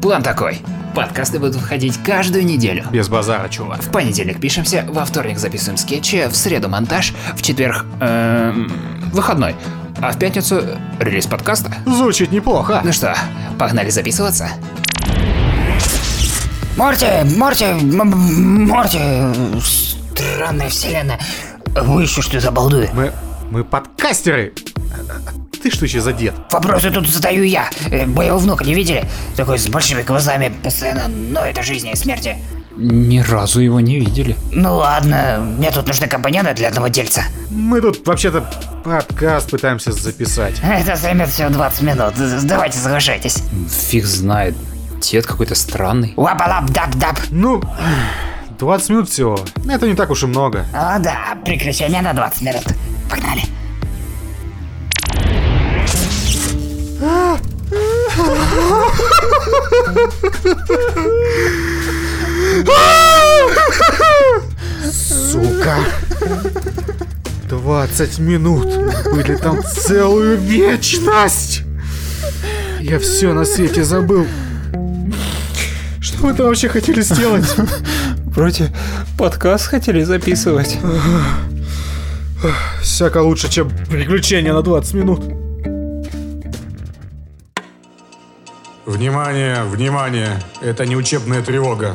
План 0.00 0.22
такой. 0.22 0.60
Подкасты 0.94 1.38
будут 1.38 1.56
выходить 1.56 2.00
каждую 2.02 2.44
неделю. 2.44 2.84
Без 2.90 3.08
базара, 3.08 3.48
чувак. 3.48 3.82
В 3.82 3.90
понедельник 3.90 4.40
пишемся, 4.40 4.84
во 4.88 5.04
вторник 5.04 5.38
записываем 5.38 5.76
скетчи, 5.76 6.26
в 6.28 6.36
среду 6.36 6.68
монтаж, 6.68 7.14
в 7.36 7.42
четверг... 7.42 7.84
эм, 8.00 8.72
выходной. 9.12 9.56
А 10.00 10.12
в 10.12 10.18
пятницу 10.18 10.62
релиз 11.00 11.26
подкаста. 11.26 11.72
Звучит 11.84 12.30
неплохо. 12.30 12.80
Ну 12.84 12.92
что, 12.92 13.16
погнали 13.58 13.90
записываться? 13.90 14.50
Морти, 16.76 17.06
Морти, 17.36 17.66
Морти, 17.66 19.00
странная 19.60 20.68
вселенная. 20.68 21.18
Вы 21.66 22.02
еще 22.02 22.22
что 22.22 22.38
за 22.38 22.52
балдуи? 22.52 22.88
Мы, 22.92 23.12
мы 23.50 23.64
подкастеры. 23.64 24.54
Ты 25.62 25.70
что 25.70 25.84
еще 25.84 26.00
за 26.00 26.12
дед? 26.12 26.34
Вопросы 26.52 26.90
тут 26.90 27.08
задаю 27.08 27.42
я. 27.42 27.68
Э, 27.90 28.06
Моего 28.06 28.38
внука 28.38 28.64
не 28.64 28.74
видели? 28.74 29.04
Такой 29.36 29.58
с 29.58 29.66
большими 29.68 30.02
глазами, 30.02 30.52
постоянно 30.62 31.08
ноет 31.08 31.58
о 31.58 31.62
жизни 31.62 31.90
и 31.92 31.96
смерти. 31.96 32.36
Ни 32.76 33.18
разу 33.18 33.60
его 33.60 33.80
не 33.80 33.98
видели. 33.98 34.36
Ну 34.52 34.76
ладно, 34.76 35.38
мне 35.58 35.70
тут 35.72 35.88
нужны 35.88 36.06
компоненты 36.06 36.54
для 36.54 36.68
одного 36.68 36.86
дельца. 36.88 37.24
Мы 37.50 37.80
тут 37.80 38.06
вообще-то 38.06 38.48
подкаст 38.84 39.50
пытаемся 39.50 39.90
записать. 39.90 40.54
Это 40.62 40.94
займет 40.94 41.28
всего 41.28 41.48
20 41.48 41.82
минут. 41.82 42.14
Давайте 42.44 42.78
соглашайтесь. 42.78 43.42
Фиг 43.90 44.04
знает. 44.04 44.54
Дед 45.00 45.26
какой-то 45.26 45.56
странный. 45.56 46.14
Wubba 46.16 46.43
lubba 46.43 46.70
dub 46.70 46.94
dub. 46.94 47.18
Ну, 47.30 47.62
20 48.60 48.90
минут 48.90 49.08
всего. 49.10 49.40
Это 49.68 49.86
не 49.88 49.94
так 49.94 50.10
уж 50.10 50.22
и 50.22 50.26
много. 50.26 50.64
О 50.72 50.98
да, 51.00 51.36
приключения 51.44 52.00
на 52.00 52.12
20 52.12 52.42
минут. 52.42 52.62
Погнали. 53.10 53.42
Сука. 64.90 65.76
20 67.48 68.18
минут. 68.18 68.66
Были 69.12 69.36
там 69.36 69.62
целую 69.62 70.38
вечность. 70.38 71.62
Я 72.80 72.98
все 72.98 73.32
на 73.32 73.44
свете 73.44 73.84
забыл. 73.84 74.26
Что 76.00 76.26
вы 76.26 76.34
там 76.34 76.46
вообще 76.46 76.68
хотели 76.68 77.00
сделать? 77.02 77.54
Вроде 78.24 78.72
подкаст 79.16 79.66
хотели 79.66 80.02
записывать. 80.02 80.78
Всяко 82.82 83.18
лучше, 83.18 83.48
чем 83.48 83.70
приключения 83.88 84.52
на 84.52 84.62
20 84.62 84.94
минут. 84.94 85.47
Внимание, 88.88 89.64
внимание! 89.64 90.42
Это 90.62 90.86
не 90.86 90.96
учебная 90.96 91.42
тревога. 91.42 91.94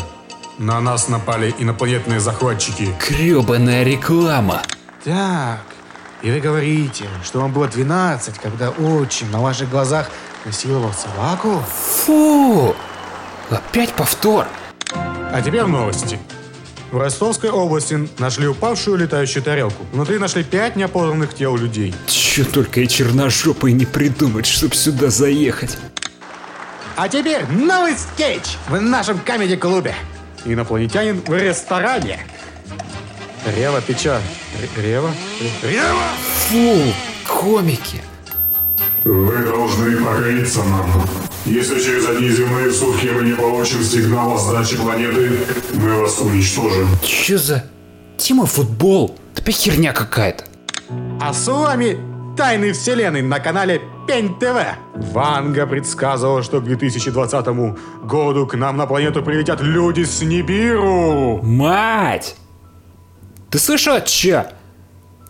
На 0.60 0.80
нас 0.80 1.10
напали 1.10 1.52
инопланетные 1.58 2.20
захватчики. 2.20 2.96
Гребаная 3.10 3.82
реклама. 3.82 4.62
Так, 5.04 5.64
и 6.22 6.30
вы 6.30 6.40
говорите, 6.40 7.06
что 7.24 7.40
вам 7.40 7.52
было 7.52 7.68
12, 7.68 8.38
когда 8.38 8.70
отчим 8.70 9.32
на 9.32 9.42
ваших 9.42 9.72
глазах 9.72 10.12
насиловал 10.46 10.94
собаку? 10.94 11.64
Фу! 12.06 12.76
Опять 13.50 13.94
повтор. 13.94 14.46
А 14.92 15.42
теперь 15.44 15.64
новости. 15.64 16.20
В 16.92 17.00
Ростовской 17.00 17.50
области 17.50 18.08
нашли 18.20 18.48
упавшую 18.48 18.98
летающую 18.98 19.42
тарелку. 19.42 19.84
Внутри 19.94 20.20
нашли 20.20 20.44
пять 20.44 20.76
неопознанных 20.76 21.34
тел 21.34 21.58
людей. 21.58 21.92
Чё 22.06 22.46
только 22.46 22.82
и 22.82 22.88
черножопый 22.88 23.72
не 23.72 23.88
придумать, 23.88 24.46
чтоб 24.46 24.76
сюда 24.76 25.10
заехать. 25.10 25.76
А 26.96 27.10
теперь 27.10 27.46
новый 27.48 27.96
скетч 27.98 28.58
в 28.68 28.80
нашем 28.80 29.20
комедий-клубе. 29.20 29.96
Инопланетянин 30.46 31.22
в 31.26 31.34
ресторане. 31.34 32.20
Рева 33.58 33.82
Печа. 33.82 34.22
Ре- 34.78 34.84
Рева? 34.84 35.12
Ре- 35.64 35.72
Рева! 35.72 36.08
Фу, 36.50 36.94
комики. 37.28 38.02
Вы 39.04 39.38
должны 39.44 39.98
покориться 39.98 40.64
нам. 40.64 40.90
Если 41.46 41.80
через 41.82 42.08
одни 42.08 42.30
земные 42.30 42.72
сутки 42.72 43.08
мы 43.08 43.24
не 43.24 43.34
получим 43.34 43.84
сигнал 43.84 44.34
о 44.36 44.38
сдаче 44.38 44.78
планеты, 44.78 45.32
мы 45.74 46.00
вас 46.00 46.20
уничтожим. 46.20 46.88
Чё 47.04 47.38
за... 47.38 47.66
Тима 48.18 48.46
футбол? 48.46 49.18
Да 49.36 49.42
опять 49.42 49.56
херня 49.58 49.92
какая-то. 49.92 50.46
А 51.20 51.34
с 51.34 51.48
вами 51.48 51.98
Тайны 52.36 52.74
Вселенной 52.74 53.22
на 53.22 53.40
канале 53.40 53.82
Пень 54.08 54.38
ТВ. 54.40 54.58
Ванга 54.96 55.68
предсказывал, 55.68 56.42
что 56.42 56.62
к 56.62 56.64
2020 56.64 57.48
году 58.04 58.48
к 58.48 58.56
нам 58.56 58.76
на 58.78 58.88
планету 58.88 59.22
прилетят 59.22 59.62
люди 59.62 60.04
с 60.04 60.22
Нибиру. 60.24 61.42
Мать! 61.44 62.36
Ты 63.52 63.60
слышал, 63.60 64.02
чё? 64.04 64.46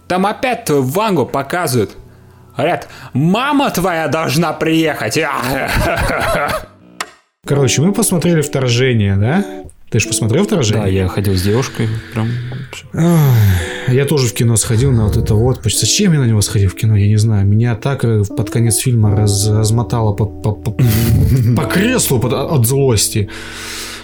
Там 0.08 0.26
опять 0.26 0.66
твою 0.66 0.84
Вангу 0.84 1.26
показывают. 1.26 1.98
Говорят, 2.56 2.88
мама 3.14 3.70
твоя 3.72 4.08
должна 4.08 4.54
приехать. 4.54 5.20
Короче, 7.46 7.82
мы 7.82 7.92
посмотрели 7.92 8.42
вторжение, 8.42 9.18
да? 9.18 9.44
Ты 9.94 10.00
же 10.00 10.08
посмотрел 10.08 10.44
вторжение? 10.44 10.82
Да, 10.82 10.90
я 10.90 11.08
ходил 11.08 11.36
с 11.36 11.44
девушкой. 11.44 11.88
Прям... 12.14 12.28
Я 13.88 14.06
тоже 14.06 14.28
в 14.28 14.34
кино 14.34 14.56
сходил 14.56 14.92
на 14.92 15.06
вот 15.06 15.18
это 15.18 15.36
вот. 15.36 15.60
Зачем 15.66 16.14
я 16.14 16.20
на 16.20 16.26
него 16.26 16.42
сходил 16.42 16.72
в 16.72 16.74
кино, 16.76 16.96
я 16.96 17.08
не 17.08 17.18
знаю. 17.18 17.46
Меня 17.46 17.76
так 17.76 18.04
э, 18.04 18.24
под 18.24 18.50
конец 18.50 18.78
фильма 18.78 19.16
раз- 19.16 19.48
размотало 19.48 20.14
по, 20.16 20.26
по- 20.26 20.54
по- 20.56 20.72
по 21.56 21.64
креслу 21.66 22.20
под- 22.20 22.34
от 22.34 22.66
злости. 22.66 23.30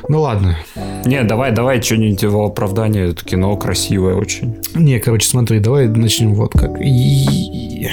Ну 0.08 0.22
ладно. 0.22 0.60
Не, 1.06 1.24
давай, 1.24 1.52
давай 1.54 1.82
что-нибудь 1.82 2.24
в 2.24 2.38
оправдание. 2.40 3.10
Это 3.10 3.26
кино 3.26 3.58
красивое 3.58 4.14
очень. 4.14 4.58
Не, 4.76 5.00
короче, 5.00 5.28
смотри, 5.28 5.58
давай 5.60 5.88
начнем 5.88 6.36
вот 6.36 6.52
как. 6.54 6.80
И- 6.80 7.88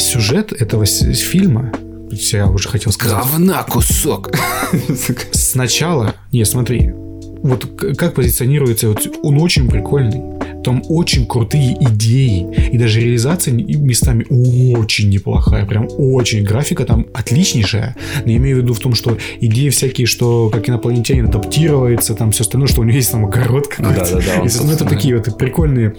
Сюжет 0.00 0.50
этого 0.52 0.84
фильма, 0.84 1.72
я 2.10 2.48
уже 2.48 2.68
хотел 2.68 2.90
сказать. 2.90 3.18
Говна 3.18 3.62
кусок. 3.62 4.32
Сначала, 5.30 6.16
не, 6.32 6.44
смотри, 6.44 6.92
вот 7.48 7.66
как 7.96 8.14
позиционируется, 8.14 8.88
вот 8.88 9.06
он 9.22 9.40
очень 9.40 9.68
прикольный. 9.68 10.22
Там 10.64 10.82
очень 10.88 11.26
крутые 11.26 11.76
идеи. 11.80 12.46
И 12.72 12.78
даже 12.78 13.00
реализация 13.00 13.54
местами 13.54 14.26
очень 14.28 15.10
неплохая. 15.10 15.64
Прям 15.64 15.86
очень. 15.96 16.42
Графика 16.42 16.84
там 16.84 17.06
отличнейшая. 17.14 17.94
Но 18.24 18.32
я 18.32 18.38
имею 18.38 18.56
в 18.56 18.62
виду 18.62 18.74
в 18.74 18.80
том, 18.80 18.94
что 18.94 19.16
идеи 19.40 19.68
всякие, 19.68 20.08
что 20.08 20.50
как 20.50 20.68
инопланетянин 20.68 21.26
адаптируется, 21.26 22.14
там 22.14 22.32
все 22.32 22.42
остальное, 22.42 22.66
что 22.66 22.80
у 22.80 22.84
него 22.84 22.96
есть 22.96 23.12
там 23.12 23.24
огород 23.24 23.68
какой-то. 23.68 24.00
Да-да-да, 24.00 24.40
он, 24.40 24.48
И, 24.48 24.50
ну, 24.64 24.72
это 24.72 24.84
такие 24.84 25.16
вот 25.16 25.38
прикольные. 25.38 25.94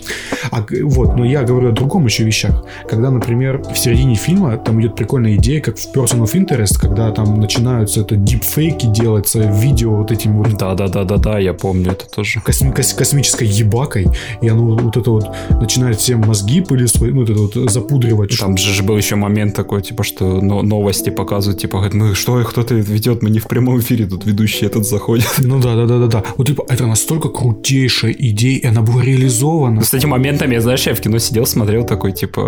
А, 0.51 0.65
вот, 0.83 1.15
но 1.15 1.23
я 1.23 1.43
говорю 1.43 1.69
о 1.69 1.71
другом 1.71 2.05
еще 2.05 2.25
вещах. 2.25 2.65
Когда, 2.89 3.09
например, 3.09 3.61
в 3.61 3.77
середине 3.77 4.15
фильма 4.15 4.57
там 4.57 4.81
идет 4.81 4.95
прикольная 4.95 5.35
идея, 5.35 5.61
как 5.61 5.77
в 5.77 5.95
Person 5.95 6.23
of 6.23 6.33
Interest, 6.33 6.77
когда 6.77 7.11
там 7.11 7.39
начинаются 7.39 8.01
это 8.01 8.17
дипфейки 8.17 8.87
делаться, 8.87 9.39
видео 9.39 9.95
вот 9.95 10.11
этим 10.11 10.37
вот 10.37 10.57
Да, 10.57 10.73
да, 10.73 10.87
да, 10.87 11.05
да, 11.05 11.17
да, 11.17 11.36
я 11.39 11.53
помню 11.53 11.91
это 11.91 12.05
тоже. 12.09 12.39
косми- 12.45 12.73
кос- 12.73 12.93
космической 12.93 13.47
ебакой, 13.47 14.07
и 14.41 14.47
оно 14.47 14.75
вот 14.77 14.97
это 14.97 15.09
вот 15.11 15.25
начинает 15.61 15.99
всем 15.99 16.19
мозги 16.21 16.61
пылесой, 16.61 17.11
ну, 17.11 17.21
вот 17.21 17.29
это 17.29 17.39
вот 17.59 17.71
запудривать. 17.71 18.37
Там 18.39 18.57
же 18.57 18.83
был 18.83 18.97
еще 18.97 19.15
момент 19.15 19.55
такой, 19.55 19.81
типа, 19.81 20.03
что 20.03 20.41
но- 20.41 20.61
новости 20.61 21.09
показывают, 21.09 21.61
типа, 21.61 21.77
говорят, 21.77 21.93
ну 21.93 22.15
что, 22.15 22.43
кто-то 22.43 22.73
ведет, 22.75 23.21
мы 23.23 23.29
не 23.29 23.39
в 23.39 23.47
прямом 23.47 23.79
эфире, 23.79 24.05
тут 24.05 24.25
ведущий 24.25 24.65
этот 24.65 24.85
заходит. 24.85 25.27
Ну 25.39 25.59
да, 25.59 25.75
да, 25.75 25.85
да, 25.85 25.97
да, 25.99 26.07
да. 26.07 26.23
Вот 26.37 26.47
типа 26.47 26.65
это 26.69 26.85
настолько 26.87 27.29
крутейшая 27.29 28.11
идея, 28.17 28.59
и 28.59 28.65
она 28.67 28.81
была 28.81 29.01
реализована. 29.03 29.83
С 29.83 29.93
этим 29.93 30.09
моментом, 30.09 30.51
я, 30.51 30.61
знаешь, 30.61 30.85
я 30.87 30.93
в 30.93 30.99
кино 31.01 31.17
сидел, 31.19 31.45
смотрел 31.45 31.85
такой, 31.85 32.11
типа, 32.11 32.41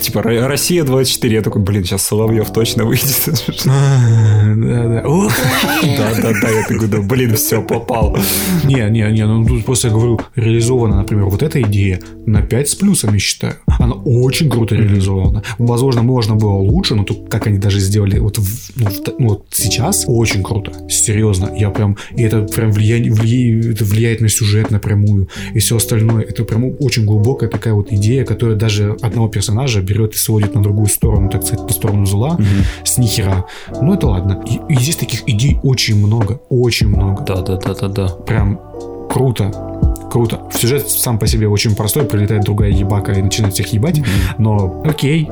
типа, 0.00 0.22
«Ро- 0.22 0.46
Россия 0.46 0.84
24, 0.84 1.34
я 1.36 1.42
такой, 1.42 1.62
блин, 1.62 1.84
сейчас 1.84 2.02
Соловьев 2.02 2.50
точно 2.52 2.84
выйдет. 2.84 3.28
Да, 3.64 4.84
да. 4.86 5.02
Да, 5.96 6.10
да, 6.22 6.32
да, 6.42 6.48
я 6.50 6.62
такой, 6.66 6.88
да, 6.88 7.00
блин, 7.00 7.34
все, 7.36 7.62
попал. 7.66 8.16
Не, 8.64 8.88
не, 8.90 9.10
не, 9.12 9.26
ну 9.26 9.44
тут 9.46 9.64
просто 9.64 9.88
я 9.88 9.94
говорю, 9.94 10.20
реализована, 10.34 10.96
например, 10.96 11.26
вот 11.26 11.42
эта 11.42 11.60
идея 11.62 12.00
на 12.26 12.42
5 12.42 12.68
с 12.68 12.74
плюсом, 12.74 13.12
я 13.14 13.18
считаю. 13.18 13.54
Она 13.78 13.94
очень 13.94 14.48
круто 14.50 14.74
реализована. 14.74 15.42
Возможно, 15.58 16.02
можно 16.02 16.34
было 16.34 16.52
лучше, 16.54 16.94
но 16.94 17.04
тут 17.04 17.28
как 17.28 17.46
они 17.46 17.58
даже 17.58 17.80
сделали 17.80 18.18
вот, 18.18 18.38
в- 18.38 18.70
ну, 18.76 18.86
в 18.86 19.00
ну, 19.18 19.28
вот 19.28 19.46
сейчас, 19.50 20.04
очень 20.06 20.42
круто. 20.42 20.72
Серьезно, 20.88 21.50
я 21.56 21.70
прям, 21.70 21.96
и 22.16 22.22
это 22.22 22.42
прям 22.42 22.72
влияние, 22.72 23.12
влияет, 23.12 23.66
это 23.66 23.84
влияет 23.84 24.20
на 24.20 24.28
сюжет 24.28 24.70
напрямую 24.70 25.28
и 25.54 25.58
все 25.58 25.76
остальное. 25.76 26.22
Это 26.22 26.44
прям 26.44 26.72
очень 26.80 27.04
глубокая 27.04 27.48
такая 27.48 27.74
вот 27.74 27.92
идея, 27.92 28.24
которая 28.24 28.56
даже 28.56 28.96
одного 29.02 29.28
персонажа 29.28 29.80
берет 29.80 30.14
и 30.14 30.18
сводит 30.18 30.54
на 30.54 30.62
другую 30.62 30.86
сторону, 30.88 31.28
так 31.30 31.42
сказать, 31.44 31.66
на 31.66 31.72
сторону 31.72 32.06
зла, 32.06 32.38
с 32.84 32.98
нихера. 32.98 33.44
Ну 33.80 33.94
это 33.94 34.06
ладно. 34.06 34.42
И, 34.48 34.72
и 34.72 34.76
здесь 34.80 34.96
таких 34.96 35.28
идей 35.28 35.58
очень 35.62 35.96
много, 35.96 36.40
очень 36.48 36.88
много 36.88 37.24
Да, 37.26 37.42
да, 37.42 37.55
да, 37.56 37.74
да, 37.74 37.88
да. 37.88 38.08
прям 38.08 38.60
круто. 39.10 39.52
Круто. 40.10 40.40
Сюжет 40.54 40.88
сам 40.88 41.18
по 41.18 41.26
себе 41.26 41.48
очень 41.48 41.74
простой, 41.74 42.04
прилетает 42.04 42.44
другая 42.44 42.70
ебака 42.70 43.12
и 43.12 43.22
начинает 43.22 43.54
всех 43.54 43.66
ебать. 43.72 44.00
Но 44.38 44.82
окей, 44.84 45.28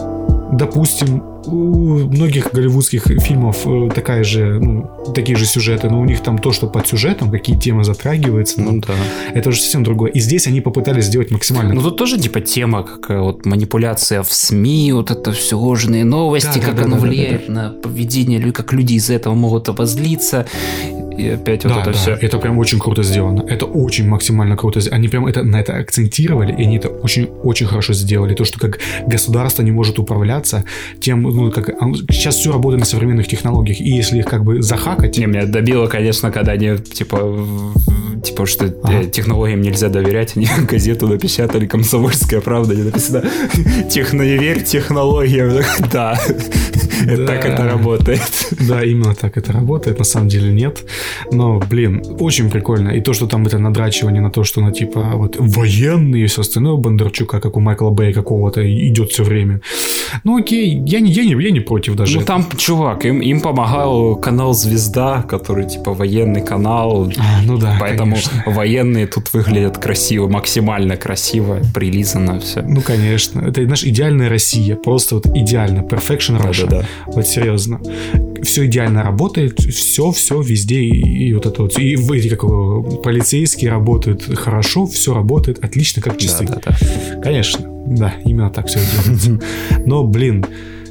допустим, 0.52 1.22
у 1.46 1.98
многих 2.08 2.52
голливудских 2.52 3.06
фильмов 3.22 3.66
э, 3.66 3.90
такая 3.94 4.24
же, 4.24 4.58
ну, 4.58 4.90
такие 5.14 5.36
же 5.36 5.46
сюжеты, 5.46 5.90
но 5.90 6.00
у 6.00 6.04
них 6.04 6.20
там 6.20 6.38
то, 6.38 6.52
что 6.52 6.66
под 6.66 6.86
сюжетом, 6.86 7.30
какие 7.30 7.56
темы 7.56 7.84
затрагиваются, 7.84 8.60
ну, 8.60 8.80
да. 8.80 8.94
это 9.34 9.50
уже 9.50 9.60
совсем 9.60 9.82
другое. 9.84 10.10
И 10.10 10.20
здесь 10.20 10.46
они 10.46 10.60
попытались 10.60 11.04
сделать 11.04 11.30
максимально. 11.30 11.74
Ну 11.74 11.82
тут 11.82 11.96
тоже 11.96 12.18
типа 12.18 12.40
тема, 12.40 12.82
какая 12.82 13.20
вот 13.20 13.44
манипуляция 13.46 14.22
в 14.22 14.32
СМИ, 14.32 14.92
вот 14.92 15.10
это 15.10 15.32
все 15.32 15.58
ложные 15.58 16.04
новости, 16.04 16.58
Да, 16.58 16.60
да, 16.60 16.66
как 16.66 16.76
да, 16.76 16.82
оно 16.84 16.96
да, 16.96 17.02
да, 17.02 17.08
влияет 17.08 17.48
на 17.48 17.70
поведение 17.70 18.38
людей, 18.38 18.52
как 18.52 18.72
люди 18.72 18.94
из 18.94 19.10
этого 19.10 19.34
могут 19.34 19.68
обозлиться. 19.68 20.46
И 21.18 21.28
опять 21.28 21.62
да, 21.62 21.68
вот 21.70 21.78
это 21.82 21.92
да, 21.92 21.96
все. 21.96 22.12
это 22.12 22.38
прям 22.38 22.58
очень 22.58 22.78
круто 22.78 23.02
сделано. 23.02 23.44
Это 23.48 23.66
очень 23.66 24.06
максимально 24.08 24.56
круто. 24.56 24.80
Они 24.90 25.08
прям 25.08 25.26
это, 25.26 25.42
на 25.42 25.60
это 25.60 25.74
акцентировали, 25.76 26.52
и 26.52 26.62
они 26.64 26.76
это 26.76 26.88
очень-очень 26.88 27.66
хорошо 27.66 27.92
сделали. 27.92 28.34
То, 28.34 28.44
что 28.44 28.58
как 28.58 28.78
государство 29.06 29.62
не 29.62 29.70
может 29.70 29.98
управляться 29.98 30.64
тем, 31.00 31.22
ну, 31.22 31.50
как 31.50 31.70
оно- 31.80 31.94
сейчас 32.10 32.36
все 32.36 32.52
работает 32.52 32.80
на 32.80 32.86
современных 32.86 33.28
технологиях, 33.28 33.80
и 33.80 33.88
если 33.90 34.18
их 34.18 34.26
как 34.26 34.44
бы 34.44 34.62
захакать, 34.62 35.16
Не, 35.18 35.26
меня 35.26 35.46
добило, 35.46 35.86
конечно, 35.86 36.30
когда 36.30 36.52
они, 36.52 36.76
типа, 36.78 37.38
типа, 38.24 38.46
что 38.46 38.66
э, 38.66 38.72
Ага. 38.82 39.04
технологиям 39.04 39.60
нельзя 39.60 39.88
доверять, 39.88 40.36
они 40.36 40.48
газету 40.70 41.06
напечатали, 41.06 41.66
комсомольская 41.66 42.40
правда, 42.40 42.74
не 42.74 42.82
написано 42.82 43.22
«Техно, 43.90 44.22
не 44.22 44.36
верь 44.36 44.62
технологиям». 44.64 45.62
Да, 45.92 46.18
так 47.26 47.44
это 47.44 47.64
работает. 47.64 48.20
Да, 48.68 48.82
именно 48.82 49.14
так 49.14 49.36
это 49.36 49.52
работает, 49.52 49.98
на 49.98 50.04
самом 50.04 50.28
деле 50.28 50.52
нет. 50.52 50.82
Но, 51.30 51.60
блин, 51.70 52.02
очень 52.18 52.50
прикольно. 52.50 52.90
И 52.90 53.00
то, 53.00 53.12
что 53.12 53.26
там 53.26 53.46
это 53.46 53.58
надрачивание 53.58 54.22
на 54.22 54.30
то, 54.30 54.44
что 54.44 54.60
на 54.60 54.72
типа 54.72 55.12
вот 55.14 55.36
военные 55.38 56.24
и 56.24 56.26
все 56.26 56.42
остальное 56.42 56.76
Бондарчука, 56.76 57.40
как 57.40 57.56
у 57.56 57.60
Майкла 57.60 57.90
Бэя 57.90 58.12
какого-то, 58.12 58.62
идет 58.88 59.10
все 59.10 59.24
время. 59.24 59.60
Ну 60.24 60.38
окей, 60.38 60.82
я 60.86 61.00
не, 61.00 61.10
я 61.10 61.24
не, 61.24 61.42
я 61.42 61.50
не 61.50 61.60
против 61.60 61.94
даже. 61.96 62.20
Ну 62.20 62.24
там, 62.24 62.46
чувак, 62.56 63.04
им, 63.04 63.20
им 63.20 63.40
помогал 63.40 64.16
канал 64.16 64.54
«Звезда», 64.54 65.22
который, 65.22 65.68
типа, 65.68 65.92
военный 65.92 66.42
канал, 66.42 67.10
А, 67.18 67.42
ну 67.44 67.58
да, 67.58 67.76
Поэтому 67.80 68.12
конечно. 68.12 68.42
военные 68.46 69.06
тут 69.06 69.32
выглядят 69.32 69.78
красиво, 69.78 70.28
максимально 70.28 70.96
красиво, 70.96 71.60
прилизано 71.74 72.40
все. 72.40 72.62
Ну, 72.62 72.80
конечно. 72.80 73.40
Это, 73.40 73.64
знаешь, 73.64 73.84
идеальная 73.84 74.28
Россия. 74.28 74.76
Просто 74.76 75.16
вот 75.16 75.26
идеально. 75.26 75.80
Perfection 75.80 76.40
Russia. 76.40 76.66
Да-да-да. 76.66 76.86
Вот 77.06 77.26
серьезно. 77.26 77.80
Все 78.44 78.66
идеально 78.66 79.02
работает, 79.02 79.60
все, 79.60 80.10
все 80.12 80.40
везде. 80.40 80.80
И, 80.80 81.28
и 81.28 81.34
вот 81.34 81.46
это 81.46 81.62
вот. 81.62 81.78
И 81.78 81.94
эти 81.94 82.28
как 82.28 83.02
полицейские 83.02 83.70
работают 83.70 84.24
хорошо, 84.38 84.86
все 84.86 85.14
работает 85.14 85.64
отлично, 85.64 86.02
как 86.02 86.18
часы. 86.18 86.46
Да-да-да. 86.46 87.20
Конечно. 87.22 87.66
Да, 87.86 88.14
именно 88.24 88.50
так 88.50 88.66
все 88.66 88.80
делается. 88.80 89.40
Но, 89.86 90.04
блин, 90.04 90.44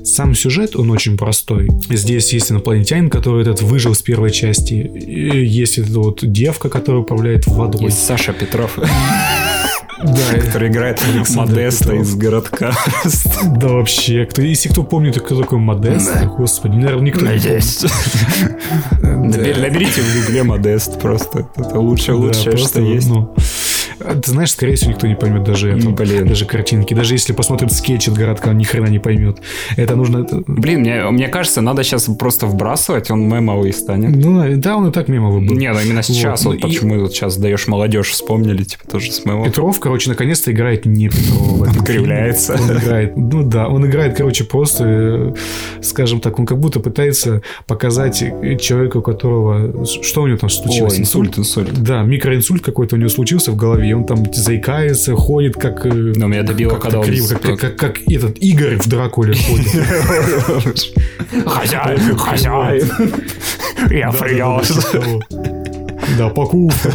сам 0.03 0.35
сюжет, 0.35 0.75
он 0.75 0.91
очень 0.91 1.17
простой. 1.17 1.69
Здесь 1.89 2.33
есть 2.33 2.51
инопланетянин, 2.51 3.09
который 3.09 3.41
этот 3.41 3.61
выжил 3.61 3.95
с 3.95 4.01
первой 4.01 4.31
части. 4.31 4.73
Есть 4.73 5.77
эта 5.77 5.99
вот 5.99 6.19
девка, 6.21 6.69
которая 6.69 7.01
управляет 7.01 7.47
водой. 7.47 7.85
Есть 7.85 8.05
Саша 8.05 8.33
Петров, 8.33 8.77
Да, 10.03 10.39
который 10.45 10.69
играет 10.69 11.01
Александр 11.13 11.53
Модеста 11.53 11.83
Петров. 11.85 12.01
из 12.01 12.15
городка. 12.15 12.71
Да 13.57 13.67
вообще, 13.69 14.25
кто, 14.25 14.41
если 14.41 14.69
кто 14.69 14.83
помнит, 14.83 15.19
кто 15.21 15.41
такой 15.41 15.59
Модест, 15.59 16.11
господи, 16.37 16.75
наверное, 16.75 17.05
никто 17.07 17.21
не 17.25 17.37
помнит. 17.39 17.85
Набер- 19.01 19.59
Наберите 19.61 20.01
в 20.01 20.25
гугле 20.25 20.43
Модест 20.43 20.99
просто. 20.99 21.47
Это 21.55 21.79
лучше, 21.79 22.07
Да, 22.07 22.15
лучшее, 22.15 22.51
просто, 22.51 22.67
что 22.67 22.81
есть. 22.81 23.07
ну, 23.07 23.33
ты 24.21 24.31
знаешь, 24.31 24.51
скорее 24.51 24.75
всего, 24.75 24.91
никто 24.91 25.07
не 25.07 25.15
поймет 25.15 25.43
даже 25.43 25.71
это. 25.71 25.83
Ну, 25.83 25.91
блин. 25.91 26.27
Даже 26.27 26.45
картинки. 26.45 26.93
Даже 26.93 27.13
если 27.15 27.33
посмотрит 27.33 27.71
скетч 27.71 28.07
от 28.07 28.15
городка, 28.15 28.49
он 28.51 28.57
ни 28.57 28.63
хрена 28.63 28.87
не 28.87 28.99
поймет. 28.99 29.37
Это 29.77 29.95
нужно... 29.95 30.19
это- 30.19 30.43
Блин, 30.47 30.81
мне, 30.81 31.03
мне 31.11 31.27
кажется, 31.27 31.61
надо 31.61 31.83
сейчас 31.83 32.05
просто 32.19 32.45
вбрасывать, 32.47 33.09
он 33.11 33.27
мемовый 33.27 33.73
станет. 33.73 34.15
Ну, 34.15 34.43
да, 34.57 34.77
он 34.77 34.87
и 34.89 34.91
так 34.91 35.07
мемовый 35.07 35.45
был. 35.47 35.55
Не, 35.55 35.71
ну 35.73 35.79
именно 35.79 36.03
сейчас, 36.03 36.43
Вот, 36.45 36.55
вот, 36.55 36.61
ну 36.61 36.67
и- 36.67 36.71
почему 36.71 36.99
вот 36.99 37.13
сейчас 37.13 37.37
даешь 37.37 37.67
молодежь, 37.67 38.09
вспомнили, 38.11 38.63
типа, 38.63 38.87
тоже 38.87 39.11
с 39.11 39.25
мемом. 39.25 39.45
Петров, 39.45 39.79
короче, 39.79 40.09
наконец-то 40.09 40.51
играет 40.51 40.85
не 40.85 41.09
Петрова. 41.09 41.67
фильме. 41.71 41.85
кривляется. 41.85 42.53
Он 42.61 42.77
играет, 42.77 43.17
ну 43.17 43.43
да, 43.43 43.67
он 43.67 43.85
играет, 43.85 44.15
короче, 44.17 44.43
просто, 44.43 44.83
э, 44.85 45.33
скажем 45.81 46.19
так, 46.19 46.39
он 46.39 46.45
как 46.45 46.59
будто 46.59 46.79
пытается 46.79 47.41
показать 47.67 48.21
э, 48.21 48.57
человека, 48.57 48.97
у 48.97 49.01
которого... 49.01 49.85
Что 49.85 50.21
у 50.23 50.27
него 50.27 50.37
там 50.37 50.49
случилось? 50.49 50.93
Ой, 50.93 50.99
инсульт, 50.99 51.37
инсульт. 51.39 51.73
Да, 51.73 52.03
микроинсульт 52.03 52.61
какой-то 52.63 52.95
у 52.95 52.99
него 52.99 53.09
случился 53.09 53.51
в 53.51 53.55
голове, 53.55 53.92
и 53.93 53.95
он 53.95 54.05
там 54.05 54.25
заикается, 54.33 55.15
ходит 55.15 55.55
как... 55.55 55.85
э, 55.85 55.89
Но 55.91 56.25
меня 56.27 56.41
добило, 56.41 56.71
как-то 56.71 56.83
когда 56.85 56.99
он... 56.99 57.05
криво, 57.05 57.27
как, 57.27 57.41
как, 57.41 57.59
как- 57.59 57.75
как 57.77 57.97
этот 58.11 58.39
Игорь 58.39 58.77
в 58.77 58.87
Дракуле 58.87 59.35
ходит. 59.35 59.67
Хозяин, 61.45 62.17
хозяин, 62.17 62.89
я 63.91 64.11
принес. 64.11 65.62
Да, 66.17 66.29
покупка. 66.29 66.93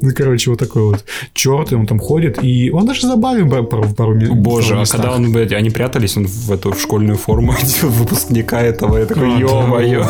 Ну, 0.00 0.10
короче, 0.16 0.50
вот 0.50 0.58
такой 0.58 0.82
вот 0.82 1.04
черт, 1.34 1.72
и 1.72 1.74
он 1.74 1.86
там 1.86 1.98
ходит, 1.98 2.38
и 2.42 2.70
он 2.70 2.86
даже 2.86 3.06
забавен 3.06 3.48
ба- 3.48 3.62
пару, 3.62 3.88
пару 3.90 4.14
ми- 4.14 4.26
Боже, 4.26 4.74
а 4.80 4.84
когда 4.84 5.12
он, 5.12 5.32
блядь, 5.32 5.52
они 5.52 5.70
прятались, 5.70 6.16
он 6.16 6.26
в 6.26 6.50
эту 6.52 6.72
школьную 6.74 7.16
форму 7.18 7.54
выпускника 7.82 8.60
этого, 8.60 8.98
я 8.98 9.06
такой, 9.06 9.34
А, 9.36 9.38
ё-моё. 9.38 10.04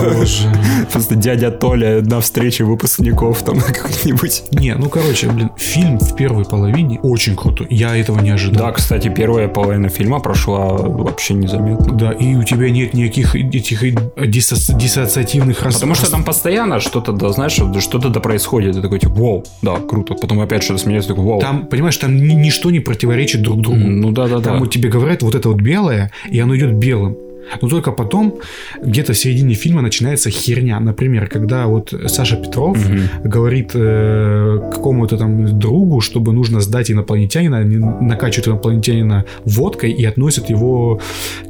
Просто 0.93 1.15
дядя 1.15 1.51
Толя 1.51 2.01
на 2.03 2.21
встрече 2.21 2.65
выпускников 2.65 3.43
там 3.43 3.61
как-нибудь. 3.61 4.43
Не, 4.53 4.75
ну, 4.75 4.89
короче, 4.89 5.29
блин, 5.29 5.51
фильм 5.57 5.99
в 5.99 6.15
первой 6.17 6.45
половине 6.45 6.99
очень 7.03 7.37
крутой. 7.37 7.67
Я 7.71 7.97
этого 7.97 8.21
не 8.21 8.31
ожидал. 8.31 8.67
Да, 8.67 8.73
кстати, 8.73 9.09
первая 9.09 9.49
половина 9.49 9.89
фильма 9.89 10.21
прошла 10.21 10.69
вообще 10.73 11.35
незаметно. 11.35 11.93
Да, 11.95 12.13
и 12.13 12.35
у 12.37 12.45
тебя 12.45 12.71
нет 12.71 12.95
никаких 12.95 13.35
этих 13.35 13.83
э, 13.83 13.91
диссоци- 14.27 14.77
диссоциативных 14.77 15.59
Потому 15.61 15.95
что 15.95 16.11
там 16.11 16.25
постоянно 16.25 16.50
что-то, 16.81 17.13
да, 17.13 17.29
знаешь, 17.31 17.53
что- 17.53 17.81
что-то 17.81 18.09
да 18.09 18.21
происходит. 18.21 18.75
Ты 18.77 18.83
такой, 18.83 18.99
типа, 18.99 19.13
вау, 19.15 19.45
да, 19.63 19.77
круто. 19.77 20.15
Потом 20.15 20.41
опять 20.41 20.63
что-то 20.63 20.81
сменяется, 20.81 21.11
такой, 21.11 21.25
вау. 21.25 21.41
Там, 21.41 21.67
понимаешь, 21.67 21.97
там 21.97 22.17
ни- 22.17 22.35
ничто 22.35 22.71
не 22.71 22.81
противоречит 22.81 23.43
друг 23.43 23.61
другу. 23.61 23.79
Ну 23.81 24.11
да-да-да. 24.11 24.51
Там 24.51 24.59
вот 24.61 24.71
тебе 24.71 24.89
говорят 24.89 25.23
вот 25.23 25.35
это 25.35 25.49
вот 25.49 25.61
белое, 25.61 26.11
и 26.31 26.39
оно 26.41 26.57
идет 26.57 26.73
белым. 26.75 27.17
Но 27.63 27.69
только 27.69 27.93
потом, 27.93 28.35
где-то 28.83 29.13
в 29.13 29.19
середине 29.19 29.55
фильма 29.55 29.83
начинается 29.83 30.31
херня. 30.31 30.81
Например, 30.81 31.29
когда 31.29 31.67
вот 31.67 31.93
Саша 32.07 32.37
Петров 32.37 32.79
говорит 33.25 33.73
э, 33.75 34.71
какому-то 34.73 35.17
там 35.17 35.59
другу, 35.59 36.01
чтобы 36.01 36.33
нужно 36.33 36.61
сдать 36.61 36.91
инопланетянина, 36.91 37.65
накачивают 38.01 38.49
инопланетянина 38.49 39.25
водкой 39.45 39.93
и 39.93 40.05
относят 40.05 40.51
его 40.51 41.01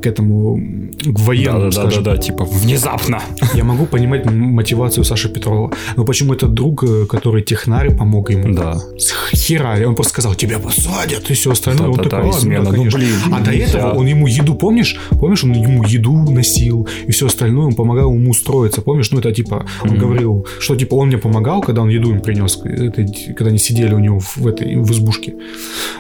к 0.03 0.07
этому, 0.07 0.61
к 1.05 1.19
военному, 1.21 1.73
скажем. 1.73 2.05
Да-да-да, 2.05 2.23
типа, 2.23 2.45
внезапно. 2.45 3.21
Я 3.55 3.65
могу 3.65 3.87
понимать 3.87 4.25
мотивацию 4.27 5.05
Саши 5.05 5.29
Петрова, 5.29 5.73
но 5.97 6.05
почему 6.05 6.35
этот 6.35 6.55
друг, 6.55 6.85
э, 6.85 7.07
который 7.07 7.43
технарь, 7.43 7.95
помог 7.97 8.31
ему? 8.31 8.55
Да. 8.55 8.81
С 8.99 9.12
хера, 9.35 9.76
он 9.87 9.95
просто 9.95 10.12
сказал, 10.12 10.35
тебя 10.35 10.59
посадят 10.59 11.31
и 11.31 11.35
все 11.35 11.53
остальное. 11.53 11.88
он 11.88 11.97
Да-да-да, 11.97 12.17
такой, 12.17 12.31
«Ладно, 12.31 12.41
измена, 12.41 12.64
да, 12.64 12.71
ну, 12.71 12.76
конечно». 12.76 12.99
блин, 12.99 13.14
а 13.33 13.41
до 13.41 13.53
этого 13.53 13.93
он 13.93 14.07
ему 14.07 14.26
еду, 14.26 14.55
помнишь? 14.55 14.99
Помнишь, 15.11 15.45
он 15.45 15.53
ему 15.53 15.80
еду 15.85 16.31
носил 16.31 16.89
и 17.07 17.11
все 17.11 17.27
остальное, 17.27 17.67
он 17.67 17.75
помогал 17.75 18.13
ему 18.15 18.31
устроиться, 18.31 18.83
помнишь? 18.83 19.11
Ну, 19.11 19.19
это 19.19 19.33
типа, 19.33 19.67
он 19.83 19.99
говорил, 19.99 20.47
что 20.59 20.77
типа 20.77 20.95
он 20.95 21.09
мне 21.09 21.19
помогал, 21.19 21.61
когда 21.61 21.83
он 21.83 21.89
еду 21.89 22.11
им 22.11 22.21
принес, 22.21 22.61
это, 22.65 23.07
когда 23.35 23.51
они 23.51 23.59
сидели 23.59 23.95
у 23.95 23.99
него 23.99 24.21
в, 24.21 24.47
этой, 24.47 24.77
в 24.77 24.91
избушке. 24.91 25.35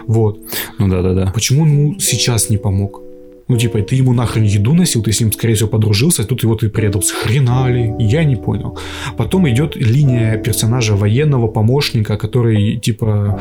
Вот. 0.06 0.38
Ну 0.78 0.88
да-да-да. 0.88 1.30
Почему 1.34 1.62
он 1.62 1.72
ему 1.72 2.00
сейчас 2.00 2.50
не 2.50 2.56
помог? 2.56 3.09
Ну, 3.50 3.56
типа, 3.56 3.78
ты 3.82 3.96
ему 3.96 4.12
нахрен 4.12 4.44
еду 4.44 4.74
носил, 4.74 5.02
ты 5.02 5.10
с 5.12 5.20
ним, 5.20 5.32
скорее 5.32 5.54
всего, 5.54 5.68
подружился, 5.68 6.22
а 6.22 6.24
тут 6.24 6.44
его 6.44 6.54
ты 6.54 6.68
предал. 6.68 7.02
С 7.02 7.10
хрена 7.10 7.68
ли? 7.68 7.92
Я 7.98 8.22
не 8.24 8.36
понял. 8.36 8.78
Потом 9.16 9.48
идет 9.48 9.74
линия 9.74 10.36
персонажа 10.38 10.94
военного 10.94 11.48
помощника, 11.48 12.16
который, 12.16 12.76
типа, 12.78 13.40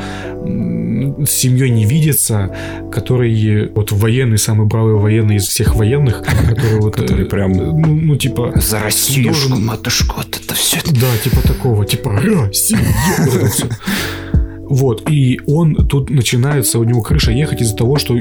с 1.24 1.30
семьей 1.30 1.70
не 1.70 1.84
видится, 1.84 2.50
который 2.90 3.68
вот 3.74 3.92
военный, 3.92 4.38
самый 4.38 4.66
бравый 4.66 4.96
военный 4.96 5.36
из 5.36 5.46
всех 5.46 5.76
военных, 5.76 6.22
который 6.48 6.80
вот... 6.80 6.96
Который 6.96 7.26
э, 7.26 7.28
прям- 7.28 7.52
Ну, 7.52 7.94
ну, 7.94 8.16
типа... 8.16 8.52
За 8.56 8.80
Россиюшку, 8.80 9.48
должен- 9.48 9.64
матушку, 9.64 10.16
вот 10.16 10.40
это 10.44 10.54
все. 10.54 10.78
да, 10.86 11.06
типа 11.22 11.46
такого, 11.46 11.84
типа 11.86 12.10
Россия. 12.20 12.80
Вот, 14.68 15.10
и 15.10 15.40
он 15.46 15.74
тут 15.88 16.10
начинается, 16.10 16.78
у 16.78 16.84
него 16.84 17.00
крыша 17.02 17.32
ехать 17.32 17.60
из-за 17.62 17.76
того, 17.76 17.96
что 17.98 18.16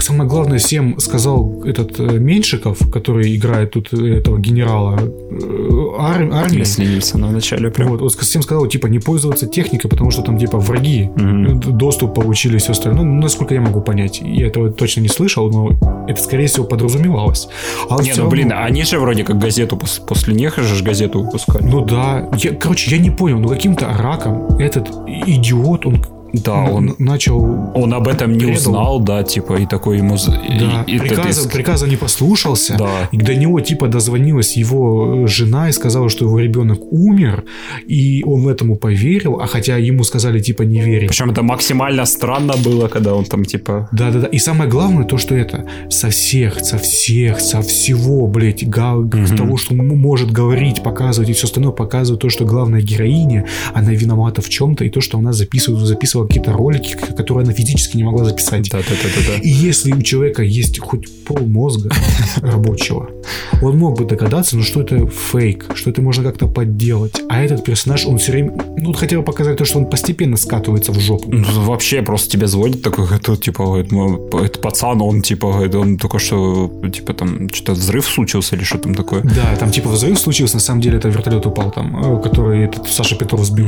самое 0.00 0.28
главное 0.28 0.58
всем 0.58 0.98
сказал 0.98 1.62
этот 1.64 1.98
э, 2.00 2.18
Меньшиков, 2.18 2.78
который 2.92 3.34
играет 3.36 3.70
тут 3.72 3.92
э, 3.94 4.18
этого 4.18 4.38
генерала 4.38 4.98
э, 5.00 5.98
ар- 5.98 6.30
армии. 6.32 6.58
Если 6.58 6.84
Нильсона 6.84 7.28
в 7.28 7.32
начале 7.32 7.70
прям. 7.70 7.88
Вот, 7.88 8.00
вот 8.00 8.12
всем 8.12 8.42
сказал, 8.42 8.66
типа, 8.66 8.88
не 8.88 8.98
пользоваться 8.98 9.46
техникой, 9.46 9.88
потому 9.88 10.10
что 10.10 10.22
там, 10.22 10.36
типа, 10.38 10.58
враги 10.58 11.08
д- 11.16 11.70
доступ 11.70 12.14
получили 12.14 12.56
и 12.56 12.58
все 12.58 12.72
остальное. 12.72 13.04
Ну, 13.04 13.14
насколько 13.20 13.54
я 13.54 13.60
могу 13.60 13.80
понять. 13.80 14.20
Я 14.22 14.48
этого 14.48 14.70
точно 14.70 15.00
не 15.00 15.08
слышал, 15.08 15.50
но 15.50 15.70
это, 16.08 16.20
скорее 16.22 16.46
всего, 16.48 16.66
подразумевалось. 16.66 17.48
А 17.88 18.02
Не, 18.02 18.12
ну 18.16 18.28
блин, 18.28 18.50
равно- 18.50 18.66
они 18.66 18.82
же 18.84 18.98
вроде 18.98 19.24
как 19.24 19.38
газету 19.38 19.76
пос- 19.76 20.04
после 20.06 20.34
них 20.34 20.58
же 20.58 20.84
газету 20.84 21.22
выпускали. 21.22 21.64
Ну 21.64 21.84
да. 21.84 22.28
Я, 22.36 22.50
короче, 22.52 22.94
я 22.94 23.00
не 23.02 23.10
понял, 23.10 23.38
ну 23.38 23.48
каким-то 23.48 23.86
раком 23.98 24.48
этот 24.58 24.88
идиот, 25.26 25.86
он 25.86 26.04
Да, 26.44 26.64
он, 26.64 26.88
н- 26.90 26.94
начал 26.98 27.38
он 27.74 27.94
об 27.94 28.08
этом 28.08 28.32
не 28.32 28.46
узнал, 28.52 29.00
да, 29.00 29.22
типа, 29.22 29.54
и 29.54 29.66
такой 29.66 29.98
ему... 29.98 30.14
и- 30.16 30.58
Да, 30.58 30.84
и 30.86 30.98
этот 31.42 31.52
приказа, 31.52 31.86
не 31.88 31.96
послушался. 31.96 32.76
Да. 32.78 33.08
И 33.12 33.16
до 33.18 33.34
него 33.34 33.60
типа 33.60 33.86
дозвонилась 33.88 34.56
его 34.56 35.24
э, 35.24 35.26
жена 35.28 35.68
и 35.68 35.72
сказала, 35.72 36.08
что 36.08 36.24
его 36.24 36.38
ребенок 36.40 36.78
умер, 36.92 37.44
и 37.86 38.22
он 38.26 38.48
этому 38.48 38.76
поверил, 38.76 39.40
а 39.40 39.46
хотя 39.46 39.76
ему 39.76 40.04
сказали 40.04 40.40
типа 40.40 40.62
не 40.64 40.80
верить. 40.80 41.08
Причем 41.08 41.30
это 41.30 41.42
максимально 41.42 42.04
странно 42.06 42.54
было, 42.64 42.88
когда 42.88 43.14
он 43.14 43.24
там, 43.24 43.44
типа... 43.44 43.88
Да, 43.92 44.10
да, 44.10 44.20
да. 44.20 44.26
И 44.26 44.38
самое 44.38 44.70
главное 44.70 45.04
то, 45.04 45.18
что 45.18 45.34
это 45.34 45.64
со 45.90 46.08
всех, 46.08 46.58
со 46.60 46.78
всех, 46.78 47.40
со 47.40 47.60
всего, 47.60 48.26
блядь, 48.26 48.68
га- 48.68 48.96
того, 49.36 49.56
что 49.56 49.74
может 49.74 50.30
говорить, 50.30 50.82
показывать 50.82 51.30
и 51.30 51.32
все 51.32 51.46
остальное, 51.46 51.72
показывает 51.72 52.20
то, 52.20 52.28
что 52.30 52.44
главная 52.44 52.80
героиня, 52.80 53.44
она 53.74 53.92
виновата 53.92 54.40
в 54.42 54.48
чем-то, 54.48 54.84
и 54.84 54.90
то, 54.90 55.00
что 55.00 55.18
она 55.18 55.32
записывала, 55.32 55.84
записывала 55.86 56.23
какие-то 56.26 56.52
ролики, 56.52 56.94
которые 57.16 57.44
она 57.44 57.52
физически 57.52 57.96
не 57.96 58.04
могла 58.04 58.24
записать. 58.24 58.68
Да-да-да-да. 58.70 59.40
И 59.42 59.48
если 59.48 59.92
у 59.92 60.02
человека 60.02 60.42
есть 60.42 60.78
хоть 60.78 61.24
пол 61.24 61.38
мозга 61.46 61.90
рабочего, 62.42 63.10
он 63.62 63.78
мог 63.78 63.98
бы 63.98 64.04
догадаться, 64.04 64.56
ну 64.56 64.62
что 64.62 64.80
это 64.82 65.06
фейк, 65.06 65.70
что 65.74 65.90
это 65.90 66.02
можно 66.02 66.22
как-то 66.22 66.46
подделать. 66.46 67.20
А 67.28 67.42
этот 67.42 67.64
персонаж, 67.64 68.06
он 68.06 68.18
все 68.18 68.32
время, 68.32 68.52
ну 68.76 68.92
хотя 68.92 69.16
бы 69.16 69.22
показать 69.22 69.56
то, 69.58 69.64
что 69.64 69.78
он 69.78 69.86
постепенно 69.86 70.36
скатывается 70.36 70.92
в 70.92 71.00
жопу. 71.00 71.30
Ну, 71.30 71.44
Вообще 71.64 72.02
просто 72.02 72.30
тебя 72.30 72.46
звонит 72.46 72.82
такой, 72.82 73.06
это 73.14 73.36
типа, 73.36 73.84
ну, 73.90 74.28
это 74.40 74.58
пацан, 74.58 75.00
он 75.00 75.22
типа, 75.22 75.52
говорит, 75.52 75.74
он 75.74 75.96
только 75.98 76.18
что, 76.18 76.70
типа 76.92 77.14
там, 77.14 77.48
что-то 77.50 77.72
взрыв 77.72 78.06
случился 78.06 78.56
или 78.56 78.64
что 78.64 78.78
там 78.78 78.94
такое. 78.94 79.22
Да, 79.22 79.56
там 79.58 79.70
типа 79.70 79.88
взрыв 79.88 80.18
случился, 80.18 80.54
на 80.56 80.60
самом 80.60 80.80
деле 80.80 80.98
это 80.98 81.08
вертолет 81.08 81.46
упал 81.46 81.70
там, 81.70 82.18
э, 82.18 82.22
который 82.22 82.64
этот 82.64 82.86
Саша 82.88 83.16
Петров 83.16 83.44
сбил. 83.44 83.66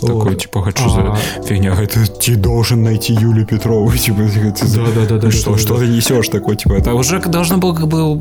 Такой, 0.00 0.14
Вот. 0.14 0.38
типа, 0.38 0.62
хочу 0.62 0.84
А, 0.84 0.88
за 0.88 1.44
фигня, 1.44 1.74
говорит, 1.94 2.18
ты 2.18 2.36
должен 2.36 2.82
найти 2.82 3.12
Юлю 3.14 3.46
Петрову, 3.46 3.90
типа, 3.96 4.20
ты- 4.22 4.66
Да, 4.76 4.86
да, 4.94 5.06
да, 5.06 5.18
да, 5.18 5.30
что, 5.30 5.52
да, 5.52 5.58
что 5.58 5.74
да. 5.74 5.80
ты 5.80 5.88
несешь 5.88 6.28
такой, 6.28 6.56
типа, 6.56 6.74
это 6.74 6.94
уже 6.94 7.20
должно 7.20 7.58
было 7.58 7.74
как 7.74 7.88
бы 7.88 8.18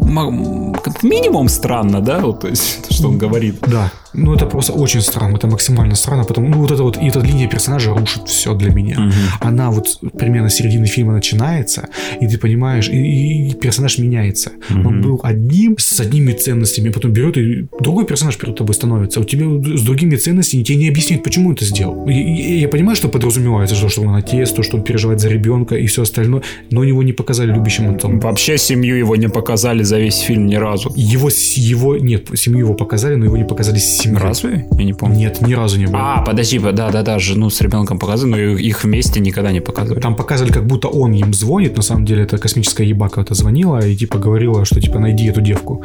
как 0.84 1.04
минимум 1.04 1.50
странно, 1.50 2.02
да, 2.02 2.20
вот, 2.20 2.42
то 2.42 2.48
есть, 2.48 2.80
что 2.94 3.08
он 3.10 3.18
говорит. 3.18 3.60
Да, 3.68 3.92
ну 4.14 4.34
это 4.36 4.46
просто 4.46 4.74
очень 4.74 5.02
странно, 5.02 5.38
это 5.38 5.48
максимально 5.48 5.96
странно, 5.96 6.24
потому 6.24 6.50
ну 6.50 6.58
вот 6.58 6.72
это 6.72 6.84
вот, 6.84 6.98
и 6.98 7.08
эта 7.08 7.20
линия 7.20 7.48
персонажа 7.48 7.94
рушит 7.94 8.28
все 8.28 8.54
для 8.54 8.72
меня. 8.72 9.12
Она 9.40 9.72
вот 9.72 10.00
примерно 10.20 10.50
с 10.50 10.56
середины 10.56 10.86
фильма 10.88 11.14
начинается, 11.14 11.88
и 12.22 12.28
ты 12.28 12.38
понимаешь, 12.38 12.90
и, 12.90 13.50
и 13.50 13.54
персонаж 13.54 13.98
меняется. 14.00 14.52
Он 14.70 15.02
был 15.02 15.20
одним, 15.24 15.76
с 15.78 16.00
одними 16.00 16.32
ценностями, 16.34 16.90
а 16.90 16.94
потом 16.94 17.12
берет 17.14 17.38
и 17.38 17.66
другой 17.80 18.06
персонаж 18.06 18.38
перед 18.38 18.56
тобой 18.56 18.74
становится. 18.76 19.20
У 19.20 19.24
тебя 19.24 19.46
с 19.78 19.82
другими 19.82 20.16
ценностями, 20.16 20.62
и 20.62 20.64
тебе 20.64 20.78
не 20.78 20.90
объясняют, 20.90 21.24
почему 21.24 21.50
он 21.50 21.56
это 21.56 21.66
сделал. 21.66 22.08
И- 22.08 22.14
и- 22.14 22.60
я 22.62 22.68
понимаю, 22.68 22.96
что 22.96 23.10
подразумевается, 23.10 23.76
что, 23.76 23.90
что 23.90 24.02
он 24.02 24.16
отец, 24.16 24.52
то, 24.52 24.64
что 24.64 24.78
он 24.78 24.84
переживает 24.84 25.20
за 25.20 25.30
ребенка 25.30 25.76
и 25.76 25.86
все 25.88 26.02
остальное, 26.02 26.42
но 26.72 26.84
его 26.84 27.04
не 27.04 27.14
показали 27.14 27.52
любящим 27.54 27.88
он 27.88 27.98
там 27.98 28.20
Вообще 28.20 28.58
семью 28.58 28.98
его 28.98 29.16
не 29.16 29.30
показали 29.30 29.84
за 29.84 30.00
весь 30.00 30.20
фильм 30.20 30.46
ни 30.48 30.56
разу. 30.56 30.92
его, 30.96 31.30
его, 31.56 31.98
нет, 31.98 32.28
семью 32.36 32.60
его 32.66 32.74
показали, 32.74 33.16
но 33.16 33.26
его 33.26 33.38
не 33.38 33.44
показали 33.46 33.80
семьей. 34.02 34.20
Разве? 34.22 34.68
Я 34.78 34.84
не 34.86 34.94
помню. 34.94 35.18
Нет, 35.18 35.42
ни 35.42 35.54
разу 35.54 35.78
не 35.80 35.86
было. 35.88 36.16
А, 36.18 36.22
подожди, 36.22 36.60
да-да-да, 36.60 37.20
жену 37.20 37.50
с 37.50 37.62
ребенком 37.62 38.00
показывали, 38.00 38.32
но 38.32 38.38
их 38.58 38.84
вместе 38.84 39.20
никогда 39.20 39.52
не 39.52 39.62
показывали. 39.62 40.00
Там 40.02 40.16
показывали, 40.16 40.52
как 40.52 40.66
будто 40.66 40.88
он 40.88 41.14
им 41.14 41.34
звонит, 41.34 41.76
на 41.76 41.82
самом 41.84 42.06
деле 42.06 42.24
это 42.24 42.38
космическая 42.38 42.86
ебака 42.86 43.22
это 43.22 43.34
звонила 43.34 43.86
и 43.86 43.96
типа 43.96 44.18
говорила, 44.18 44.66
что 44.66 44.80
типа 44.82 45.00
найди 45.00 45.26
эту 45.28 45.42
девку, 45.42 45.84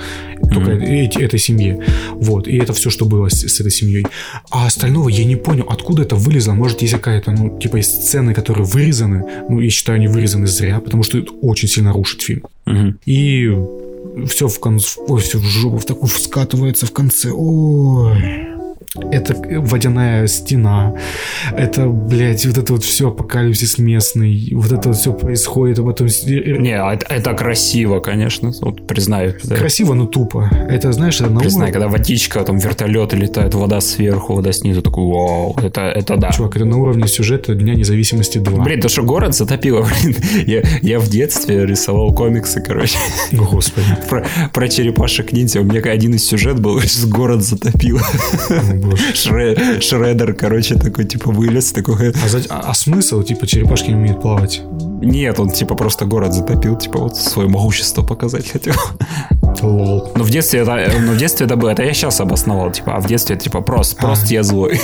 только 0.53 0.73
эти- 0.73 1.19
этой 1.19 1.39
семье. 1.39 1.81
Вот, 2.15 2.49
и 2.49 2.57
это 2.57 2.73
все, 2.73 2.91
что 2.91 3.05
было 3.05 3.29
с, 3.29 3.41
с 3.47 3.61
этой 3.61 3.71
семьей. 3.71 4.07
А 4.51 4.67
остального 4.67 5.09
я 5.09 5.25
не 5.25 5.37
понял, 5.37 5.67
откуда 5.69 6.03
это 6.03 6.17
вылезло. 6.17 6.53
Может, 6.55 6.83
есть 6.83 6.95
какая-то, 6.95 7.31
ну, 7.33 7.59
типа, 7.59 7.77
есть 7.77 8.03
сцены, 8.05 8.35
которые 8.35 8.65
вырезаны. 8.65 9.25
Ну, 9.49 9.61
я 9.61 9.71
считаю, 9.71 9.97
они 9.97 10.09
вырезаны 10.09 10.47
зря, 10.47 10.81
потому 10.81 11.03
что 11.03 11.19
это 11.19 11.33
очень 11.43 11.69
сильно 11.69 11.93
рушит 11.93 12.23
фильм. 12.23 12.43
Мгм. 12.67 12.99
И 13.07 13.51
все 14.27 14.49
в 14.49 14.59
конце, 14.61 15.01
все 15.19 15.39
в 15.39 15.43
жопу, 15.43 15.79
в 15.79 15.85
такую 15.85 16.09
скатывается 16.09 16.87
в 16.87 16.93
конце. 16.93 17.31
Ой. 17.33 18.56
Это 19.11 19.35
водяная 19.61 20.27
стена. 20.27 20.95
Это, 21.57 21.87
блядь, 21.87 22.45
вот 22.47 22.59
это 22.59 22.73
вот 22.73 22.85
все 22.85 23.09
апокалипсис 23.09 23.79
местный. 23.79 24.51
Вот 24.55 24.73
это 24.73 24.89
вот 24.89 24.97
все 24.99 25.13
происходит, 25.13 25.79
а 25.79 25.83
потом... 25.85 26.07
Не, 26.27 26.73
а 26.79 26.95
это, 26.95 27.07
это 27.09 27.35
красиво, 27.35 28.01
конечно, 28.01 28.53
вот 28.61 28.87
признаю. 28.87 29.35
да. 29.45 29.57
Красиво, 29.57 29.95
но 29.95 30.07
тупо. 30.07 30.51
Это, 30.69 30.93
знаешь, 30.93 31.21
это 31.21 31.31
на 31.31 31.41
Признаю, 31.41 31.71
уровне- 31.71 31.73
когда 31.73 31.89
водичка, 31.89 32.43
там 32.43 32.59
вертолеты 32.59 33.17
летают, 33.17 33.55
вода 33.55 33.81
сверху, 33.81 34.35
вода 34.35 34.53
снизу, 34.53 34.83
такой, 34.83 35.05
вау, 35.05 35.57
это, 35.63 35.83
это 35.83 36.17
да. 36.17 36.31
Чувак, 36.33 36.57
это 36.57 36.65
на 36.65 36.77
уровне 36.79 37.07
сюжета 37.09 37.55
Дня 37.55 37.75
независимости 37.75 38.39
2. 38.39 38.65
Блин, 38.65 38.81
то 38.81 38.89
что 38.89 39.03
город 39.03 39.35
затопило, 39.35 39.87
блин. 40.03 40.17
Я, 40.47 40.63
я 40.83 40.99
в 41.01 41.09
детстве 41.09 41.65
рисовал 41.67 42.13
комиксы, 42.15 42.61
короче, 42.61 42.99
Господи. 43.33 43.87
про, 44.09 44.27
про 44.53 44.69
черепашек 44.69 45.33
ниндзя. 45.33 45.61
У 45.61 45.65
меня 45.65 45.81
один 45.91 46.15
из 46.15 46.27
сюжет 46.27 46.61
был, 46.61 46.81
что 46.81 47.07
город 47.17 47.43
затопило. 47.43 48.01
О, 48.87 48.91
боже. 48.91 49.03
Шре- 49.15 49.81
Шредер, 49.81 50.35
короче, 50.35 50.75
такой, 50.77 51.05
типа, 51.05 51.31
вылез, 51.31 51.73
такой, 51.73 52.13
А, 52.25 52.29
за- 52.29 52.43
а- 52.49 52.71
а 52.71 52.75
смысл, 52.75 53.23
типа, 53.23 53.47
черепашки 53.47 53.91
не 53.91 53.97
умеют 53.97 54.23
плавать? 54.23 54.63
нет, 55.03 55.39
он, 55.41 55.51
типа, 55.51 55.75
просто 55.75 56.05
город 56.07 56.33
затопил, 56.33 56.77
типа, 56.77 56.99
вот 56.99 57.17
свое 57.17 57.49
могущество 57.49 58.03
показать 58.03 58.49
хотел. 58.49 58.75
Лол. 59.63 60.13
Но 60.17 60.25
в 60.25 60.31
детстве 60.31 60.61
это, 60.61 60.77
ну, 61.01 61.13
в 61.13 61.17
детстве 61.17 61.47
это 61.47 61.57
было, 61.57 61.71
это 61.71 61.83
я 61.83 61.93
сейчас 61.95 62.21
обосновал, 62.21 62.71
типа, 62.73 62.97
а 62.97 63.01
в 63.01 63.07
детстве, 63.07 63.37
типа, 63.37 63.61
просто, 63.61 63.97
просто 63.97 64.27
я 64.35 64.43
злой. 64.43 64.81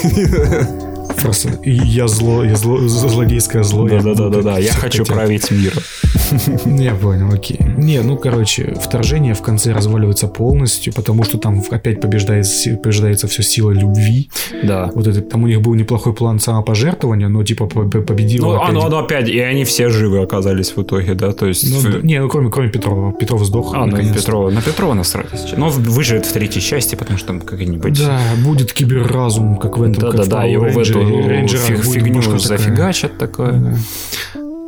Просто 1.23 1.51
я 1.65 2.09
зло, 2.09 2.45
я 2.45 2.57
зло, 2.57 2.79
злодейское 2.89 3.63
зло. 3.63 3.89
я 3.89 4.03
Да-да-да-да, 4.03 4.59
я 4.59 4.71
всех 4.71 4.81
хочу 4.81 5.05
править 5.05 5.51
миром. 5.51 5.83
Я 6.79 6.95
понял, 6.95 7.31
окей. 7.33 7.59
Не, 7.77 8.01
ну, 8.01 8.17
короче, 8.17 8.75
вторжение 8.81 9.35
в 9.35 9.43
конце 9.43 9.73
разваливается 9.73 10.29
полностью, 10.29 10.93
потому 10.95 11.25
что 11.25 11.37
там 11.37 11.63
опять 11.71 12.01
побеждает, 12.01 12.47
си- 12.47 12.77
побеждается 12.77 13.27
все 13.27 13.43
сила 13.43 13.71
любви. 13.71 14.31
Да. 14.63 14.91
Вот 14.95 15.07
это, 15.07 15.21
там 15.21 15.43
у 15.45 15.47
них 15.47 15.61
был 15.61 15.75
неплохой 15.75 16.15
план 16.15 16.41
самопожертвования, 16.41 17.29
но 17.29 17.45
типа 17.45 17.67
по- 17.67 17.83
по- 17.85 18.01
победила 18.01 18.47
Ну, 18.47 18.53
опять- 18.55 18.69
оно, 18.71 18.87
оно 18.87 18.99
опять, 19.01 19.29
и 19.29 19.39
они 19.41 19.65
все 19.65 19.89
живы 19.91 20.23
оказались 20.23 20.73
в 20.77 20.83
итоге, 20.83 21.15
да, 21.15 21.33
то 21.33 21.47
есть... 21.47 21.71
Ну, 21.71 21.79
в- 21.81 21.93
да, 21.93 21.99
не, 22.07 22.21
ну 22.21 22.29
кроме, 22.29 22.51
кроме 22.51 22.71
Петрова. 22.71 23.13
Петров 23.13 23.45
сдох. 23.45 23.73
А, 23.75 23.85
ну. 23.87 23.97
Петрова, 23.97 24.51
на 24.51 24.63
Петрова 24.63 24.95
насрать. 24.95 25.31
честно. 25.33 25.59
Но 25.59 25.69
выживет 25.69 26.25
в 26.25 26.33
третьей 26.33 26.63
части, 26.63 26.95
потому 26.95 27.19
что 27.19 27.29
там 27.29 27.41
как-нибудь... 27.41 27.99
Да, 27.99 28.19
будет 28.45 28.73
киберразум, 28.73 29.57
как 29.57 29.77
в 29.77 29.83
этом, 29.83 29.95
как 29.97 30.15
в 30.15 30.17
Да-да-да, 30.17 30.47
Power 30.47 30.51
его 30.51 30.65
в 30.69 30.79
эту 31.01 31.09
Ranger- 31.19 31.29
Рейнджерах 31.29 31.67
фиг- 31.67 31.83
фигню 31.93 32.39
зафигачат 32.39 33.19
такое. 33.19 33.53
Да, 33.53 33.77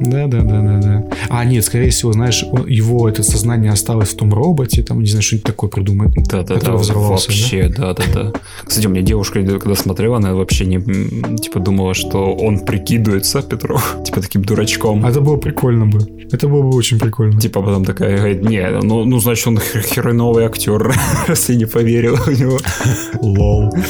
да, 0.01 0.27
да, 0.27 0.41
да, 0.43 0.79
да. 0.83 1.05
А, 1.29 1.45
нет, 1.45 1.65
скорее 1.65 1.91
всего, 1.91 2.13
знаешь, 2.13 2.45
он- 2.51 2.67
его 2.67 3.09
это 3.09 3.23
сознание 3.23 3.71
осталось 3.73 4.11
в 4.11 4.17
том 4.17 4.33
роботе, 4.33 4.83
там, 4.83 5.01
не 5.01 5.07
знаю, 5.07 5.23
что-нибудь 5.23 5.47
такое 5.47 5.71
придумает. 5.71 6.13
Да-да-да, 6.15 6.55
который 6.55 6.79
взорвался, 6.79 7.29
вообще, 7.29 7.69
да-да-да. 7.69 8.33
Кстати, 8.65 8.87
у 8.87 8.91
меня 8.91 9.03
девушка, 9.03 9.43
когда 9.43 9.75
смотрела, 9.75 10.17
она 10.17 10.35
вообще 10.35 10.67
не, 10.67 10.81
типа, 11.37 11.61
думала, 11.61 11.95
что 11.95 12.35
он 12.35 12.59
прикидывается 12.61 13.43
Петров, 13.43 13.97
типа, 14.05 14.21
таким 14.21 14.43
дурачком. 14.45 15.05
А 15.05 15.11
это 15.11 15.21
было 15.21 15.37
прикольно 15.37 15.87
бы. 15.87 16.01
Это 16.33 16.49
было 16.49 16.63
бы 16.63 16.77
очень 16.77 16.99
прикольно. 16.99 17.41
Типа 17.41 17.61
потом 17.63 17.85
такая 17.85 18.17
говорит, 18.17 18.43
не, 18.43 18.69
ну, 18.83 19.05
ну 19.05 19.19
значит 19.21 19.47
он 19.47 19.59
хер- 19.59 19.83
херовый 19.83 20.45
актер, 20.45 20.95
раз 21.29 21.49
я 21.49 21.57
не 21.57 21.67
поверил 21.67 22.17
в 22.17 22.29
него. 22.29 22.59
Лол. 23.21 23.73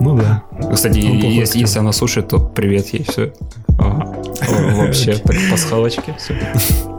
Ну 0.00 0.16
да. 0.16 0.42
Кстати, 0.72 0.98
если, 0.98 1.78
она 1.78 1.92
слушает, 1.92 2.28
то 2.28 2.38
привет 2.38 2.88
ей, 2.92 3.04
все. 3.08 3.32
Вообще, 4.76 5.14
так 5.24 5.36
пасхалочки. 5.50 6.14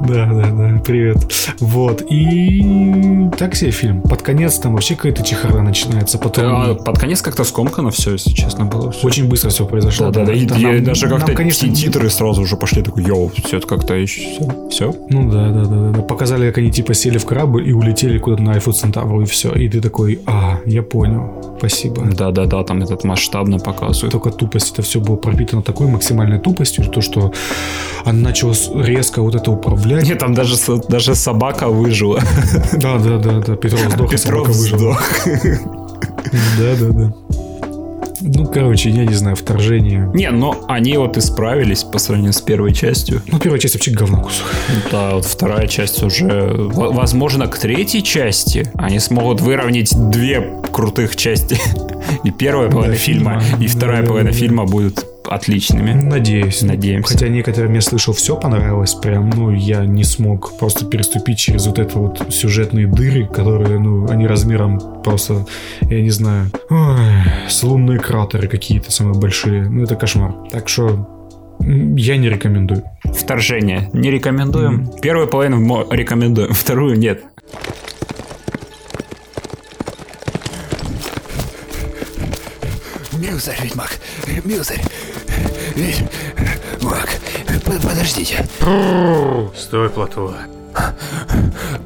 Да, 0.07 0.25
да, 0.31 0.51
да, 0.51 0.81
привет. 0.85 1.17
Вот, 1.59 2.03
и 2.09 3.29
так 3.37 3.55
себе 3.55 3.71
фильм. 3.71 4.01
Под 4.01 4.21
конец 4.21 4.59
там 4.59 4.73
вообще 4.73 4.95
какая-то 4.95 5.23
чехарда 5.23 5.61
начинается, 5.61 6.17
потом 6.17 6.77
под 6.77 6.99
конец 6.99 7.21
как-то 7.21 7.43
скомкано 7.43 7.91
все, 7.91 8.13
если 8.13 8.31
честно 8.31 8.65
было. 8.65 8.93
очень 9.03 9.27
быстро 9.27 9.49
все 9.49 9.65
произошло. 9.65 10.11
Да, 10.11 10.25
да, 10.25 10.33
да. 10.33 10.79
Даже 10.79 11.07
как-то 11.07 11.33
титры 11.51 12.09
сразу 12.09 12.41
уже 12.41 12.57
пошли, 12.57 12.81
такой, 12.81 13.03
йоу, 13.03 13.31
все 13.45 13.57
это 13.57 13.67
как-то 13.67 13.93
еще, 13.95 14.21
все. 14.69 14.93
Ну 15.09 15.29
да, 15.31 15.49
да, 15.49 15.65
да, 15.65 15.89
да. 15.91 16.01
Показали, 16.01 16.47
как 16.47 16.59
они 16.59 16.71
типа 16.71 16.93
сели 16.93 17.17
в 17.17 17.25
корабль 17.25 17.67
и 17.67 17.73
улетели 17.73 18.17
куда-то 18.17 18.43
на 18.43 18.53
Альфа 18.53 18.71
Центавру, 18.71 19.21
и 19.21 19.25
все. 19.25 19.51
И 19.53 19.67
ты 19.69 19.81
такой, 19.81 20.19
а, 20.25 20.59
я 20.65 20.83
понял, 20.83 21.55
спасибо. 21.57 22.03
Да, 22.05 22.31
да, 22.31 22.45
да, 22.45 22.63
там 22.63 22.81
этот 22.83 23.03
масштабно 23.03 23.59
показывают. 23.59 24.11
Только 24.11 24.31
тупость, 24.31 24.73
это 24.73 24.81
все 24.81 24.99
было 24.99 25.15
пропитано 25.15 25.61
такой 25.61 25.87
максимальной 25.87 26.39
тупостью, 26.39 26.85
то, 26.85 27.01
что 27.01 27.24
она 28.03 28.19
начала 28.29 28.53
резко 28.83 29.21
вот 29.21 29.35
это 29.35 29.49
управлять. 29.51 30.05
Нет, 30.07 30.19
там 30.19 30.33
даже, 30.33 30.55
даже 30.89 31.15
собака 31.15 31.67
выжила. 31.69 32.21
Да, 32.73 32.97
да, 32.97 33.17
да, 33.17 33.39
да, 33.39 33.55
Петров 33.55 33.81
сдох, 33.91 34.13
а 34.13 34.17
собака 34.17 34.17
Петров 34.17 34.47
выжила. 34.49 34.77
сдох. 34.77 35.01
Да, 36.59 36.75
да, 36.79 36.87
да. 36.89 37.13
Ну, 38.27 38.47
короче, 38.47 38.89
я 38.89 39.05
не 39.05 39.13
знаю, 39.13 39.35
вторжение. 39.35 40.09
Не, 40.15 40.31
но 40.31 40.65
они 40.67 40.97
вот 40.97 41.15
исправились 41.17 41.83
по 41.83 41.99
сравнению 41.99 42.33
с 42.33 42.41
первой 42.41 42.73
частью. 42.73 43.21
Ну, 43.27 43.37
первая 43.39 43.59
часть 43.59 43.75
вообще 43.75 43.91
говно 43.91 44.21
кусок. 44.21 44.47
Да, 44.91 45.15
вот 45.15 45.25
вторая 45.25 45.67
часть 45.67 46.01
уже... 46.01 46.51
Возможно, 46.55 47.45
к 47.47 47.57
третьей 47.59 48.01
части 48.01 48.71
они 48.75 48.99
смогут 48.99 49.41
выровнять 49.41 49.91
две 50.09 50.59
крутых 50.71 51.15
части. 51.15 51.59
И 52.23 52.31
первая 52.31 52.69
половина 52.71 52.95
фильма, 52.95 53.39
фильма. 53.41 53.63
и 53.63 53.67
вторая 53.67 54.01
Да, 54.01 54.07
половина 54.07 54.29
да, 54.31 54.33
да. 54.33 54.39
фильма 54.39 54.65
будет 54.65 55.05
отличными. 55.29 55.93
Надеюсь. 55.93 56.61
Надеемся. 56.61 57.13
Хотя 57.13 57.27
некоторым 57.27 57.73
я 57.73 57.81
слышал, 57.81 58.13
все 58.13 58.35
понравилось. 58.35 58.93
Прям, 58.93 59.29
ну, 59.29 59.51
я 59.51 59.85
не 59.85 60.03
смог 60.03 60.57
просто 60.57 60.85
переступить 60.85 61.39
через 61.39 61.67
вот 61.67 61.79
это 61.79 61.99
вот 61.99 62.21
сюжетные 62.29 62.87
дыры, 62.87 63.27
которые, 63.27 63.79
ну, 63.79 64.07
они 64.09 64.27
размером 64.27 65.01
просто, 65.03 65.45
я 65.81 66.01
не 66.01 66.11
знаю, 66.11 66.49
ой, 66.69 66.97
с 67.49 67.63
лунные 67.63 67.99
кратеры 67.99 68.47
какие-то 68.47 68.91
самые 68.91 69.19
большие. 69.19 69.69
Ну, 69.69 69.83
это 69.83 69.95
кошмар. 69.95 70.33
Так 70.51 70.69
что 70.69 71.07
я 71.59 72.17
не 72.17 72.29
рекомендую. 72.29 72.83
Вторжение. 73.03 73.89
Не 73.93 74.11
рекомендуем. 74.11 74.87
Первую 75.01 75.27
половину 75.27 75.87
рекомендуем, 75.91 76.53
вторую 76.53 76.97
нет. 76.97 77.23
Милзарь, 83.17 83.57
ведьмак, 83.63 83.99
Милзарь, 84.43 84.81
по- 87.63 87.87
подождите. 87.87 88.45
Стой, 89.55 89.89
Платва. 89.89 90.33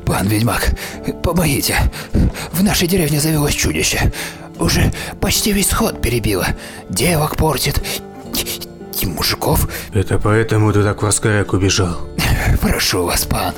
Пан 0.06 0.28
ведьмак, 0.28 0.72
помогите. 1.24 1.76
В 2.52 2.64
нашей 2.64 2.88
деревне 2.88 3.20
завелось 3.20 3.54
чудище. 3.54 4.12
Уже 4.60 4.92
почти 5.22 5.52
весь 5.54 5.72
ход 5.72 6.02
перебило. 6.02 6.46
Девок 6.90 7.38
портит. 7.38 7.82
И 9.02 9.06
мужиков. 9.06 9.70
Это 9.94 10.18
поэтому 10.20 10.74
ты 10.74 10.84
так 10.84 11.02
в 11.02 11.06
Аскарек 11.06 11.54
убежал? 11.54 11.98
Прошу 12.62 13.06
вас, 13.06 13.26
пан. 13.26 13.54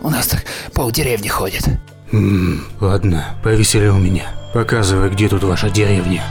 У 0.00 0.10
нас 0.10 0.26
так 0.26 0.44
полдеревни 0.74 1.28
ходит. 1.28 1.62
М, 2.12 2.64
Ладно, 2.80 3.36
повеселил 3.44 3.98
меня. 3.98 4.32
Показывай, 4.52 5.10
где 5.10 5.28
тут 5.28 5.44
ваша 5.44 5.70
деревня. 5.70 6.24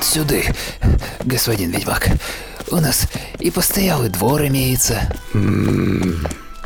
Вот 0.00 0.06
сюда, 0.06 0.36
господин 1.26 1.72
ведьмак. 1.72 2.08
У 2.70 2.76
нас 2.76 3.06
и 3.38 3.50
постоялый 3.50 4.08
двор 4.08 4.40
имеется. 4.46 4.98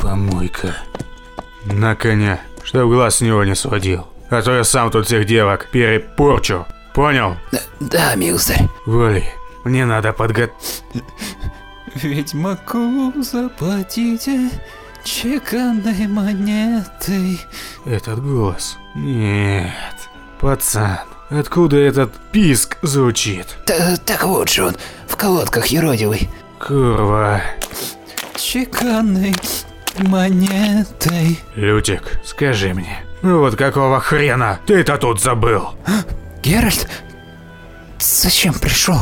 Помойка. 0.00 0.76
На 1.64 1.96
коня, 1.96 2.40
чтоб 2.62 2.88
глаз 2.88 3.16
с 3.16 3.20
него 3.22 3.42
не 3.42 3.56
сводил. 3.56 4.06
А 4.30 4.40
то 4.40 4.54
я 4.54 4.62
сам 4.62 4.92
тут 4.92 5.06
всех 5.06 5.26
девок 5.26 5.68
перепорчу. 5.72 6.64
Понял? 6.94 7.36
Д- 7.50 7.60
Да, 7.80 8.14
милзарь. 8.14 8.68
Вали, 8.86 9.24
мне 9.64 9.84
надо 9.84 10.12
подго... 10.12 10.50
Ведьмаку 11.96 13.12
заплатите 13.20 14.48
чеканной 15.02 16.06
монетой. 16.06 17.40
Этот 17.84 18.22
голос? 18.24 18.76
Нет. 18.94 19.72
Пацан, 20.40 20.98
откуда 21.38 21.76
этот 21.76 22.12
писк 22.32 22.76
звучит? 22.82 23.46
Та- 23.66 23.96
так 23.96 24.24
вот 24.24 24.48
же 24.48 24.66
он, 24.66 24.76
в 25.08 25.16
колодках 25.16 25.66
еродивый. 25.66 26.28
Курва. 26.58 27.40
Чеканной 28.36 29.34
монетой. 29.98 31.38
Лютик, 31.54 32.20
скажи 32.24 32.74
мне, 32.74 33.04
ну 33.22 33.38
вот 33.40 33.56
какого 33.56 34.00
хрена 34.00 34.60
ты-то 34.66 34.96
тут 34.98 35.20
забыл? 35.20 35.70
Геральт? 36.42 36.88
Зачем 38.00 38.54
пришел? 38.54 38.98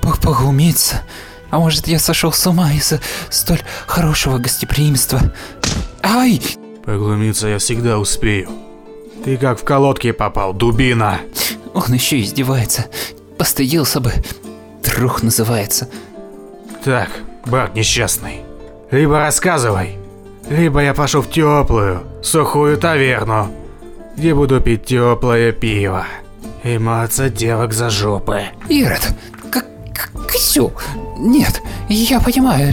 По- 0.00 0.16
Поглумиться? 0.16 1.02
А 1.50 1.58
может, 1.58 1.88
я 1.88 1.98
сошел 1.98 2.32
с 2.32 2.46
ума 2.46 2.72
из-за 2.72 3.00
столь 3.30 3.60
хорошего 3.86 4.38
гостеприимства? 4.38 5.20
Ай! 6.02 6.40
Поглумиться 6.84 7.48
я 7.48 7.58
всегда 7.58 7.98
успею. 7.98 8.48
Ты 9.28 9.36
как 9.36 9.60
в 9.60 9.62
колодки 9.64 10.10
попал, 10.12 10.54
дубина. 10.54 11.20
Он 11.74 11.92
еще 11.92 12.18
издевается. 12.18 12.86
Постыдился 13.36 14.00
бы. 14.00 14.10
Друг 14.82 15.22
называется. 15.22 15.90
Так, 16.82 17.10
Барт 17.44 17.74
несчастный. 17.74 18.40
Либо 18.90 19.18
рассказывай, 19.18 19.98
либо 20.48 20.80
я 20.80 20.94
пошел 20.94 21.20
в 21.20 21.30
теплую, 21.30 22.04
сухую 22.22 22.78
таверну, 22.78 23.48
где 24.16 24.34
буду 24.34 24.62
пить 24.62 24.86
теплое 24.86 25.52
пиво 25.52 26.06
и 26.64 26.78
маться 26.78 27.28
девок 27.28 27.74
за 27.74 27.90
жопы. 27.90 28.44
Ирод, 28.70 29.10
как 29.52 29.66
козел. 30.26 30.72
Нет, 31.18 31.60
я 31.90 32.18
понимаю. 32.20 32.72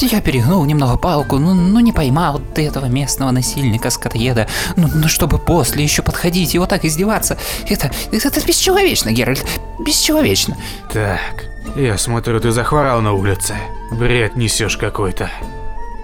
Я 0.00 0.20
перегнул 0.20 0.64
немного 0.64 0.96
палку, 0.96 1.38
но, 1.38 1.54
но 1.54 1.80
не 1.80 1.92
поймал 1.92 2.40
ты 2.54 2.66
этого 2.66 2.86
местного 2.86 3.30
насильника 3.30 3.90
скотоеда. 3.90 4.48
Ну, 4.76 4.88
ну, 4.92 5.08
чтобы 5.08 5.38
после 5.38 5.82
еще 5.82 6.02
подходить 6.02 6.54
и 6.54 6.58
вот 6.58 6.68
так 6.68 6.84
издеваться, 6.84 7.38
это, 7.68 7.90
это, 8.10 8.28
это 8.28 8.46
бесчеловечно, 8.46 9.10
Геральт, 9.10 9.44
бесчеловечно. 9.78 10.56
Так, 10.92 11.46
я 11.76 11.96
смотрю, 11.98 12.40
ты 12.40 12.50
захворал 12.50 13.00
на 13.00 13.12
улице. 13.12 13.56
Бред 13.92 14.36
несешь 14.36 14.76
какой-то. 14.76 15.30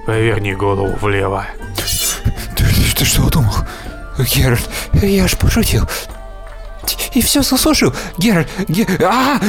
Поверни 0.07 0.55
голову 0.55 0.97
влево. 1.01 1.47
Ты, 2.57 2.65
ты 2.97 3.05
что 3.05 3.29
думал? 3.29 3.55
Геральт, 4.19 4.69
я 4.95 5.29
ж 5.29 5.37
пошутил. 5.37 5.89
И 7.13 7.21
все 7.21 7.43
заслужил. 7.43 7.95
Геральт, 8.17 8.49
Ге... 8.69 8.87
А! 9.05 9.41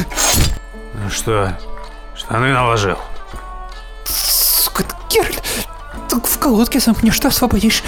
Ну 0.94 1.10
что, 1.10 1.58
штаны 2.16 2.52
наложил? 2.52 2.98
Геральт, 5.10 5.44
так 6.10 6.28
в 6.28 6.40
колодке 6.40 6.80
замкнешь, 6.80 7.16
что 7.16 7.28
освободишь. 7.28 7.84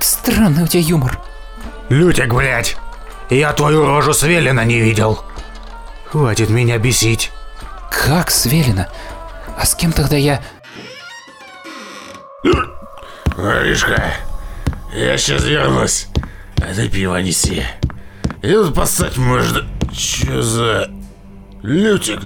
Странный 0.00 0.64
у 0.64 0.66
тебя 0.66 0.82
юмор. 0.82 1.20
Лютик, 1.88 2.32
блядь! 2.32 2.76
Я 3.30 3.52
твою 3.52 3.86
рожу 3.86 4.12
с 4.12 4.22
не 4.22 4.80
видел. 4.80 5.24
Хватит 6.10 6.50
меня 6.50 6.78
бесить. 6.78 7.32
Как 7.90 8.30
свелено? 8.30 8.88
А 9.58 9.64
с 9.64 9.74
кем 9.74 9.92
тогда 9.92 10.16
я... 10.16 10.42
Маришка, 13.36 14.14
я 14.92 15.16
сейчас 15.16 15.44
вернусь. 15.44 16.08
А 16.58 16.74
ты 16.74 16.88
пиво 16.88 17.16
неси. 17.16 17.64
И 18.42 18.52
тут 18.52 18.74
поставь 18.74 19.16
можно... 19.16 19.66
Чё 19.92 20.42
за... 20.42 20.90
Лютик, 21.62 22.20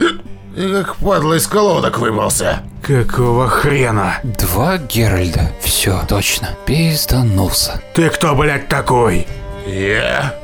ты 0.58 0.82
как 0.82 0.96
падла 0.96 1.34
из 1.34 1.46
колодок 1.46 1.98
выбрался. 2.00 2.62
Какого 2.82 3.48
хрена? 3.48 4.18
Два 4.24 4.76
Геральда. 4.78 5.52
Все, 5.60 6.02
точно. 6.08 6.48
Пизданулся. 6.66 7.80
Ты 7.94 8.08
кто, 8.10 8.34
блядь, 8.34 8.66
такой? 8.68 9.28
Я? 9.68 10.34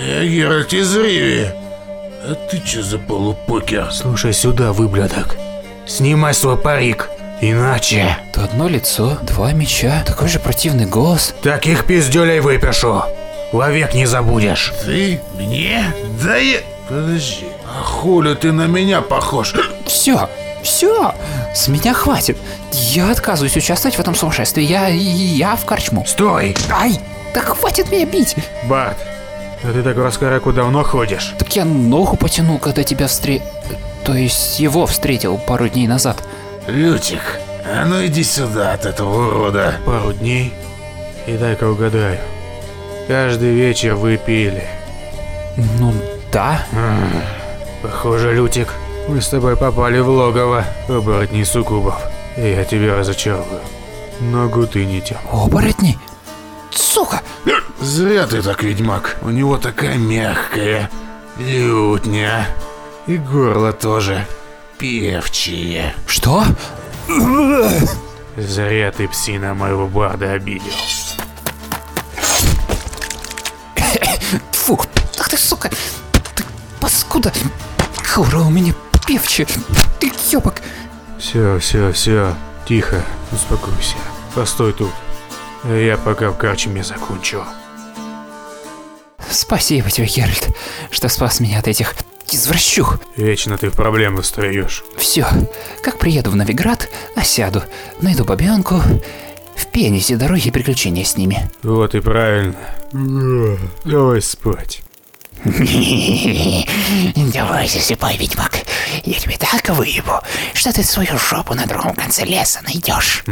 Я 0.00 0.24
Геральт 0.24 0.72
из 0.72 0.96
Риви. 0.96 1.48
А 2.22 2.34
ты 2.48 2.60
чё 2.64 2.82
за 2.82 2.98
полупокер? 2.98 3.90
Слушай 3.90 4.32
сюда, 4.32 4.72
выблядок. 4.72 5.34
Снимай 5.88 6.32
свой 6.32 6.56
парик. 6.56 7.08
Иначе 7.40 8.16
То 8.32 8.44
одно 8.44 8.68
лицо, 8.68 9.18
два 9.22 9.50
меча, 9.52 10.04
такой 10.06 10.28
же 10.28 10.38
противный 10.38 10.86
голос. 10.86 11.34
таких 11.42 11.84
пиздюлей 11.84 12.38
выпишу. 12.38 13.02
Вовек 13.52 13.92
не 13.92 14.06
забудешь. 14.06 14.72
Ты? 14.84 15.20
Мне? 15.36 15.84
Да 16.22 16.36
я... 16.36 16.60
Подожди. 16.88 17.46
А 17.66 17.82
хули 17.82 18.34
ты 18.34 18.52
на 18.52 18.66
меня 18.66 19.00
похож? 19.00 19.54
Все, 19.86 20.28
все, 20.62 21.14
с 21.54 21.68
меня 21.68 21.94
хватит. 21.94 22.36
Я 22.72 23.10
отказываюсь 23.10 23.56
участвовать 23.56 23.96
в 23.96 24.00
этом 24.00 24.14
сумасшествии. 24.14 24.62
Я, 24.62 24.88
я 24.88 25.56
в 25.56 25.64
корчму. 25.64 26.04
Стой! 26.06 26.56
Ай, 26.70 26.98
так 27.32 27.44
хватит 27.44 27.90
меня 27.90 28.04
бить. 28.04 28.36
Барт, 28.64 28.98
а 29.62 29.72
ты 29.72 29.82
так 29.82 29.96
в 29.96 30.02
Раскараку 30.02 30.52
давно 30.52 30.82
ходишь? 30.82 31.34
Так 31.38 31.56
я 31.56 31.64
ногу 31.64 32.16
потянул, 32.16 32.58
когда 32.58 32.82
тебя 32.82 33.06
встре... 33.06 33.42
То 34.04 34.14
есть 34.14 34.60
его 34.60 34.86
встретил 34.86 35.38
пару 35.38 35.68
дней 35.68 35.86
назад. 35.86 36.22
Лютик, 36.66 37.40
а 37.64 37.86
ну 37.86 38.04
иди 38.04 38.22
сюда 38.22 38.74
от 38.74 38.84
этого 38.84 39.28
урода. 39.28 39.76
Пару 39.86 40.12
дней. 40.12 40.52
И 41.26 41.32
дай-ка 41.38 41.64
угадаю. 41.64 42.18
Каждый 43.08 43.54
вечер 43.54 43.94
вы 43.94 44.18
пили. 44.18 44.64
Ну, 45.78 45.94
да. 46.34 46.66
Похоже, 47.80 48.34
Лютик, 48.34 48.68
мы 49.08 49.20
с 49.20 49.28
тобой 49.28 49.56
попали 49.56 50.00
в 50.00 50.08
логово 50.08 50.64
оборотней 50.88 51.44
суккубов. 51.44 51.96
И 52.36 52.50
я 52.50 52.64
тебя 52.64 52.96
разочарую. 52.96 53.60
Ногу 54.20 54.66
ты 54.66 54.84
не 54.84 55.00
тем. 55.00 55.18
Оборотни? 55.30 55.96
Сука! 56.72 57.22
Зря 57.80 58.26
ты 58.26 58.42
так, 58.42 58.64
ведьмак. 58.64 59.16
У 59.22 59.30
него 59.30 59.58
такая 59.58 59.96
мягкая 59.96 60.90
лютня. 61.38 62.48
И 63.06 63.16
горло 63.16 63.72
тоже 63.72 64.26
певчие. 64.78 65.94
Что? 66.08 66.42
Зря 68.36 68.90
ты 68.90 69.06
псина 69.06 69.54
моего 69.54 69.86
барда 69.86 70.32
обидел. 70.32 70.72
Фу, 74.50 74.80
ах 75.20 75.28
ты, 75.28 75.36
сука! 75.36 75.70
Ты 77.14 77.20
паскуда! 77.20 77.32
Аура 78.16 78.40
у 78.40 78.50
меня 78.50 78.74
певче. 79.06 79.46
Ты 80.00 80.10
ёбок. 80.32 80.56
Все, 81.18 81.58
все, 81.58 81.92
все, 81.92 82.34
тихо, 82.66 83.04
успокойся. 83.30 83.96
Постой 84.34 84.72
тут. 84.72 84.90
Я 85.64 85.96
пока 85.96 86.30
в 86.30 86.36
карчме 86.36 86.82
закончу. 86.82 87.44
Спасибо 89.30 89.90
тебе, 89.90 90.06
Геральт, 90.06 90.48
что 90.90 91.08
спас 91.08 91.40
меня 91.40 91.60
от 91.60 91.68
этих 91.68 91.94
извращух. 92.30 92.98
Вечно 93.16 93.58
ты 93.58 93.70
в 93.70 93.74
проблемы 93.74 94.22
встаешь. 94.22 94.84
Все, 94.96 95.26
как 95.82 95.98
приеду 95.98 96.30
в 96.30 96.36
Новиград, 96.36 96.88
осяду, 97.14 97.62
найду 98.00 98.24
бабенку, 98.24 98.80
в 99.56 99.66
пенисе 99.66 100.16
дороги 100.16 100.48
и 100.48 100.50
приключения 100.50 101.04
с 101.04 101.16
ними. 101.16 101.48
Вот 101.62 101.94
и 101.94 102.00
правильно. 102.00 102.56
Давай 103.84 104.20
спать. 104.20 104.83
Давай 107.32 107.68
засыпай, 107.68 108.16
ведьмак. 108.16 108.58
Я 109.04 109.14
тебе 109.18 109.36
так 109.36 109.68
выебу, 109.76 110.20
что 110.54 110.72
ты 110.72 110.82
свою 110.82 111.18
жопу 111.18 111.54
на 111.54 111.66
другом 111.66 111.94
конце 111.94 112.24
леса 112.24 112.60
найдешь. 112.64 113.24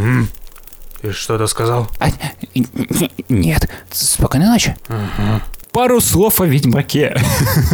Ты 1.01 1.12
что-то 1.12 1.46
сказал? 1.46 1.88
А, 1.98 2.09
н- 2.09 2.14
н- 2.55 3.11
нет, 3.29 3.68
спокойной 3.90 4.46
ночи. 4.48 4.77
Пару 5.72 6.01
слов 6.01 6.40
о 6.40 6.46
Ведьмаке. 6.46 7.16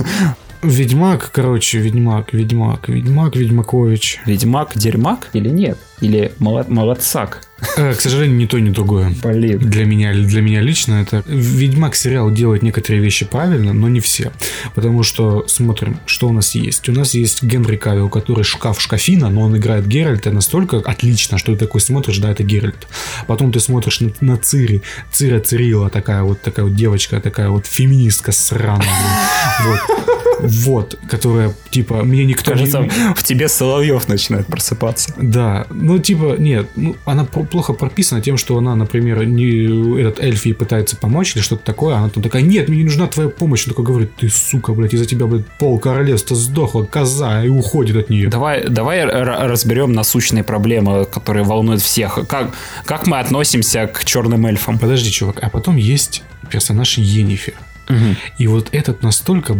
Ведьмак, 0.62 1.31
короче, 1.33 1.79
Ведьмак, 1.79 2.33
Ведьмак, 2.33 2.88
Ведьмак, 2.88 3.37
Ведьмакович. 3.37 4.20
Ведьмак 4.24 4.77
дерьмак 4.77 5.29
или 5.33 5.48
нет? 5.48 5.79
Или 6.01 6.33
молод- 6.38 6.68
молодцак? 6.68 7.47
Э, 7.77 7.94
к 7.94 8.01
сожалению, 8.01 8.37
ни 8.37 8.47
то, 8.47 8.59
ни 8.59 8.71
другое. 8.71 9.12
Блин. 9.23 9.59
Для 9.59 9.85
меня, 9.85 10.12
для 10.12 10.40
меня 10.42 10.61
лично 10.61 10.94
это... 10.94 11.23
Ведьмак 11.27 11.94
сериал 11.94 12.31
делает 12.31 12.62
некоторые 12.62 13.03
вещи 13.03 13.25
правильно, 13.25 13.73
но 13.73 13.88
не 13.88 14.01
все. 14.01 14.33
Потому 14.75 15.03
что 15.03 15.47
смотрим, 15.49 15.99
что 16.07 16.29
у 16.29 16.33
нас 16.33 16.55
есть. 16.55 16.88
У 16.88 16.92
нас 16.92 17.14
есть 17.14 17.42
Генри 17.42 17.77
Кавилл, 17.77 18.09
который 18.09 18.44
шкаф 18.44 18.81
шкафина, 18.81 19.29
но 19.29 19.42
он 19.42 19.57
играет 19.57 19.87
Геральта 19.87 20.31
настолько 20.31 20.79
отлично, 20.79 21.38
что 21.38 21.53
ты 21.53 21.59
такой 21.59 21.81
смотришь, 21.81 22.18
да, 22.18 22.31
это 22.31 22.44
Геральт. 22.44 22.87
Потом 23.27 23.53
ты 23.53 23.61
смотришь 23.61 24.01
на, 24.01 24.12
на 24.21 24.37
Цири. 24.37 24.83
Цира 25.11 25.40
Цирила, 25.40 25.90
такая 25.90 26.23
вот, 26.23 26.40
такая 26.40 26.66
вот 26.66 26.75
девочка, 26.75 27.21
такая 27.21 27.49
вот 27.49 27.66
феминистка 27.66 28.33
сраная. 28.33 28.87
Вот. 29.64 29.81
Вот, 30.40 30.99
которая, 31.11 31.53
типа, 31.71 32.05
мне 32.05 32.25
никто 32.25 32.53
не... 32.55 32.71
Кажется, 32.71 32.88
в 33.16 33.23
тебе 33.25 33.49
Соловьев 33.49 34.09
начинает 34.09 34.47
просыпаться. 34.47 35.12
Да, 35.16 35.66
ну 35.71 35.99
типа, 35.99 36.37
нет, 36.38 36.68
ну 36.77 36.97
она 37.05 37.25
про- 37.25 37.47
плохо 37.50 37.72
прописана 37.72 38.20
тем, 38.20 38.37
что 38.37 38.56
она, 38.56 38.74
например, 38.74 39.24
не, 39.24 40.00
этот 40.00 40.20
эльф 40.20 40.46
ей 40.46 40.52
пытается 40.52 40.96
помочь 40.96 41.34
или 41.34 41.42
что-то 41.42 41.64
такое, 41.64 41.96
она 41.96 42.08
там 42.08 42.22
такая, 42.22 42.42
нет, 42.42 42.68
мне 42.68 42.78
не 42.78 42.84
нужна 42.84 43.06
твоя 43.06 43.28
помощь, 43.28 43.64
он 43.66 43.70
такой 43.70 43.84
говорит, 43.84 44.14
ты 44.16 44.28
сука, 44.28 44.72
блядь, 44.72 44.94
из-за 44.94 45.06
тебя, 45.06 45.26
блядь, 45.26 45.46
пол 45.58 45.78
королевства 45.78 46.37
сдохла, 46.37 46.84
коза, 46.84 47.44
и 47.44 47.48
уходит 47.48 47.96
от 47.96 48.11
нее. 48.11 48.28
Давай, 48.28 48.68
давай 48.68 49.04
разберем 49.04 49.92
насущные 49.92 50.44
проблемы, 50.44 51.04
которые 51.04 51.44
волнуют 51.44 51.82
всех. 51.82 52.18
Как, 52.28 52.54
как 52.84 53.06
мы 53.06 53.18
относимся 53.18 53.87
к 53.87 54.04
черным 54.04 54.46
эльфам? 54.46 54.78
Подожди, 54.78 55.11
чувак, 55.11 55.38
а 55.42 55.50
потом 55.50 55.76
есть 55.76 56.22
персонаж 56.50 56.98
Енифер. 56.98 57.54
И 58.37 58.46
вот 58.46 58.68
этот 58.72 59.02
настолько 59.02 59.56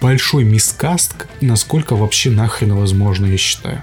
большой 0.00 0.44
мискаст, 0.44 1.14
насколько 1.40 1.94
вообще 1.96 2.30
нахрен 2.30 2.74
возможно, 2.74 3.26
я 3.26 3.36
считаю. 3.36 3.82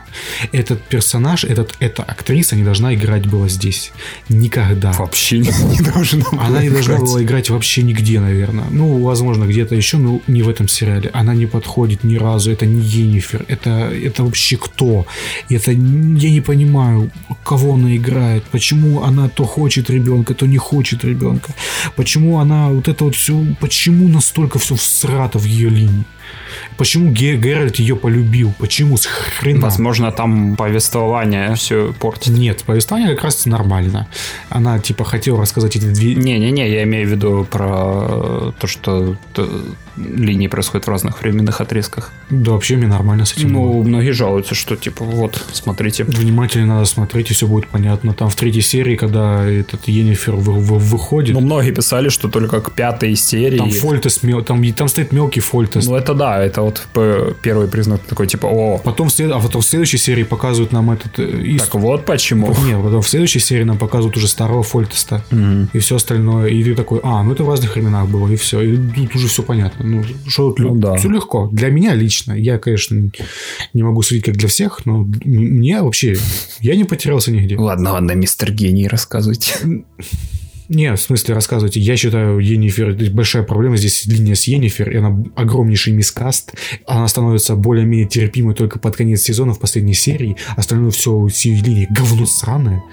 Этот 0.52 0.82
персонаж, 0.84 1.44
этот, 1.44 1.76
эта 1.80 2.04
актриса 2.04 2.56
не 2.56 2.63
должна 2.63 2.94
играть 2.94 3.28
была 3.28 3.48
здесь. 3.48 3.92
Никогда. 4.30 4.92
Вообще 4.94 5.40
не, 5.40 5.50
не 5.50 5.80
должна 5.82 6.26
Она 6.40 6.63
не 6.63 6.70
должна 6.70 6.96
играть. 6.96 7.06
была 7.06 7.24
играть 7.24 7.50
вообще 7.50 7.84
нигде, 7.84 8.20
наверное. 8.20 8.66
Ну, 8.72 9.04
возможно, 9.04 9.46
где-то 9.46 9.76
еще, 9.76 9.98
но 9.98 10.22
не 10.28 10.44
в 10.44 10.50
этом 10.50 10.68
сериале. 10.68 11.10
Она 11.13 11.36
не 11.36 11.46
подходит 11.46 12.04
ни 12.04 12.16
разу. 12.16 12.52
Это 12.52 12.66
не 12.66 12.82
Енифер. 12.82 13.46
Это, 13.48 13.92
это 13.92 14.24
вообще 14.24 14.58
кто? 14.58 15.06
Это 15.50 15.72
я 15.72 15.78
не 15.78 16.42
понимаю, 16.42 17.12
кого 17.44 17.76
она 17.76 17.96
играет. 17.96 18.44
Почему 18.52 19.04
она 19.04 19.30
то 19.30 19.46
хочет 19.46 19.90
ребенка, 19.90 20.34
то 20.34 20.46
не 20.48 20.58
хочет 20.58 21.04
ребенка. 21.04 21.54
Почему 21.96 22.40
она 22.40 22.70
вот 22.70 22.88
это 22.88 23.04
вот 23.04 23.16
все... 23.16 23.46
Почему 23.60 24.08
настолько 24.08 24.60
все 24.60 24.76
всрато 24.76 25.40
в 25.40 25.46
ее 25.46 25.66
линии? 25.69 26.06
Почему 26.78 27.12
Ге- 27.12 27.38
Геральт 27.38 27.78
ее 27.78 27.96
полюбил? 27.96 28.54
Почему 28.60 28.98
с 28.98 29.06
хрена? 29.06 29.62
Возможно, 29.62 30.12
там 30.12 30.56
повествование 30.56 31.56
все 31.56 31.94
портит. 32.00 32.30
Нет, 32.38 32.63
повествование 32.63 33.16
как 33.16 33.24
раз 33.26 33.46
нормально. 33.46 34.08
Она 34.50 34.80
типа 34.80 35.04
хотела 35.04 35.42
рассказать 35.42 35.76
эти 35.76 35.86
две, 35.86 36.16
Не-не-не, 36.16 36.70
я 36.70 36.84
имею 36.84 37.08
в 37.08 37.12
виду 37.12 37.48
про 37.50 38.54
то, 38.60 38.68
что 38.68 39.16
т- 39.34 39.46
линии 39.98 40.48
происходят 40.48 40.86
в 40.86 40.90
разных 40.90 41.22
временных 41.22 41.60
отрезках. 41.62 42.12
Да, 42.30 42.52
вообще 42.52 42.76
мне 42.76 42.86
нормально 42.88 43.26
с 43.26 43.34
этим. 43.34 43.54
было. 43.54 43.74
Ну, 43.74 43.84
многие 43.84 44.12
жалуются, 44.12 44.54
что 44.54 44.76
типа, 44.76 45.04
вот, 45.04 45.44
смотрите. 45.54 46.04
Внимательно 46.04 46.68
надо 46.76 46.86
смотреть, 46.86 47.32
и 47.32 47.34
все 47.34 47.48
будет 47.48 47.68
понятно. 47.68 48.13
Там 48.13 48.30
в 48.30 48.36
третьей 48.36 48.62
серии, 48.62 48.96
когда 48.96 49.44
этот 49.44 49.88
Енифер 49.88 50.36
вы- 50.36 50.60
вы- 50.60 50.78
выходит, 50.78 51.34
Ну, 51.34 51.42
многие 51.42 51.72
писали, 51.72 52.10
что 52.10 52.30
только 52.30 52.62
к 52.62 52.72
пятой 52.74 53.16
серии. 53.16 53.58
там 53.58 53.72
Фольтес, 53.72 54.22
мел- 54.22 54.44
там, 54.44 54.63
там 54.74 54.88
стоит 54.88 55.12
мелкий 55.12 55.40
Фольтес. 55.40 55.88
Ну, 55.88 55.96
это 55.96 56.13
да, 56.17 56.43
это 56.43 56.62
вот 56.62 56.88
первый 57.41 57.67
признак 57.67 58.01
такой, 58.01 58.27
типа, 58.27 58.47
о, 58.47 58.77
Потом 58.77 59.08
а 59.08 59.39
потом 59.39 59.62
в 59.62 59.65
следующей 59.65 59.97
серии 59.97 60.23
показывают 60.23 60.71
нам 60.71 60.91
этот... 60.91 61.19
э, 61.19 61.41
из- 61.41 61.62
так 61.62 61.75
вот 61.75 62.06
почему. 62.06 62.47
Нет, 62.65 62.82
потом 62.84 63.01
в 63.01 63.08
следующей 63.10 63.39
серии 63.39 63.63
нам 63.63 63.77
показывают 63.77 64.17
уже 64.17 64.27
старого 64.27 64.63
Фольтеста 64.63 65.23
и 65.73 65.80
все 65.80 65.95
остальное. 65.95 66.47
И 66.49 66.63
ты 66.63 66.75
такой, 66.75 66.99
а, 67.03 67.23
ну 67.23 67.32
это 67.34 67.43
в 67.43 67.49
разных 67.49 67.75
временах 67.75 68.08
было, 68.10 68.27
и 68.27 68.36
все. 68.36 68.62
И 68.62 68.77
тут 68.95 69.15
уже 69.15 69.27
все 69.27 69.43
понятно. 69.43 69.86
Ну, 69.86 70.03
что 70.27 70.51
тут 70.51 70.60
Ну 70.60 70.75
да. 70.75 70.95
все 70.95 71.10
легко. 71.10 71.49
Для 71.51 71.69
меня 71.69 71.93
лично, 71.95 72.34
я, 72.34 72.58
конечно, 72.58 73.10
не 73.73 73.84
могу 73.84 74.01
судить 74.01 74.25
как 74.25 74.36
для 74.38 74.47
всех, 74.47 74.86
но 74.86 75.08
мне 75.25 75.82
вообще, 75.82 76.17
я 76.60 76.75
не 76.75 76.84
потерялся 76.84 77.32
нигде. 77.32 77.58
Ладно, 77.58 77.93
ладно, 77.93 78.12
мистер 78.13 78.51
Гений, 78.51 78.88
рассказывайте. 78.88 79.84
Не, 80.69 80.93
в 80.93 80.99
смысле, 80.99 81.34
рассказывайте. 81.34 81.80
Я 81.80 81.95
считаю, 81.95 82.39
Енифер, 82.39 82.93
большая 83.12 83.43
проблема 83.43 83.77
здесь 83.77 84.06
линия 84.06 84.36
с 84.36 84.47
Енифер, 84.47 84.89
и 84.89 84.97
она 84.97 85.23
огромнейший 85.36 85.93
мискаст. 85.93 86.53
Она 86.86 87.08
становится 87.08 87.56
более-менее 87.56 88.08
терпимой 88.08 88.53
только 88.53 88.77
под 88.77 88.95
конец 88.95 89.21
сезона 89.21 89.53
в 89.53 89.60
последней 89.60 89.93
серии. 89.93 90.36
Остальное 90.58 90.91
все 90.91 91.30
с 91.30 91.45
ее 91.45 91.62
линии 91.62 91.88
говно 91.89 92.25
сраное. 92.25 92.84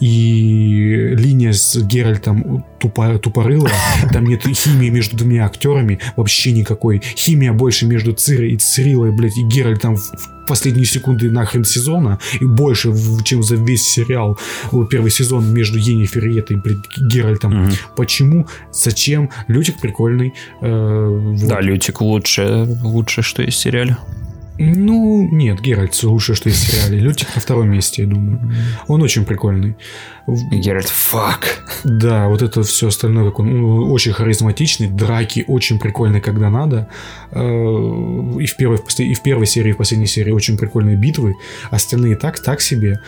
И 0.00 1.14
линия 1.16 1.52
с 1.52 1.76
Геральтом 1.82 2.64
тупо, 2.80 3.18
тупорылая. 3.18 3.74
Там 4.12 4.24
нет 4.24 4.42
химии 4.42 4.88
между 4.88 5.16
двумя 5.16 5.46
актерами. 5.46 6.00
Вообще 6.16 6.52
никакой. 6.52 7.02
Химия 7.16 7.52
больше 7.52 7.86
между 7.86 8.12
Цирой 8.12 8.52
и 8.52 8.56
Цирилой, 8.56 9.12
блядь, 9.12 9.36
и 9.36 9.42
Геральтом 9.42 9.96
в 9.96 10.08
последние 10.48 10.86
секунды 10.86 11.30
нахрен 11.30 11.64
сезона. 11.64 12.18
И 12.40 12.44
больше, 12.44 12.92
чем 13.24 13.42
за 13.42 13.56
весь 13.56 13.82
сериал. 13.82 14.38
Первый 14.90 15.10
сезон 15.10 15.52
между 15.52 15.78
Енифер 15.78 16.26
и 16.26 16.38
этой, 16.38 16.56
блядь, 16.56 16.78
Геральтом. 16.98 17.70
Почему? 17.96 18.46
Зачем? 18.72 19.30
Лютик 19.48 19.80
прикольный. 19.80 20.34
Э, 20.60 21.06
вот. 21.06 21.48
Да, 21.48 21.60
Лютик 21.60 22.00
лучше, 22.00 22.66
лучше, 22.82 23.22
что 23.22 23.42
есть 23.42 23.58
в 23.58 23.60
сериале. 23.60 23.96
Ну, 24.58 25.28
нет, 25.32 25.60
Геральт 25.60 26.00
лучшее, 26.02 26.36
что 26.36 26.48
есть 26.48 26.62
в 26.64 26.70
сериале. 26.70 26.98
Лютик 26.98 27.34
на 27.34 27.40
втором 27.40 27.70
месте, 27.70 28.02
я 28.02 28.08
думаю. 28.08 28.52
Он 28.86 29.02
очень 29.02 29.24
прикольный. 29.24 29.76
В- 30.26 30.50
Геральт, 30.54 30.88
фак. 30.88 31.64
Да, 31.84 32.28
вот 32.28 32.42
это 32.42 32.62
все 32.62 32.88
остальное, 32.88 33.24
как 33.24 33.40
он 33.40 33.60
ну, 33.60 33.92
очень 33.92 34.12
харизматичный, 34.12 34.88
драки 34.88 35.44
очень 35.48 35.78
прикольные, 35.78 36.20
когда 36.20 36.50
надо. 36.50 36.88
Э, 37.32 37.40
И 37.40 38.46
в, 38.46 38.56
первой, 38.56 38.76
в 38.76 39.00
и 39.00 39.14
в 39.14 39.22
первой 39.22 39.46
серии, 39.46 39.70
и 39.70 39.72
в 39.72 39.78
последней 39.78 40.06
серии 40.06 40.30
очень 40.32 40.56
прикольные 40.58 40.96
битвы. 40.96 41.34
Остальные 41.70 42.16
так, 42.16 42.38
так 42.38 42.60
себе. 42.60 43.00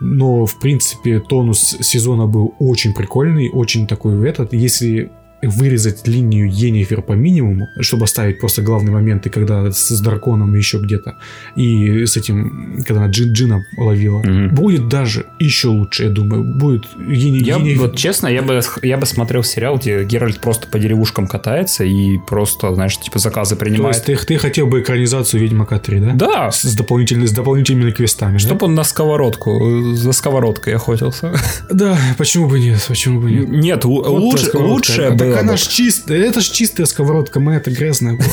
Но, 0.00 0.46
в 0.46 0.58
принципе, 0.60 1.20
тонус 1.20 1.76
сезона 1.80 2.26
был 2.26 2.54
очень 2.58 2.94
прикольный, 2.94 3.50
очень 3.50 3.86
такой 3.86 4.26
этот. 4.28 4.52
Если 4.54 5.10
вырезать 5.46 6.06
линию 6.08 6.48
Енифер 6.50 7.02
по 7.02 7.12
минимуму, 7.12 7.68
чтобы 7.80 8.04
оставить 8.04 8.40
просто 8.40 8.62
главные 8.62 8.92
моменты, 8.92 9.30
когда 9.30 9.70
с, 9.70 9.88
с 9.88 10.00
драконом 10.00 10.54
еще 10.54 10.78
где-то, 10.78 11.16
и 11.56 12.04
с 12.06 12.16
этим, 12.16 12.82
когда 12.86 13.02
она 13.02 13.10
Джин, 13.10 13.32
Джина 13.32 13.64
ловила, 13.76 14.22
будет 14.50 14.88
даже 14.88 15.26
еще 15.38 15.68
лучше, 15.68 16.04
я 16.04 16.10
думаю. 16.10 16.44
Будет 16.44 16.84
Ени- 16.98 17.38
Я, 17.42 17.56
Енифер- 17.56 17.78
вот 17.78 17.96
честно, 17.96 18.26
я 18.28 18.42
бы, 18.42 18.60
я 18.82 18.96
бы 18.96 19.06
смотрел 19.06 19.42
сериал, 19.44 19.76
где 19.78 20.04
Геральт 20.04 20.40
просто 20.40 20.66
по 20.68 20.78
деревушкам 20.78 21.26
катается 21.26 21.84
и 21.84 22.18
просто, 22.28 22.74
знаешь, 22.74 22.98
типа 22.98 23.18
заказы 23.18 23.54
То 23.56 23.60
принимает. 23.64 23.94
есть 23.96 24.04
ты, 24.06 24.16
ты 24.16 24.36
хотел 24.38 24.66
бы 24.66 24.80
экранизацию 24.80 25.40
Ведьмака 25.42 25.78
3, 25.78 26.00
да? 26.00 26.12
Да, 26.14 26.50
С, 26.50 26.62
с 26.62 26.74
дополнительными, 26.74 27.26
с 27.26 27.32
дополнительными 27.32 27.90
квестами, 27.90 28.38
чтоб 28.38 28.62
он 28.62 28.74
на 28.74 28.84
сковородку, 28.84 29.94
за 29.94 30.12
сковородкой 30.12 30.74
охотился. 30.74 31.32
да? 31.70 31.86
Да, 31.86 31.98
почему 32.18 32.48
бы 32.48 32.58
нет, 32.58 32.84
почему 32.88 33.20
бы 33.20 33.30
нет? 33.30 33.48
Нет, 33.48 33.84
Вот 33.84 34.06
лучше, 34.08 34.44
та 34.44 34.48
сковородка. 34.50 35.35
Так 35.36 35.44
она 35.44 35.56
ж 35.56 35.68
чистая, 35.68 36.20
это 36.20 36.40
ж 36.40 36.44
чистая 36.44 36.86
сковородка, 36.86 37.40
мы 37.40 37.54
это 37.54 37.70
грязная 37.70 38.14
была. 38.14 38.28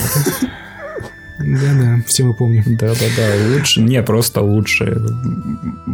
Да-да, 1.45 2.03
все 2.07 2.23
мы 2.23 2.33
помним. 2.33 2.63
Да-да-да, 2.65 3.55
лучше. 3.55 3.81
Не, 3.81 4.01
просто 4.03 4.41
лучше. 4.41 5.01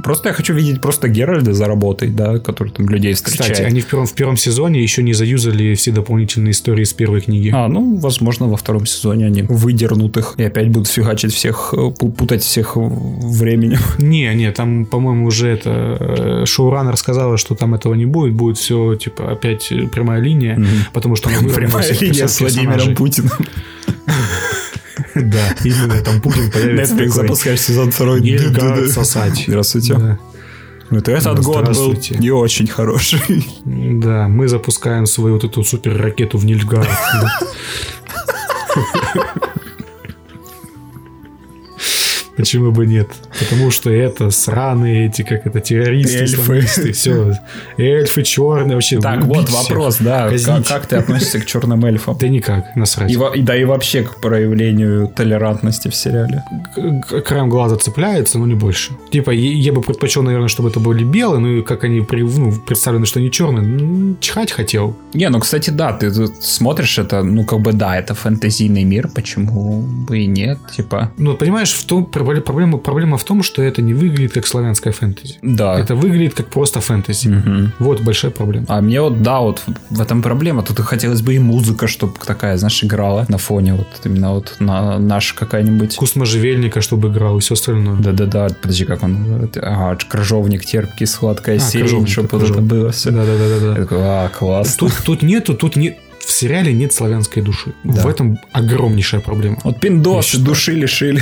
Просто 0.03 0.29
я 0.29 0.33
хочу 0.33 0.53
видеть 0.53 0.81
просто 0.81 1.07
Геральда 1.07 1.53
за 1.53 1.65
работой, 1.65 2.09
да, 2.09 2.39
который 2.39 2.71
там 2.71 2.89
людей 2.89 3.13
встречает. 3.13 3.51
Кстати, 3.51 3.67
они 3.67 3.81
в 3.81 3.85
первом, 3.85 4.05
в 4.05 4.13
первом 4.13 4.37
сезоне 4.37 4.81
еще 4.81 5.03
не 5.03 5.13
заюзали 5.13 5.73
все 5.75 5.91
дополнительные 5.91 6.51
истории 6.51 6.83
из 6.83 6.93
первой 6.93 7.21
книги. 7.21 7.51
А, 7.53 7.67
ну, 7.67 7.97
возможно, 7.97 8.47
во 8.47 8.57
втором 8.57 8.85
сезоне 8.85 9.25
они 9.25 9.43
выдернут 9.43 10.17
их 10.17 10.35
и 10.37 10.43
опять 10.43 10.69
будут 10.69 10.87
фигачить 10.87 11.33
всех, 11.33 11.73
э, 11.73 11.77
пу- 11.77 12.11
путать 12.11 12.43
всех 12.43 12.75
временем. 12.75 13.79
Не, 13.99 14.33
не, 14.33 14.51
там, 14.51 14.85
по-моему, 14.85 15.27
уже 15.27 15.47
это 15.49 15.97
э, 15.99 16.45
шоураннер 16.45 16.97
сказала, 16.97 17.37
что 17.37 17.55
там 17.55 17.73
этого 17.75 17.93
не 17.93 18.05
будет, 18.05 18.33
будет 18.33 18.57
все 18.57 18.95
типа 18.95 19.31
опять 19.31 19.71
прямая 19.91 20.21
линия, 20.21 20.61
потому 20.93 21.15
что 21.15 21.29
Прямая 21.55 21.91
линия 21.99 22.27
с 22.27 22.39
Владимиром. 22.39 22.95
Путиным. 22.95 23.31
Да, 25.29 25.55
именно 25.63 26.01
там 26.01 26.21
Путин 26.21 26.51
появится 26.51 26.95
Netflix 26.95 27.09
запускаешь 27.09 27.61
сезон 27.61 27.91
второй. 27.91 28.21
Нельзя 28.21 28.87
сосать. 28.87 29.43
Здравствуйте. 29.47 29.95
Да. 29.95 30.19
Вот 30.89 31.07
этот 31.07 31.39
год 31.41 31.69
был 31.75 31.95
не 32.19 32.31
очень 32.31 32.67
хороший. 32.67 33.19
Да, 33.65 34.27
мы 34.27 34.47
запускаем 34.47 35.05
свою 35.05 35.35
вот 35.35 35.43
эту 35.43 35.63
супер 35.63 35.97
ракету 35.97 36.37
в 36.37 36.45
Нильфгард. 36.45 36.89
Почему 42.39 42.71
бы 42.71 42.85
нет? 42.85 43.09
Потому 43.37 43.69
что 43.69 43.89
это 43.89 44.29
сраные 44.29 45.07
эти, 45.07 45.23
как 45.23 45.45
это, 45.45 45.59
террористы, 45.59 46.19
Эльфы. 46.19 46.93
все. 46.93 47.33
Эльфы 47.77 48.23
черные, 48.23 48.75
вообще. 48.75 48.97
Так, 49.01 49.25
вот 49.25 49.49
вопрос, 49.49 49.97
да. 49.99 50.29
Как, 50.45 50.65
как 50.65 50.85
ты 50.85 50.95
относишься 50.95 51.41
к 51.41 51.45
черным 51.45 51.83
эльфам? 51.83 52.17
Да 52.17 52.29
никак, 52.29 52.77
насрать. 52.77 53.11
И, 53.11 53.41
да 53.41 53.57
и 53.57 53.65
вообще 53.65 54.03
к 54.03 54.21
проявлению 54.21 55.09
толерантности 55.09 55.89
в 55.89 55.95
сериале. 55.95 56.45
Краем 57.25 57.49
глаза 57.49 57.75
цепляется, 57.75 58.39
но 58.39 58.45
не 58.45 58.55
больше. 58.55 58.93
Типа, 59.11 59.31
я, 59.31 59.73
бы 59.73 59.81
предпочел, 59.81 60.23
наверное, 60.23 60.47
чтобы 60.47 60.69
это 60.69 60.79
были 60.79 61.03
белые, 61.03 61.41
ну 61.41 61.57
и 61.57 61.61
как 61.61 61.83
они 61.83 61.99
ну, 62.09 62.53
представлены, 62.65 63.05
что 63.05 63.19
они 63.19 63.31
черные, 63.31 64.15
чихать 64.21 64.53
хотел. 64.53 64.95
Не, 65.13 65.27
ну, 65.27 65.41
кстати, 65.41 65.71
да, 65.71 65.91
ты 65.91 66.09
тут 66.09 66.41
смотришь 66.41 66.99
это, 66.99 67.21
ну, 67.21 67.43
как 67.43 67.59
бы, 67.59 67.73
да, 67.73 67.97
это 67.97 68.13
фэнтезийный 68.13 68.85
мир, 68.85 69.09
почему 69.13 69.81
бы 69.81 70.19
и 70.19 70.25
нет, 70.25 70.59
типа, 70.73 71.11
Ну, 71.17 71.35
понимаешь, 71.35 71.73
в 71.73 71.85
том, 71.85 72.05
проблема, 72.37 72.77
проблема, 72.77 73.17
в 73.17 73.23
том, 73.23 73.43
что 73.43 73.61
это 73.61 73.81
не 73.81 73.93
выглядит 73.93 74.33
как 74.33 74.47
славянская 74.47 74.93
фэнтези. 74.93 75.35
да. 75.41 75.79
Это 75.79 75.95
выглядит 75.95 76.33
как 76.33 76.47
просто 76.47 76.81
фэнтези. 76.81 77.27
Мгм. 77.27 77.73
Вот 77.79 78.01
большая 78.01 78.31
проблема. 78.31 78.65
А 78.69 78.81
мне 78.81 79.01
вот, 79.01 79.21
да, 79.21 79.39
вот 79.39 79.61
в 79.89 80.01
этом 80.01 80.21
проблема. 80.21 80.63
Тут 80.63 80.79
хотелось 80.79 81.21
бы 81.21 81.35
и 81.35 81.39
музыка, 81.39 81.87
чтобы 81.87 82.13
такая, 82.25 82.57
знаешь, 82.57 82.83
играла 82.83 83.25
на 83.27 83.37
фоне 83.37 83.73
вот 83.73 83.87
именно 84.03 84.33
вот 84.33 84.55
на 84.59 84.99
наша 84.99 85.35
какая-нибудь. 85.35 85.93
Вкус 85.95 86.15
можжевельника, 86.15 86.81
чтобы 86.81 87.09
играл 87.09 87.37
и 87.37 87.41
все 87.41 87.53
остальное. 87.53 87.95
Да-да-да, 87.99 88.47
подожди, 88.61 88.85
как 88.85 89.03
он? 89.03 89.49
Ага, 89.61 89.97
крыжовник 90.07 90.65
терпкий, 90.65 91.07
сладкая 91.07 91.57
А, 91.57 91.59
сирень, 91.59 92.07
чтобы 92.07 92.29
вот 92.31 92.43
это 92.49 92.61
было 92.61 92.91
все. 92.91 93.11
Да-да-да-да. 93.11 93.69
Я 93.69 93.75
такой, 93.75 93.97
а, 94.01 94.29
класс. 94.29 94.75
Тут, 94.75 94.93
тут 95.05 95.21
нету, 95.21 95.53
тут 95.55 95.75
нет, 95.75 95.97
в 96.19 96.31
сериале 96.31 96.73
нет 96.73 96.93
славянской 96.93 97.41
души. 97.41 97.73
Да. 97.83 98.01
В 98.01 98.07
этом 98.07 98.37
огромнейшая 98.51 99.21
проблема. 99.21 99.57
Вот 99.63 99.79
пиндосы 99.79 100.27
считаю. 100.29 100.45
души 100.45 100.73
лишили. 100.73 101.21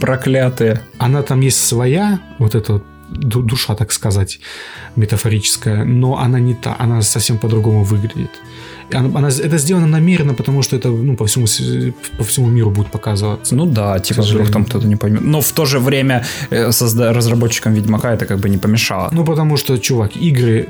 Проклятые. 0.00 0.80
Она 0.98 1.22
там 1.22 1.40
есть 1.40 1.64
своя, 1.64 2.20
вот 2.38 2.54
эта 2.54 2.74
вот 2.74 2.84
ду- 3.10 3.42
душа, 3.42 3.74
так 3.74 3.92
сказать, 3.92 4.40
метафорическая, 4.96 5.84
но 5.84 6.18
она 6.18 6.40
не 6.40 6.54
та, 6.54 6.76
она 6.78 7.02
совсем 7.02 7.38
по-другому 7.38 7.84
выглядит. 7.84 8.30
Она, 8.92 9.18
она- 9.18 9.28
это 9.28 9.58
сделано 9.58 9.86
намеренно, 9.86 10.34
потому 10.34 10.62
что 10.62 10.76
это 10.76 10.88
ну, 10.88 11.16
по, 11.16 11.26
всему, 11.26 11.46
по 12.18 12.24
всему 12.24 12.48
миру 12.48 12.70
будет 12.70 12.88
показываться. 12.90 13.54
Ну 13.54 13.66
да, 13.66 13.98
типа 13.98 14.22
вдруг 14.22 14.50
там 14.50 14.64
кто-то 14.64 14.86
не 14.86 14.96
поймет. 14.96 15.22
Но 15.22 15.40
в 15.40 15.52
то 15.52 15.64
же 15.64 15.78
время 15.78 16.24
э, 16.50 16.68
созда- 16.70 17.12
разработчикам 17.12 17.74
Ведьмака 17.74 18.12
это 18.12 18.26
как 18.26 18.38
бы 18.38 18.48
не 18.48 18.58
помешало. 18.58 19.08
Ну, 19.12 19.24
потому 19.24 19.56
что, 19.56 19.78
чувак, 19.78 20.16
игры 20.16 20.68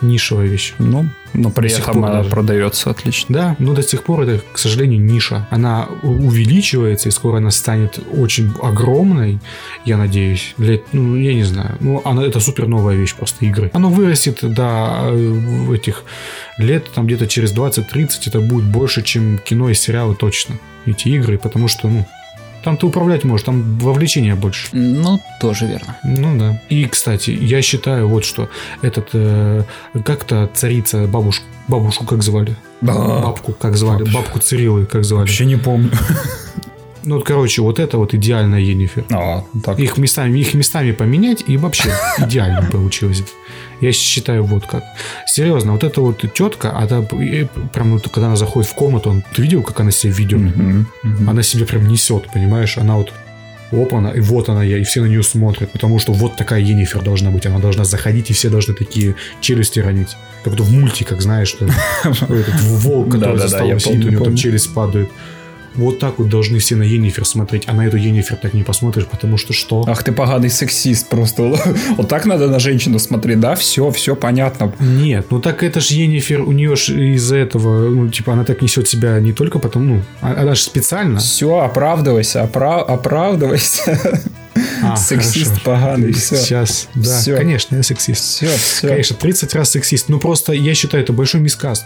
нишевая 0.00 0.46
вещь. 0.46 0.74
Ну, 0.78 1.06
но 1.34 1.50
при 1.50 1.68
До 1.68 1.74
этом 1.76 2.04
она 2.04 2.14
даже. 2.18 2.30
продается 2.30 2.90
отлично. 2.90 3.34
Да, 3.34 3.56
но 3.58 3.74
до 3.74 3.82
сих 3.82 4.02
пор 4.04 4.22
это, 4.22 4.42
к 4.52 4.58
сожалению, 4.58 5.00
ниша. 5.00 5.46
Она 5.50 5.86
увеличивается, 6.02 7.08
и 7.08 7.12
скоро 7.12 7.38
она 7.38 7.50
станет 7.50 7.98
очень 8.16 8.52
огромной, 8.62 9.38
я 9.84 9.96
надеюсь. 9.96 10.54
Лет, 10.58 10.82
ну, 10.92 11.16
я 11.16 11.34
не 11.34 11.44
знаю. 11.44 11.76
Ну, 11.80 12.00
она, 12.04 12.22
это 12.24 12.40
супер 12.40 12.66
новая 12.68 12.94
вещь, 12.96 13.14
просто 13.14 13.44
игры. 13.44 13.70
Оно 13.74 13.88
вырастет 13.90 14.38
до 14.42 15.10
э, 15.12 15.74
этих 15.74 16.04
лет, 16.58 16.90
там 16.94 17.06
где-то 17.06 17.26
через 17.26 17.54
20-30, 17.54 18.08
это 18.26 18.40
будет 18.40 18.64
больше, 18.64 19.02
чем 19.02 19.38
кино 19.38 19.70
и 19.70 19.74
сериалы 19.74 20.14
точно. 20.14 20.58
Эти 20.86 21.08
игры, 21.08 21.38
потому 21.38 21.68
что, 21.68 21.88
ну, 21.88 22.06
там 22.62 22.76
ты 22.76 22.86
управлять 22.86 23.24
можешь, 23.24 23.44
там 23.44 23.78
вовлечения 23.78 24.34
больше. 24.34 24.68
Ну, 24.72 25.20
тоже 25.40 25.66
верно. 25.66 25.96
Ну 26.02 26.38
да. 26.38 26.62
И, 26.68 26.84
кстати, 26.86 27.30
я 27.30 27.62
считаю 27.62 28.08
вот 28.08 28.24
что. 28.24 28.48
Этот, 28.82 29.10
э, 29.12 29.62
как-то 30.04 30.50
царица, 30.52 31.06
бабушку, 31.06 31.44
бабушку 31.68 32.04
как 32.04 32.22
звали? 32.22 32.56
Бабку 32.80 33.52
как 33.52 33.76
звали? 33.76 34.04
Бабку 34.10 34.38
Цирилы 34.38 34.86
как 34.86 35.04
звали? 35.04 35.20
Вообще 35.20 35.44
не 35.44 35.56
помню. 35.56 35.90
Ну, 37.04 37.16
вот, 37.16 37.24
короче, 37.24 37.62
вот 37.62 37.78
это 37.78 37.98
вот 37.98 38.14
идеальная 38.14 38.58
Енифер. 38.58 39.04
А, 39.12 39.44
так. 39.64 39.78
Их 39.78 39.96
местами, 39.96 40.40
их 40.40 40.54
местами 40.54 40.90
поменять, 40.90 41.44
и 41.46 41.56
вообще 41.56 41.92
идеально 42.18 42.68
получилось. 42.68 43.22
Я 43.80 43.92
считаю, 43.92 44.44
вот 44.44 44.66
как. 44.66 44.84
Серьезно, 45.26 45.72
вот 45.72 45.84
эта 45.84 46.00
вот 46.00 46.24
тетка, 46.34 46.76
она 46.76 47.02
прям, 47.02 47.90
ну, 47.90 48.00
когда 48.00 48.28
она 48.28 48.36
заходит 48.36 48.70
в 48.70 48.74
комнату, 48.74 49.10
он, 49.10 49.22
ты 49.34 49.42
видел, 49.42 49.62
как 49.62 49.80
она 49.80 49.90
себя 49.90 50.12
ведет? 50.12 50.40
Мгм, 50.40 50.86
мгм. 51.02 51.30
Она 51.30 51.42
себя 51.42 51.66
прям 51.66 51.86
несет, 51.88 52.30
понимаешь? 52.32 52.78
Она 52.78 52.96
вот 52.96 53.12
опа, 53.72 54.10
и 54.10 54.20
вот 54.20 54.48
она 54.48 54.62
я, 54.62 54.78
и 54.78 54.84
все 54.84 55.02
на 55.02 55.06
нее 55.06 55.22
смотрят, 55.22 55.70
потому 55.72 55.98
что 55.98 56.12
вот 56.12 56.36
такая 56.36 56.60
Енифер 56.60 57.02
должна 57.02 57.30
быть. 57.30 57.46
Она 57.46 57.58
должна 57.58 57.84
заходить, 57.84 58.30
и 58.30 58.32
все 58.32 58.48
должны 58.48 58.74
такие 58.74 59.14
челюсти 59.40 59.80
ронить. 59.80 60.16
Как 60.44 60.52
будто 60.52 60.62
в 60.62 60.72
мультиках, 60.72 61.20
знаешь, 61.20 61.48
что 61.48 61.66
этот 62.04 62.60
волк, 62.60 63.12
который 63.12 63.38
за 63.38 63.48
столом 63.48 63.80
сидит, 63.80 64.04
у 64.06 64.10
него 64.10 64.24
там 64.24 64.36
челюсть 64.36 64.72
падает. 64.72 65.10
Вот 65.76 65.98
так 65.98 66.18
вот 66.18 66.28
должны 66.28 66.58
все 66.58 66.76
на 66.76 66.82
Енифер 66.82 67.24
смотреть, 67.24 67.64
а 67.66 67.72
на 67.72 67.86
эту 67.86 67.96
Енифер 67.96 68.36
так 68.36 68.54
не 68.54 68.62
посмотришь, 68.62 69.06
потому 69.06 69.36
что 69.36 69.52
что? 69.52 69.84
Ах 69.86 70.02
ты 70.02 70.12
поганый 70.12 70.50
сексист 70.50 71.08
просто. 71.08 71.54
Вот 71.96 72.08
так 72.08 72.26
надо 72.26 72.48
на 72.48 72.58
женщину 72.58 72.98
смотреть, 72.98 73.40
да? 73.40 73.54
Все, 73.54 73.90
все 73.90 74.14
понятно. 74.16 74.72
Нет, 74.80 75.26
ну 75.30 75.40
так 75.40 75.62
это 75.62 75.80
же 75.80 75.94
Енифер, 75.94 76.40
у 76.42 76.52
нее 76.52 76.76
же 76.76 77.12
из-за 77.14 77.36
этого, 77.36 77.88
ну, 77.90 78.08
типа, 78.08 78.32
она 78.32 78.44
так 78.44 78.62
несет 78.62 78.88
себя 78.88 79.18
не 79.20 79.32
только 79.32 79.58
потому, 79.58 79.84
ну, 79.96 80.02
а- 80.20 80.34
она 80.42 80.54
же 80.54 80.60
специально. 80.62 81.18
Все, 81.18 81.58
оправдывайся, 81.58 82.42
опра- 82.42 82.82
оправдывайся. 82.84 84.20
А, 84.82 84.96
Сексист 84.96 85.46
хорошо. 85.46 85.62
поганый, 85.64 86.12
все. 86.12 86.36
Сейчас, 86.36 86.88
да, 86.94 87.18
Всё. 87.18 87.36
конечно, 87.36 87.76
я 87.76 87.82
сексист. 87.82 88.24
Все, 88.24 88.48
все. 88.48 88.88
Конечно, 88.88 89.16
30 89.16 89.54
раз 89.54 89.70
сексист. 89.70 90.08
Ну, 90.08 90.18
просто 90.18 90.52
я 90.52 90.74
считаю, 90.74 91.02
это 91.02 91.12
большой 91.12 91.40
мискаст. 91.40 91.84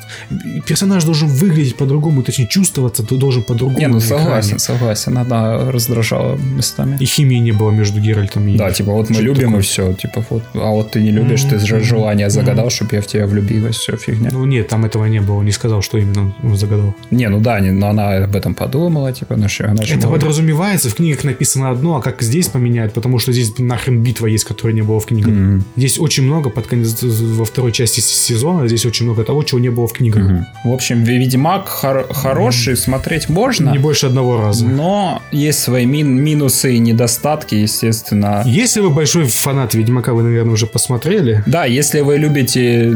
Персонаж 0.67 1.05
должен 1.05 1.29
выглядеть 1.29 1.77
по-другому, 1.77 2.23
точнее, 2.23 2.47
чувствоваться 2.47 3.03
ты 3.03 3.17
должен 3.17 3.43
по-другому. 3.43 3.79
Не, 3.79 3.87
ну 3.87 3.95
на 3.95 3.99
экране. 3.99 4.23
согласен, 4.23 4.59
согласен. 4.59 5.19
Она 5.19 5.71
раздражала 5.71 6.37
местами. 6.37 6.97
И 7.01 7.05
химии 7.05 7.39
не 7.39 7.53
было 7.53 7.71
между 7.71 8.01
Геральтом 8.01 8.47
и... 8.49 8.57
Да, 8.57 8.71
типа 8.71 8.93
вот 8.93 9.11
мы 9.11 9.21
любим 9.21 9.49
такое? 9.49 9.59
и 9.59 9.63
все, 9.63 9.93
типа 9.95 10.25
вот, 10.31 10.43
а 10.55 10.71
вот 10.71 10.93
ты 10.93 11.01
не 11.03 11.11
любишь, 11.11 11.43
ты 11.43 11.59
же 11.59 11.81
желание 11.81 12.31
загадал, 12.31 12.71
чтобы 12.71 12.97
я 12.97 13.03
в 13.03 13.07
тебя 13.07 13.27
влюбилась, 13.27 13.77
все 13.77 13.97
фигня. 13.97 14.31
Ну, 14.33 14.45
нет, 14.45 14.69
там 14.69 14.85
этого 14.85 15.07
не 15.07 15.21
было. 15.21 15.37
Он 15.37 15.45
не 15.45 15.53
сказал, 15.53 15.83
что 15.83 15.99
именно 15.99 16.35
он 16.43 16.57
загадал. 16.57 16.95
Не, 17.11 17.29
ну 17.29 17.41
да, 17.41 17.61
не, 17.61 17.71
но 17.71 17.89
она 17.89 18.25
об 18.25 18.37
этом 18.37 18.55
подумала, 18.55 19.13
типа, 19.13 19.37
ну 19.37 19.49
что, 19.49 19.69
она 19.71 19.83
Это 19.83 20.09
подразумевается, 20.09 20.91
в 20.91 20.95
книгах 20.95 21.25
написано 21.25 21.71
одно, 21.71 21.97
а 21.97 22.03
как 22.03 22.23
здесь 22.23 22.49
поменять, 22.61 22.93
потому 22.93 23.19
что 23.19 23.33
здесь 23.33 23.59
нахрен 23.59 24.03
битва 24.03 24.27
есть, 24.27 24.45
которой 24.45 24.75
не 24.75 24.83
было 24.83 25.01
в 25.01 25.07
книгах. 25.07 25.33
Мгм. 25.33 25.65
Здесь 25.77 25.99
очень 25.99 26.25
много, 26.25 26.51
под 26.51 26.67
конец, 26.67 27.03
во 27.03 27.45
второй 27.45 27.73
части 27.73 28.01
сезона, 28.01 28.69
здесь 28.69 28.85
очень 28.87 29.07
много 29.07 29.25
того, 29.25 29.43
чего 29.43 29.61
не 29.61 29.71
было 29.71 29.87
в 29.87 29.93
книгах. 29.93 30.23
Мгм. 30.23 30.47
В 30.65 30.73
общем, 30.73 31.05
Ведьмак 31.05 31.69
хор- 31.69 32.07
хороший, 32.13 32.77
смотреть 32.77 33.29
можно, 33.29 33.71
Не 33.71 33.79
больше 33.79 34.07
одного 34.07 34.41
раза. 34.41 34.67
но 34.67 35.23
есть 35.33 35.59
свои 35.61 35.87
мин- 35.87 36.23
минусы 36.23 36.75
и 36.75 36.79
недостатки, 36.79 37.55
естественно. 37.55 38.43
Если 38.47 38.81
вы 38.81 38.91
большой 38.91 39.25
фанат 39.25 39.75
Ведьмака, 39.75 40.13
вы, 40.13 40.23
наверное, 40.23 40.53
уже 40.53 40.67
посмотрели. 40.67 41.43
Да, 41.47 41.65
если 41.65 42.01
вы 42.03 42.19
любите 42.19 42.91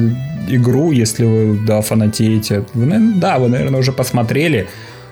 игру, 0.49 0.93
если 0.93 1.25
вы, 1.25 1.59
да, 1.67 1.81
фанатеете, 1.81 2.65
вы, 2.75 2.87
да, 3.17 3.39
вы, 3.39 3.49
наверное, 3.49 3.81
уже 3.81 3.93
посмотрели. 3.93 4.67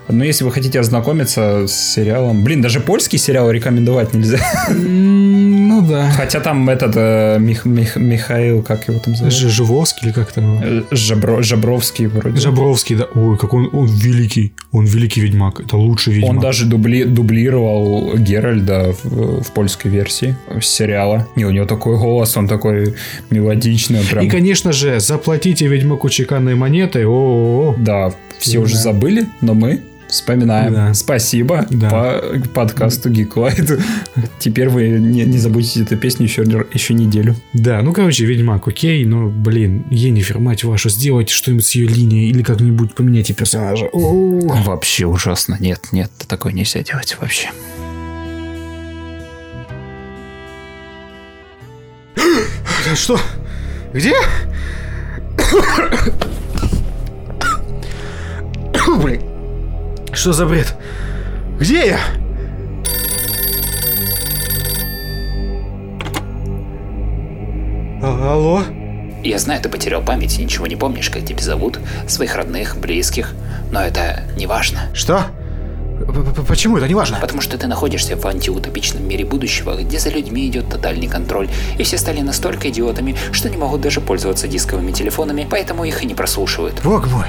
Но 0.09 0.25
если 0.25 0.45
вы 0.45 0.51
хотите 0.53 0.81
ознакомиться 0.81 1.67
с 1.67 1.95
сериалом... 1.95 2.45
Блин, 2.45 2.61
даже 2.62 2.81
польский 2.81 3.19
сериал 3.19 3.51
рекомендовать 3.51 4.12
нельзя. 4.15 4.38
Ну 4.71 5.81
да. 5.88 6.11
Хотя 6.11 6.41
там 6.41 6.69
этот 6.69 6.95
э, 6.97 7.38
Мих- 7.38 7.65
Мих- 7.67 7.99
Михаил, 7.99 8.62
как 8.62 8.88
его 8.88 8.99
там 8.99 9.17
зовут? 9.17 9.33
Ж- 9.33 9.49
Живовский 9.49 10.09
или 10.09 10.12
как 10.12 10.33
там? 10.33 10.61
Э, 10.62 10.83
Жабро- 10.91 11.43
Жабровский 11.43 12.07
вроде. 12.07 12.41
Жабровский, 12.41 12.97
да. 12.97 13.05
Ой, 13.15 13.38
как 13.38 13.55
он, 13.55 13.69
он 13.73 13.87
великий. 13.87 14.53
Он 14.73 14.85
великий 14.85 15.21
ведьмак. 15.23 15.61
Это 15.61 15.77
лучший 15.77 16.15
ведьмак. 16.15 16.31
Он 16.31 16.41
даже 16.41 16.67
дубли- 16.69 17.05
дублировал 17.07 18.17
Геральда 18.17 18.95
в, 19.03 19.43
в 19.43 19.51
польской 19.53 19.91
версии 19.91 20.37
сериала. 20.61 21.27
И 21.37 21.45
у 21.45 21.51
него 21.51 21.65
такой 21.67 21.97
голос, 21.99 22.37
он 22.37 22.49
такой 22.49 22.95
мелодичный. 23.31 24.01
Прям... 24.11 24.25
И, 24.25 24.29
конечно 24.29 24.73
же, 24.73 25.01
заплатите 25.01 25.67
ведьмаку 25.69 26.09
чеканной 26.11 26.55
монетой. 26.55 27.05
О, 27.07 27.75
Да, 27.79 28.12
все 28.38 28.59
уже 28.59 28.75
Да. 28.75 28.81
забыли, 28.81 29.27
но 29.41 29.55
мы 29.55 29.81
Вспоминаем. 30.12 30.75
Да. 30.75 30.92
Спасибо 30.92 31.66
Да. 31.70 31.88
по 31.88 32.22
подкасту 32.53 33.09
Geek 33.11 33.31
Light. 33.35 33.83
Теперь 34.38 34.68
вы 34.68 34.88
не, 34.90 35.25
не 35.25 35.38
забудете 35.38 35.85
эту 35.85 35.96
песню 35.96 36.27
еще, 36.27 36.42
еще 36.42 36.92
неделю. 36.92 37.35
Да, 37.55 37.81
ну, 37.81 37.94
короче, 37.94 38.27
Ведьмак, 38.27 38.68
окей, 38.68 39.07
но, 39.07 39.31
блин, 39.31 39.87
Енифер, 39.90 40.38
мать 40.38 40.64
вашу, 40.64 40.90
сделайте 40.90 41.33
что-нибудь 41.33 41.64
с 41.64 41.70
ее 41.70 41.88
линией 41.88 42.29
или 42.29 42.42
как-нибудь 42.42 42.94
поменяйте 42.94 43.33
персонажа. 43.33 43.88
Вообще 43.92 45.07
ужасно. 45.07 45.57
Нет, 45.61 45.88
нет, 45.92 46.11
такое 46.29 46.53
нельзя 46.53 46.83
делать 46.83 47.16
вообще. 47.18 47.48
Что? 52.94 53.18
Где? 53.94 54.12
Блин. 59.03 59.32
Что 60.12 60.33
за 60.33 60.46
бред? 60.46 60.75
Где 61.59 61.87
я? 61.87 61.98
А- 68.03 68.33
Алло? 68.33 68.62
Я 69.22 69.38
знаю, 69.38 69.61
ты 69.62 69.68
потерял 69.68 70.03
память 70.03 70.38
и 70.38 70.42
ничего 70.42 70.66
не 70.66 70.75
помнишь, 70.75 71.09
как 71.11 71.25
тебя 71.25 71.40
зовут, 71.42 71.79
своих 72.09 72.35
родных, 72.35 72.77
близких, 72.77 73.33
но 73.70 73.81
это 73.81 74.25
не 74.37 74.46
важно. 74.46 74.81
Что? 74.94 75.27
П- 76.01 76.42
Почему 76.42 76.77
это 76.79 76.88
не 76.88 76.94
важно? 76.94 77.18
Потому 77.20 77.40
что 77.40 77.57
ты 77.57 77.68
находишься 77.68 78.16
в 78.16 78.27
антиутопичном 78.27 79.07
мире 79.07 79.25
будущего, 79.25 79.77
где 79.81 80.01
за 80.01 80.11
людьми 80.11 80.48
идет 80.48 80.68
тотальный 80.68 81.07
контроль, 81.07 81.48
и 81.79 81.85
все 81.85 81.98
стали 81.98 82.20
настолько 82.20 82.68
идиотами, 82.70 83.14
что 83.31 83.48
не 83.48 83.57
могут 83.57 83.81
даже 83.83 84.01
пользоваться 84.01 84.48
дисковыми 84.48 84.90
телефонами, 84.90 85.46
поэтому 85.48 85.85
их 85.85 86.03
и 86.03 86.07
не 86.07 86.14
прослушивают. 86.14 86.81
Бог 86.83 87.07
мой. 87.09 87.29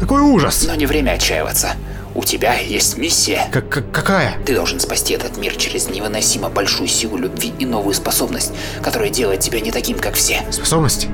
Какой 0.00 0.22
ужас. 0.22 0.64
Но 0.66 0.74
не 0.74 0.86
время 0.86 1.12
отчаиваться. 1.12 1.72
У 2.14 2.24
тебя 2.24 2.54
есть 2.58 2.96
миссия. 2.96 3.48
Как- 3.52 3.68
как- 3.68 3.92
какая? 3.92 4.36
Ты 4.44 4.54
должен 4.54 4.80
спасти 4.80 5.14
этот 5.14 5.36
мир 5.36 5.54
через 5.54 5.88
невыносимо 5.88 6.48
большую 6.48 6.88
силу 6.88 7.16
любви 7.16 7.52
и 7.58 7.64
новую 7.66 7.94
способность, 7.94 8.52
которая 8.82 9.10
делает 9.10 9.40
тебя 9.40 9.60
не 9.60 9.70
таким, 9.70 9.98
как 9.98 10.14
все. 10.14 10.42
Способность? 10.50 11.06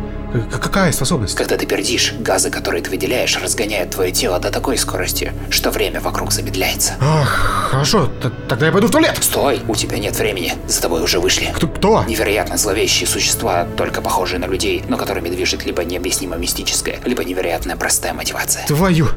Какая 0.51 0.93
способность? 0.93 1.35
Когда 1.37 1.57
ты 1.57 1.67
пердишь, 1.67 2.13
газы, 2.19 2.51
которые 2.51 2.83
ты 2.83 2.91
выделяешь, 2.91 3.39
разгоняют 3.41 3.91
твое 3.91 4.13
тело 4.13 4.39
до 4.39 4.51
такой 4.51 4.77
скорости, 4.77 5.33
что 5.51 5.71
время 5.71 6.01
вокруг 6.01 6.33
замедляется. 6.33 6.95
Ах, 7.01 7.69
хорошо, 7.71 8.07
т- 8.23 8.31
тогда 8.49 8.67
я 8.67 8.73
пойду 8.73 8.89
в 8.89 8.91
туалет. 8.91 9.17
Стой, 9.23 9.61
у 9.69 9.75
тебя 9.75 9.99
нет 9.99 10.17
времени, 10.19 10.53
за 10.69 10.83
тобой 10.83 11.03
уже 11.03 11.21
вышли. 11.21 11.53
Кто? 11.55 11.69
кто? 11.69 12.05
Невероятно 12.05 12.57
зловещие 12.59 13.07
существа, 13.07 13.67
только 13.77 14.03
похожие 14.03 14.39
на 14.39 14.47
людей, 14.47 14.83
но 14.89 14.97
которыми 14.97 15.29
движет 15.31 15.65
либо 15.65 15.85
необъяснимо 15.85 16.37
мистическая, 16.37 16.99
либо 17.05 17.25
невероятная 17.25 17.77
простая 17.77 18.13
мотивация. 18.13 18.67
Твою. 18.67 19.09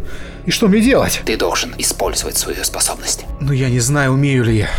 И 0.45 0.52
что 0.52 0.67
мне 0.67 0.80
делать? 0.80 1.22
Ты 1.26 1.36
должен 1.38 1.74
использовать 1.78 2.38
свою 2.38 2.63
способность. 2.63 3.26
Ну 3.41 3.52
я 3.52 3.69
не 3.69 3.80
знаю, 3.80 4.13
умею 4.13 4.43
ли 4.45 4.60
я. 4.60 4.69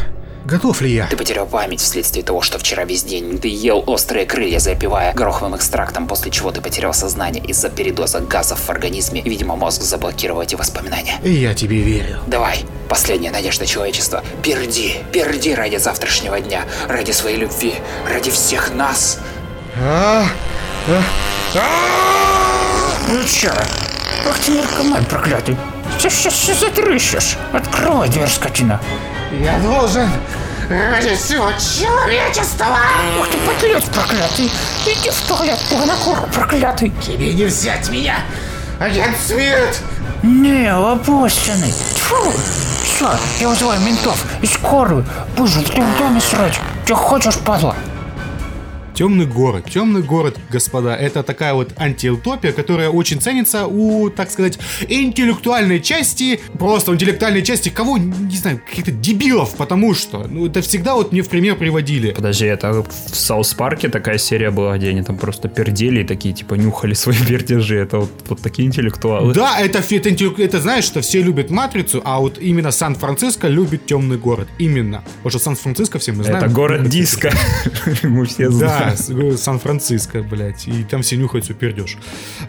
Готов 0.45 0.81
ли 0.81 0.91
я? 0.95 1.07
Ты 1.07 1.17
потерял 1.17 1.47
память 1.47 1.81
вследствие 1.81 2.25
того, 2.25 2.41
что 2.41 2.59
вчера 2.59 2.85
весь 2.85 3.05
день 3.05 3.39
ты 3.39 3.49
ел 3.49 3.85
острые 3.87 4.25
крылья, 4.27 4.59
запивая 4.59 5.13
гороховым 5.13 5.55
экстрактом, 5.57 6.07
после 6.07 6.31
чего 6.31 6.51
ты 6.51 6.61
потерял 6.61 6.95
сознание 6.95 7.45
из-за 7.45 7.69
передоза 7.69 8.21
газов 8.21 8.59
в 8.61 8.71
организме, 8.71 9.21
видимо, 9.23 9.55
мозг 9.57 9.83
заблокировал 9.83 10.43
эти 10.43 10.55
воспоминания. 10.55 11.21
И 11.23 11.31
я 11.31 11.55
тебе 11.55 11.79
верю. 11.83 12.21
Давай, 12.27 12.65
последняя 12.89 13.31
надежда 13.31 13.67
человечества. 13.67 14.25
Перди, 14.43 14.97
перди 15.13 15.55
ради 15.55 15.77
завтрашнего 15.77 16.41
дня, 16.41 16.63
ради 16.89 17.13
своей 17.13 17.37
любви, 17.37 17.75
ради 18.13 18.31
всех 18.31 18.73
нас. 18.75 19.19
А, 19.79 20.25
Ну 23.09 23.25
чё? 23.25 23.51
Ах 24.29 24.39
ты 24.45 24.53
наркоман 24.53 25.05
проклятый. 25.05 25.57
Ты 26.01 26.09
сейчас 26.09 26.59
затрыщешь. 26.59 27.37
Открой 27.53 28.09
дверь, 28.09 28.29
скотина. 28.29 28.81
Я 29.33 29.59
должен 29.61 30.09
ради 30.69 31.15
всего 31.15 31.51
человечества. 31.53 32.67
Ух 33.19 33.29
ты, 33.29 33.39
подлец 33.39 33.85
проклятый. 33.85 34.51
Иди 34.87 35.11
в 35.11 35.21
туалет, 35.29 35.59
порнокур 35.71 36.19
проклятый. 36.33 36.93
Тебе 37.05 37.33
не 37.35 37.45
взять 37.45 37.89
меня, 37.91 38.21
агент 38.79 39.17
Смит. 39.27 39.81
Не, 40.23 40.71
опущенный. 40.73 41.73
Тьфу. 41.95 42.33
Всё, 42.85 43.11
я 43.41 43.49
вызываю 43.49 43.81
ментов 43.81 44.25
и 44.43 44.47
скорую. 44.47 45.05
Ты 45.37 45.43
в 45.43 45.99
доме 45.99 46.21
срать. 46.21 46.59
Чё 46.87 46.95
хочешь, 46.95 47.39
падла? 47.39 47.75
Темный 49.01 49.25
город. 49.25 49.65
Темный 49.73 50.03
город, 50.03 50.39
господа, 50.51 50.95
это 50.95 51.23
такая 51.23 51.55
вот 51.55 51.73
антиутопия, 51.79 52.53
которая 52.53 52.91
очень 52.91 53.19
ценится 53.19 53.67
у, 53.67 54.11
так 54.11 54.31
сказать, 54.31 54.59
интеллектуальной 54.89 55.81
части, 55.81 56.39
просто 56.59 56.93
интеллектуальной 56.93 57.43
части 57.43 57.71
кого, 57.71 57.97
не 57.97 58.37
знаю, 58.37 58.61
каких-то 58.69 58.91
дебилов, 58.91 59.57
потому 59.57 59.95
что, 59.95 60.27
ну, 60.29 60.45
это 60.45 60.61
всегда 60.61 60.97
вот 60.97 61.13
мне 61.13 61.23
в 61.23 61.31
пример 61.31 61.57
приводили. 61.57 62.11
Подожди, 62.11 62.45
это 62.45 62.83
в 62.83 63.17
South 63.17 63.55
Park 63.55 63.82
е 63.82 63.89
такая 63.89 64.19
серия 64.19 64.51
была, 64.51 64.77
где 64.77 64.91
они 64.91 65.03
там 65.03 65.17
просто 65.17 65.49
пердели 65.49 66.03
и 66.03 66.05
такие, 66.05 66.35
типа, 66.35 66.57
нюхали 66.57 66.93
свои 66.93 67.17
пердежи. 67.27 67.77
Это 67.79 68.01
вот, 68.01 68.11
вот 68.29 68.43
такие 68.43 68.69
интеллектуалы. 68.69 69.33
Да, 69.33 69.59
это, 69.61 69.79
это, 69.79 70.11
интеллект- 70.11 70.39
это 70.39 70.61
знаешь, 70.61 70.85
что 70.85 71.01
все 71.01 71.23
любят 71.23 71.49
Матрицу, 71.49 72.03
а 72.05 72.19
вот 72.19 72.37
именно 72.39 72.71
Сан-Франциско 72.71 73.49
любит 73.49 73.87
темный 73.87 74.19
город. 74.19 74.49
Именно. 74.59 75.05
Потому 75.23 75.31
что 75.31 75.39
Сан-Франциско 75.39 75.99
все 75.99 76.13
мы 76.13 76.25
знаем. 76.25 76.45
Это 76.45 76.53
город 76.55 76.87
диска. 76.91 77.33
Мы 78.03 78.27
все 78.27 78.51
знаем. 78.51 78.90
Говорю, 79.09 79.37
Сан-Франциско, 79.37 80.23
блядь, 80.23 80.67
и 80.69 80.85
там 80.85 81.03
все 81.03 81.17
нюхают 81.17 81.45
свой 81.45 81.57
пердеж. 81.57 81.97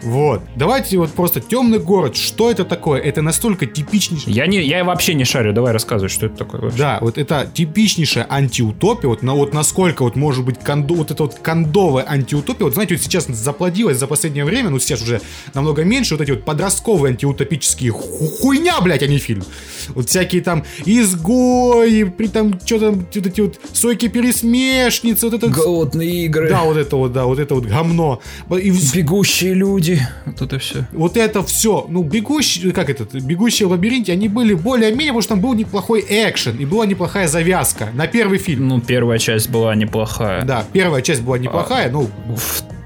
Вот. 0.02 0.42
Давайте 0.56 0.98
вот 0.98 1.10
просто 1.12 1.40
темный 1.40 1.78
город. 1.78 2.16
Что 2.16 2.50
это 2.50 2.64
такое? 2.64 3.00
Это 3.00 3.22
настолько 3.22 3.66
типичнейший... 3.66 4.32
Я, 4.32 4.46
не, 4.46 4.62
я 4.62 4.84
вообще 4.84 5.14
не 5.14 5.24
шарю, 5.24 5.52
давай 5.52 5.72
рассказывай, 5.72 6.08
что 6.08 6.26
это 6.26 6.36
такое 6.36 6.60
вообще. 6.60 6.78
Да, 6.78 6.98
вот 7.00 7.18
это 7.18 7.50
типичнейшая 7.52 8.26
антиутопия, 8.28 9.08
вот, 9.08 9.22
на, 9.22 9.34
вот 9.34 9.54
насколько 9.54 10.02
вот 10.02 10.16
может 10.16 10.44
быть 10.44 10.58
кондо, 10.58 10.94
вот 10.94 11.10
это 11.10 11.22
вот 11.24 11.34
кондовая 11.34 12.04
антиутопия, 12.08 12.64
вот 12.64 12.74
знаете, 12.74 12.94
вот 12.94 13.02
сейчас 13.02 13.26
заплодилась 13.26 13.98
за 13.98 14.06
последнее 14.06 14.44
время, 14.44 14.70
ну 14.70 14.78
сейчас 14.78 15.02
уже 15.02 15.20
намного 15.54 15.84
меньше, 15.84 16.14
вот 16.14 16.22
эти 16.22 16.30
вот 16.30 16.44
подростковые 16.44 17.12
антиутопические 17.12 17.90
ху- 17.92 18.28
хуйня, 18.28 18.80
блядь, 18.80 19.02
а 19.02 19.06
не 19.06 19.18
фильм. 19.18 19.44
Вот 19.88 20.08
всякие 20.08 20.42
там 20.42 20.64
изгои, 20.84 22.04
при 22.04 22.26
там, 22.28 22.58
что 22.64 22.78
там, 22.78 23.06
вот 23.14 23.26
эти 23.26 23.40
вот 23.40 23.60
сойки-пересмешницы, 23.72 25.26
вот 25.26 25.34
это... 25.34 25.48
Голодные 25.48 26.21
игры. 26.26 26.48
Да, 26.48 26.62
вот 26.62 26.76
это 26.76 26.96
вот, 26.96 27.12
да, 27.12 27.24
вот 27.26 27.38
это 27.38 27.54
вот 27.54 27.64
говно. 27.66 28.20
И 28.50 28.72
Бегущие 28.94 29.54
люди. 29.54 30.00
Вот 30.26 30.42
это 30.42 30.58
все. 30.58 30.86
вот 30.92 31.16
это 31.16 31.42
все, 31.42 31.86
ну, 31.88 32.02
бегущие, 32.02 32.72
как 32.72 32.90
это, 32.90 33.04
бегущие 33.20 33.66
в 33.68 33.70
лабиринте, 33.70 34.12
они 34.12 34.28
были 34.28 34.54
более-менее, 34.54 35.08
потому 35.08 35.22
что 35.22 35.28
там 35.30 35.40
был 35.40 35.54
неплохой 35.54 36.04
экшен, 36.08 36.56
и 36.56 36.64
была 36.64 36.86
неплохая 36.86 37.28
завязка 37.28 37.88
на 37.94 38.06
первый 38.06 38.38
фильм. 38.38 38.68
Ну, 38.68 38.80
первая 38.80 39.18
часть 39.18 39.50
была 39.50 39.74
неплохая. 39.74 40.44
Да, 40.44 40.64
первая 40.72 41.02
часть 41.02 41.22
была 41.22 41.38
неплохая, 41.38 41.90
ну, 41.90 42.08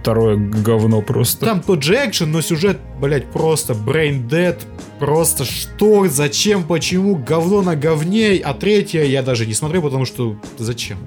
Второе 0.01 0.37
говно 0.37 1.03
просто. 1.03 1.45
там 1.45 1.61
тот 1.61 1.83
же 1.83 1.97
экшен, 1.97 2.31
но 2.31 2.41
сюжет, 2.41 2.79
блять, 3.01 3.27
просто 3.33 3.73
brain 3.73 4.29
dead, 4.29 4.57
просто 5.01 5.45
что, 5.45 6.07
зачем, 6.07 6.63
почему, 6.63 7.17
говно 7.17 7.61
на 7.61 7.75
говне, 7.75 8.41
а 8.45 8.55
третья 8.55 9.03
я 9.03 9.25
даже 9.25 9.47
не 9.47 9.55
смотрю, 9.55 9.83
потому 9.83 10.05
что 10.05 10.37
зачем. 10.59 10.99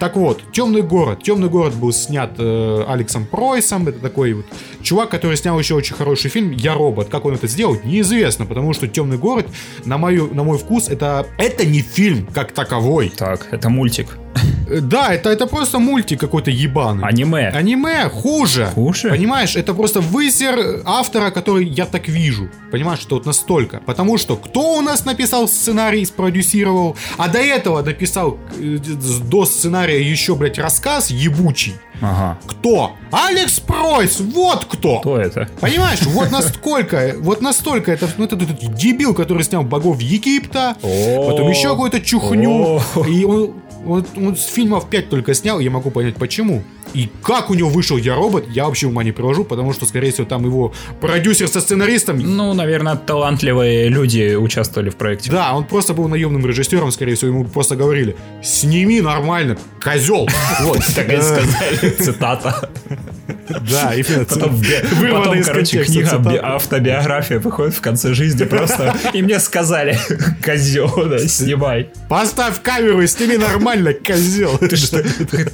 Так 0.00 0.16
вот, 0.16 0.40
Темный 0.50 0.80
город. 0.80 1.22
Темный 1.22 1.50
город 1.50 1.74
был 1.74 1.92
снят 1.92 2.30
э, 2.38 2.84
Алексом 2.88 3.26
Пройсом, 3.26 3.86
это 3.86 3.98
такой 3.98 4.32
вот 4.32 4.46
чувак, 4.80 5.10
который 5.10 5.36
снял 5.36 5.58
еще 5.58 5.74
очень 5.74 5.94
хороший 5.94 6.30
фильм 6.30 6.52
«Я 6.52 6.72
робот». 6.72 7.10
Как 7.10 7.26
он 7.26 7.34
это 7.34 7.46
сделал, 7.46 7.76
неизвестно, 7.84 8.46
потому 8.46 8.72
что 8.72 8.88
Темный 8.88 9.18
город, 9.18 9.46
на, 9.84 9.98
мою, 9.98 10.32
на 10.32 10.42
мой 10.42 10.56
вкус, 10.56 10.88
это, 10.88 11.26
это 11.36 11.66
не 11.66 11.82
фильм 11.82 12.26
как 12.32 12.52
таковой. 12.52 13.10
Так, 13.14 13.48
это 13.50 13.68
мультик. 13.68 14.16
Да, 14.80 15.12
это, 15.12 15.30
это 15.30 15.46
просто 15.46 15.78
мультик 15.78 16.20
какой-то 16.20 16.50
ебаный. 16.50 17.04
Аниме. 17.04 17.48
Аниме 17.48 18.08
хуже. 18.08 18.66
Хуже? 18.74 19.10
Понимаешь, 19.10 19.56
это 19.56 19.74
просто 19.74 20.00
высер 20.00 20.82
автора, 20.84 21.30
который 21.30 21.66
я 21.66 21.86
так 21.86 22.08
вижу. 22.08 22.48
Понимаешь, 22.70 23.00
что 23.00 23.16
вот 23.16 23.26
настолько. 23.26 23.80
Потому 23.86 24.18
что 24.18 24.36
кто 24.36 24.76
у 24.76 24.80
нас 24.80 25.04
написал 25.04 25.48
сценарий, 25.48 26.04
спродюсировал, 26.04 26.96
а 27.16 27.28
до 27.28 27.38
этого 27.38 27.82
написал 27.82 28.38
э, 28.58 28.78
до 29.30 29.44
сценария 29.44 30.00
еще, 30.00 30.34
блядь, 30.36 30.58
рассказ 30.58 31.10
ебучий. 31.10 31.74
Ага. 32.00 32.38
Кто? 32.46 32.92
Алекс 33.10 33.60
Пройс, 33.60 34.20
вот 34.20 34.64
кто! 34.64 35.00
Кто 35.00 35.18
это? 35.18 35.48
Понимаешь, 35.60 36.00
вот 36.02 36.30
настолько, 36.32 37.14
вот 37.18 37.42
настолько 37.42 37.92
это, 37.92 38.08
ну, 38.16 38.24
это, 38.24 38.36
этот 38.36 38.74
дебил, 38.74 39.14
который 39.14 39.42
снял 39.42 39.62
богов 39.64 40.00
Египта, 40.00 40.76
потом 40.80 41.50
еще 41.50 41.68
какую-то 41.70 42.00
чухню, 42.00 42.80
и 43.06 43.24
он, 43.24 43.54
он, 43.86 44.06
он 44.16 44.36
с 44.36 44.46
фильмов 44.46 44.88
5 44.88 45.08
только 45.08 45.34
снял, 45.34 45.60
я 45.60 45.70
могу 45.70 45.90
понять 45.90 46.16
почему. 46.16 46.62
И 46.94 47.08
как 47.22 47.50
у 47.50 47.54
него 47.54 47.70
вышел 47.70 47.96
Я 47.96 48.14
робот, 48.14 48.46
я 48.48 48.66
вообще 48.66 48.86
ума 48.86 49.04
не 49.04 49.12
привожу, 49.12 49.44
потому 49.44 49.72
что, 49.72 49.86
скорее 49.86 50.10
всего, 50.12 50.26
там 50.26 50.44
его 50.44 50.72
продюсер 51.00 51.48
со 51.48 51.60
сценаристом. 51.60 52.18
Ну, 52.18 52.52
наверное, 52.54 52.96
талантливые 52.96 53.88
люди 53.88 54.34
участвовали 54.34 54.90
в 54.90 54.96
проекте. 54.96 55.30
Да, 55.30 55.54
он 55.54 55.64
просто 55.64 55.94
был 55.94 56.08
наемным 56.08 56.44
режиссером, 56.46 56.90
скорее 56.90 57.14
всего, 57.14 57.30
ему 57.30 57.44
просто 57.44 57.76
говорили: 57.76 58.16
сними 58.42 59.00
нормально, 59.00 59.56
козел. 59.82 60.28
Вот. 60.60 60.80
Так 60.94 61.08
и 61.08 61.20
Э, 61.20 61.22
сказали, 61.22 61.90
цитата. 61.94 62.70
Да, 63.70 63.94
именно. 63.94 64.24
Потом, 64.24 64.60
потом, 65.10 65.42
короче, 65.42 65.84
книга 65.84 66.20
автобиография 66.42 67.38
выходит 67.38 67.74
в 67.74 67.80
конце 67.80 68.14
жизни 68.14 68.44
просто. 68.44 68.94
И 69.12 69.22
мне 69.22 69.40
сказали, 69.40 69.98
козел, 70.44 70.92
да, 71.06 71.18
снимай. 71.18 71.90
Поставь 72.08 72.62
камеру 72.62 73.02
и 73.02 73.06
сними 73.06 73.36
нормально, 73.36 73.92
козел. 73.92 74.56
Ты 74.58 74.76
что, 74.76 75.02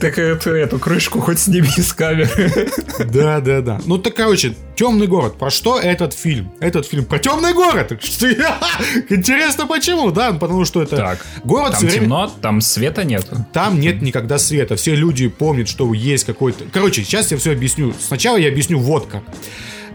так 0.00 0.18
эту, 0.18 0.50
эту 0.50 0.78
крышку 0.78 1.20
хоть 1.26 1.38
с 1.40 1.92
камеры. 1.92 2.70
Да, 3.12 3.40
да, 3.40 3.60
да. 3.60 3.80
Ну 3.84 3.98
так, 3.98 4.14
короче, 4.14 4.54
темный 4.76 5.06
город. 5.06 5.38
Про 5.38 5.50
что 5.50 5.78
этот 5.78 6.12
фильм? 6.14 6.50
Этот 6.60 6.86
фильм 6.86 7.04
про 7.04 7.18
темный 7.18 7.52
город. 7.52 7.98
Что- 8.02 8.30
Интересно, 9.10 9.66
почему? 9.66 10.10
Да, 10.10 10.32
потому 10.32 10.64
что 10.64 10.82
это 10.82 10.96
Так, 10.96 11.26
город 11.44 11.72
Там 11.72 11.80
время- 11.82 12.00
темно, 12.00 12.32
там 12.40 12.60
света 12.60 13.04
нету. 13.04 13.44
Там 13.52 13.80
нет 13.80 14.02
никогда 14.02 14.38
света. 14.38 14.76
Все 14.76 14.94
люди 14.94 15.28
помнят, 15.28 15.68
что 15.68 15.92
есть 15.92 16.24
какой-то... 16.24 16.64
Короче, 16.72 17.02
сейчас 17.04 17.30
я 17.32 17.36
все 17.36 17.52
объясню. 17.52 17.92
Сначала 18.00 18.36
я 18.36 18.48
объясню 18.48 18.78
вот 18.78 19.06
как. 19.06 19.22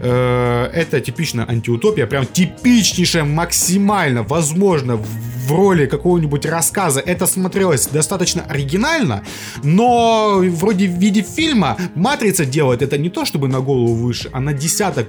Э, 0.00 0.68
Это 0.74 1.00
типично 1.00 1.44
антиутопия, 1.48 2.06
прям 2.06 2.26
типичнейшая, 2.26 3.24
максимально, 3.24 4.22
возможно, 4.22 5.00
роли 5.56 5.86
какого-нибудь 5.86 6.46
рассказа. 6.46 7.00
Это 7.00 7.26
смотрелось 7.26 7.86
достаточно 7.86 8.42
оригинально, 8.48 9.22
но 9.62 10.40
вроде 10.42 10.88
в 10.88 10.98
виде 10.98 11.22
фильма 11.22 11.76
«Матрица» 11.94 12.44
делает 12.44 12.82
это 12.82 12.98
не 12.98 13.08
то, 13.08 13.24
чтобы 13.24 13.48
на 13.48 13.60
голову 13.60 13.94
выше, 13.94 14.30
а 14.32 14.40
на 14.40 14.52
десяток 14.52 15.08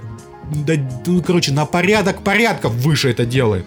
да, 0.52 0.74
ну, 1.06 1.24
короче, 1.24 1.52
на 1.54 1.66
порядок 1.66 2.22
порядков 2.22 2.74
выше 2.74 3.10
это 3.10 3.26
делает. 3.26 3.66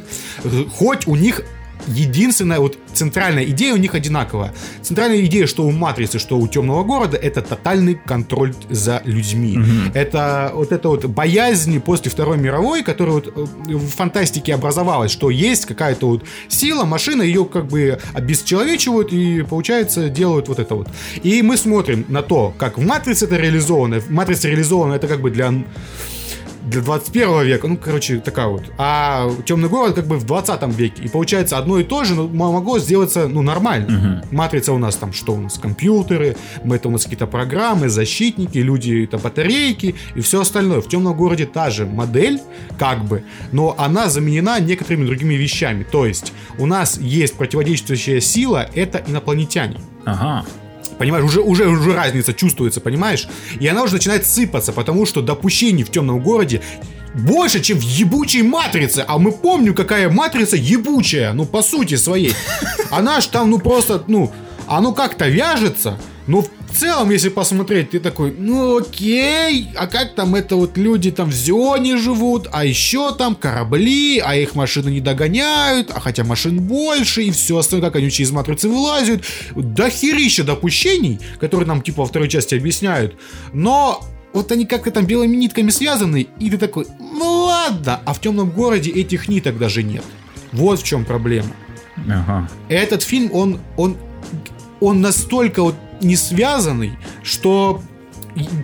Хоть 0.72 1.06
у 1.06 1.16
них 1.16 1.42
единственная 1.86 2.60
вот 2.60 2.78
центральная 2.92 3.44
идея 3.44 3.74
у 3.74 3.76
них 3.76 3.94
одинаковая. 3.94 4.52
Центральная 4.82 5.24
идея, 5.26 5.46
что 5.46 5.64
у 5.64 5.70
Матрицы, 5.70 6.18
что 6.18 6.38
у 6.38 6.48
Темного 6.48 6.84
города, 6.84 7.16
это 7.16 7.42
тотальный 7.42 7.94
контроль 7.94 8.54
за 8.70 9.02
людьми. 9.04 9.58
Это 9.94 10.52
вот 10.54 10.72
это 10.72 10.88
вот 10.88 11.04
боязнь 11.06 11.80
после 11.80 12.10
Второй 12.10 12.38
мировой, 12.38 12.82
которая 12.82 13.14
вот 13.14 13.28
э, 13.28 13.74
в 13.74 13.88
фантастике 13.88 14.54
образовалась, 14.54 15.10
что 15.10 15.30
есть 15.30 15.66
какая-то 15.66 16.08
вот 16.08 16.24
сила, 16.48 16.84
машина, 16.84 17.22
ее 17.22 17.44
как 17.44 17.66
бы 17.68 17.98
обесчеловечивают 18.12 19.12
и, 19.12 19.42
получается, 19.42 20.08
делают 20.08 20.48
вот 20.48 20.58
это 20.58 20.74
вот. 20.74 20.88
И 21.22 21.42
мы 21.42 21.56
смотрим 21.56 22.04
на 22.08 22.22
то, 22.22 22.54
как 22.58 22.78
в 22.78 22.82
Матрице 22.82 23.26
это 23.26 23.36
реализовано. 23.36 24.00
В 24.00 24.10
Матрице 24.10 24.48
реализовано 24.48 24.94
это 24.94 25.08
как 25.08 25.20
бы 25.20 25.30
для 25.30 25.52
для 26.66 26.82
21 26.82 27.44
века, 27.44 27.68
ну, 27.68 27.76
короче, 27.76 28.18
такая 28.18 28.48
вот. 28.48 28.64
А 28.76 29.30
Темный 29.44 29.68
город 29.68 29.94
как 29.94 30.06
бы 30.06 30.16
в 30.16 30.24
20 30.24 30.62
веке. 30.76 31.02
И 31.04 31.08
получается 31.08 31.58
одно 31.58 31.78
и 31.78 31.84
то 31.84 32.04
же, 32.04 32.14
но 32.14 32.28
могло 32.28 32.78
сделаться, 32.78 33.28
ну, 33.28 33.42
нормально. 33.42 34.22
Матрица 34.30 34.72
у 34.72 34.78
нас 34.78 34.96
там, 34.96 35.12
что 35.12 35.34
у 35.34 35.38
нас, 35.38 35.58
компьютеры, 35.58 36.36
это 36.64 36.88
у 36.88 36.90
нас 36.90 37.04
какие-то 37.04 37.26
программы, 37.26 37.88
защитники, 37.88 38.58
люди, 38.58 39.04
это 39.04 39.18
батарейки 39.18 39.94
и 40.14 40.20
все 40.20 40.40
остальное. 40.40 40.80
В 40.80 40.88
Темном 40.88 41.16
городе 41.16 41.46
та 41.46 41.70
же 41.70 41.86
модель, 41.86 42.40
как 42.78 43.04
бы, 43.04 43.22
но 43.52 43.74
она 43.78 44.08
заменена 44.08 44.58
некоторыми 44.60 45.06
другими 45.06 45.34
вещами. 45.34 45.84
То 45.84 46.04
есть 46.04 46.32
у 46.58 46.66
нас 46.66 46.98
есть 46.98 47.36
противодействующая 47.36 48.20
сила, 48.20 48.68
это 48.74 49.02
инопланетяне. 49.06 49.80
Ага. 50.04 50.44
Понимаешь, 50.98 51.24
уже, 51.24 51.40
уже, 51.40 51.68
уже 51.68 51.94
разница 51.94 52.32
чувствуется, 52.32 52.80
понимаешь? 52.80 53.28
И 53.60 53.66
она 53.66 53.82
уже 53.82 53.94
начинает 53.94 54.26
сыпаться, 54.26 54.72
потому 54.72 55.06
что 55.06 55.22
допущений 55.22 55.84
в 55.84 55.90
темном 55.90 56.20
городе 56.20 56.62
больше, 57.14 57.60
чем 57.62 57.78
в 57.78 57.82
ебучей 57.82 58.42
матрице. 58.42 59.04
А 59.06 59.18
мы 59.18 59.32
помним, 59.32 59.74
какая 59.74 60.08
матрица 60.10 60.56
ебучая, 60.56 61.32
ну, 61.32 61.44
по 61.44 61.62
сути 61.62 61.96
своей. 61.96 62.34
Она 62.90 63.20
ж 63.20 63.26
там, 63.26 63.50
ну, 63.50 63.58
просто, 63.58 64.02
ну, 64.06 64.32
оно 64.66 64.92
как-то 64.92 65.28
вяжется, 65.28 65.98
но 66.26 66.44
целом, 66.76 67.10
если 67.10 67.28
посмотреть, 67.28 67.90
ты 67.90 68.00
такой, 68.00 68.34
ну 68.36 68.78
окей, 68.78 69.68
а 69.76 69.86
как 69.86 70.14
там 70.14 70.34
это 70.34 70.56
вот 70.56 70.76
люди 70.76 71.10
там 71.10 71.30
в 71.30 71.34
Зионе 71.34 71.96
живут, 71.96 72.48
а 72.52 72.64
еще 72.64 73.14
там 73.14 73.34
корабли, 73.34 74.18
а 74.18 74.36
их 74.36 74.54
машины 74.54 74.90
не 74.90 75.00
догоняют, 75.00 75.90
а 75.90 76.00
хотя 76.00 76.24
машин 76.24 76.60
больше, 76.60 77.22
и 77.22 77.30
все 77.30 77.58
остальное, 77.58 77.90
как 77.90 77.96
они 77.96 78.10
через 78.10 78.30
матрицы 78.30 78.68
вылазят. 78.68 79.22
До 79.54 79.88
херища 79.90 80.44
допущений, 80.44 81.18
которые 81.40 81.66
нам 81.66 81.82
типа 81.82 82.02
во 82.02 82.06
второй 82.06 82.28
части 82.28 82.54
объясняют, 82.54 83.16
но 83.52 84.04
вот 84.32 84.52
они 84.52 84.66
как-то 84.66 84.90
там 84.90 85.06
белыми 85.06 85.36
нитками 85.36 85.70
связаны, 85.70 86.26
и 86.38 86.50
ты 86.50 86.58
такой, 86.58 86.86
ну 86.98 87.44
ладно, 87.46 88.00
а 88.04 88.12
в 88.12 88.20
темном 88.20 88.50
городе 88.50 88.90
этих 88.90 89.28
ниток 89.28 89.58
даже 89.58 89.82
нет. 89.82 90.04
Вот 90.52 90.80
в 90.80 90.84
чем 90.84 91.04
проблема. 91.04 91.48
Ага. 92.08 92.48
Этот 92.68 93.02
фильм, 93.02 93.30
он, 93.32 93.60
он, 93.76 93.96
он 94.80 95.00
настолько 95.00 95.62
вот 95.62 95.74
не 96.00 96.16
связанный, 96.16 96.92
что 97.22 97.82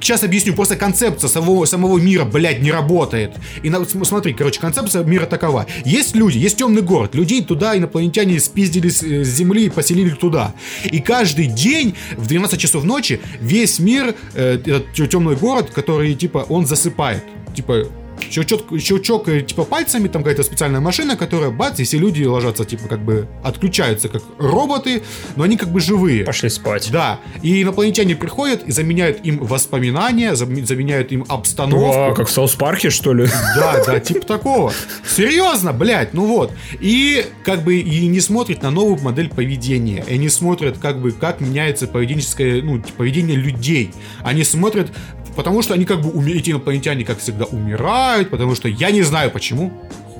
Сейчас 0.03 0.23
объясню, 0.23 0.53
просто 0.53 0.77
концепция 0.77 1.29
самого, 1.29 1.65
самого 1.65 1.97
мира, 1.97 2.27
блядь, 2.27 2.61
не 2.61 2.71
работает. 2.71 3.33
И 3.63 3.71
на, 3.71 3.79
см- 3.87 4.05
смотри, 4.05 4.35
короче, 4.35 4.61
концепция 4.61 5.03
мира 5.03 5.25
такова. 5.25 5.65
Есть 5.87 6.15
люди, 6.15 6.37
есть 6.37 6.59
темный 6.59 6.83
город. 6.83 7.15
Людей 7.15 7.43
туда 7.43 7.75
инопланетяне 7.75 8.39
спиздили 8.39 8.91
с, 8.91 9.03
э, 9.03 9.25
с 9.25 9.29
Земли 9.29 9.65
и 9.65 9.71
поселили 9.71 10.11
туда. 10.11 10.53
И 10.85 11.01
каждый 11.01 11.47
день 11.47 11.95
в 12.19 12.27
12 12.27 12.61
часов 12.61 12.85
ночи 12.85 13.19
весь 13.41 13.79
мир, 13.79 14.15
э, 14.35 14.57
этот 14.57 14.93
темный 15.09 15.37
город, 15.37 15.71
который, 15.71 16.15
типа, 16.17 16.45
он 16.51 16.67
засыпает. 16.67 17.25
Типа, 17.57 17.87
щелчок, 18.31 18.79
щелчок 18.81 19.29
э, 19.29 19.43
типа 19.43 19.65
пальцами, 19.65 20.09
там 20.09 20.23
какая-то 20.23 20.43
специальная 20.43 20.81
машина, 20.81 21.17
которая 21.17 21.51
бац, 21.51 21.81
и 21.81 21.85
все 21.85 21.99
люди 21.99 22.25
ложатся, 22.25 22.65
типа, 22.65 22.89
как 22.89 23.05
бы 23.05 23.29
отключаются, 23.43 24.09
как 24.09 24.23
роботы, 24.39 25.03
но 25.37 25.45
они 25.45 25.57
как 25.57 25.71
бы 25.71 25.81
живые. 25.81 26.25
Пошли 26.25 26.49
спать. 26.49 26.89
Да, 26.93 27.21
и 27.43 27.63
инопланетяне 27.63 28.17
приходят 28.17 28.63
и 28.67 28.73
заменяют 28.73 29.25
им 29.25 29.39
воспоминания, 29.39 30.35
зам- 30.35 30.65
заменяют 30.65 31.13
им 31.13 31.25
обстановку. 31.29 32.13
О, 32.13 32.15
как 32.15 32.29
в 32.29 32.31
Саус 32.31 32.55
Парке, 32.55 32.91
что 32.91 33.13
ли? 33.15 33.27
Да, 33.57 33.83
да, 33.85 34.01
типа 34.01 34.27
такого. 34.27 34.73
Серьезно, 35.09 35.73
блядь, 35.73 36.15
ну 36.15 36.27
вот. 36.27 36.53
И 36.81 37.25
как 37.45 37.63
бы 37.63 37.77
и 37.77 38.07
не 38.07 38.21
смотрят 38.21 38.63
на 38.63 38.71
новую 38.71 39.01
модель 39.03 39.29
поведения. 39.29 40.05
И 40.09 40.15
они 40.15 40.29
смотрят, 40.29 40.79
как 40.79 41.01
бы, 41.01 41.13
как 41.13 41.41
меняется 41.41 41.87
поведенческое, 41.87 42.63
ну, 42.63 42.83
поведение 42.97 43.37
людей. 43.37 43.93
Они 44.23 44.45
смотрят, 44.45 44.91
потому 45.37 45.63
что 45.63 45.75
они 45.75 45.85
как 45.85 46.01
бы, 46.01 46.11
уме- 46.11 46.35
эти 46.39 46.51
инопланетяне, 46.51 47.05
как 47.05 47.19
всегда, 47.19 47.45
умирают, 47.47 48.31
потому 48.31 48.55
что 48.55 48.69
я 48.69 48.91
не 48.91 49.03
знаю 49.03 49.31
почему. 49.31 49.73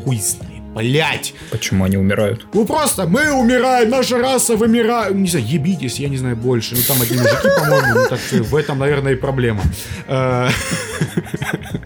Хуй 0.05 0.17
знает. 0.19 0.53
Блять. 0.75 1.35
Почему 1.51 1.85
они 1.85 1.99
умирают? 1.99 2.47
Ну 2.55 2.65
просто 2.65 3.07
мы 3.07 3.31
умираем, 3.31 3.91
наша 3.91 4.17
раса 4.17 4.57
вымирает. 4.57 5.15
Не 5.15 5.29
знаю, 5.29 5.47
ебитесь, 5.47 6.01
я 6.01 6.09
не 6.09 6.17
знаю 6.17 6.35
больше. 6.37 6.75
Ну 6.75 6.81
там 6.89 7.03
одни 7.03 7.19
мужики, 7.19 7.49
по-моему, 7.59 8.01
ну, 8.01 8.07
так 8.09 8.19
что 8.19 8.43
в 8.43 8.57
этом, 8.57 8.79
наверное, 8.79 9.13
и 9.13 9.17
проблема. 9.17 9.61
Э, 10.09 10.49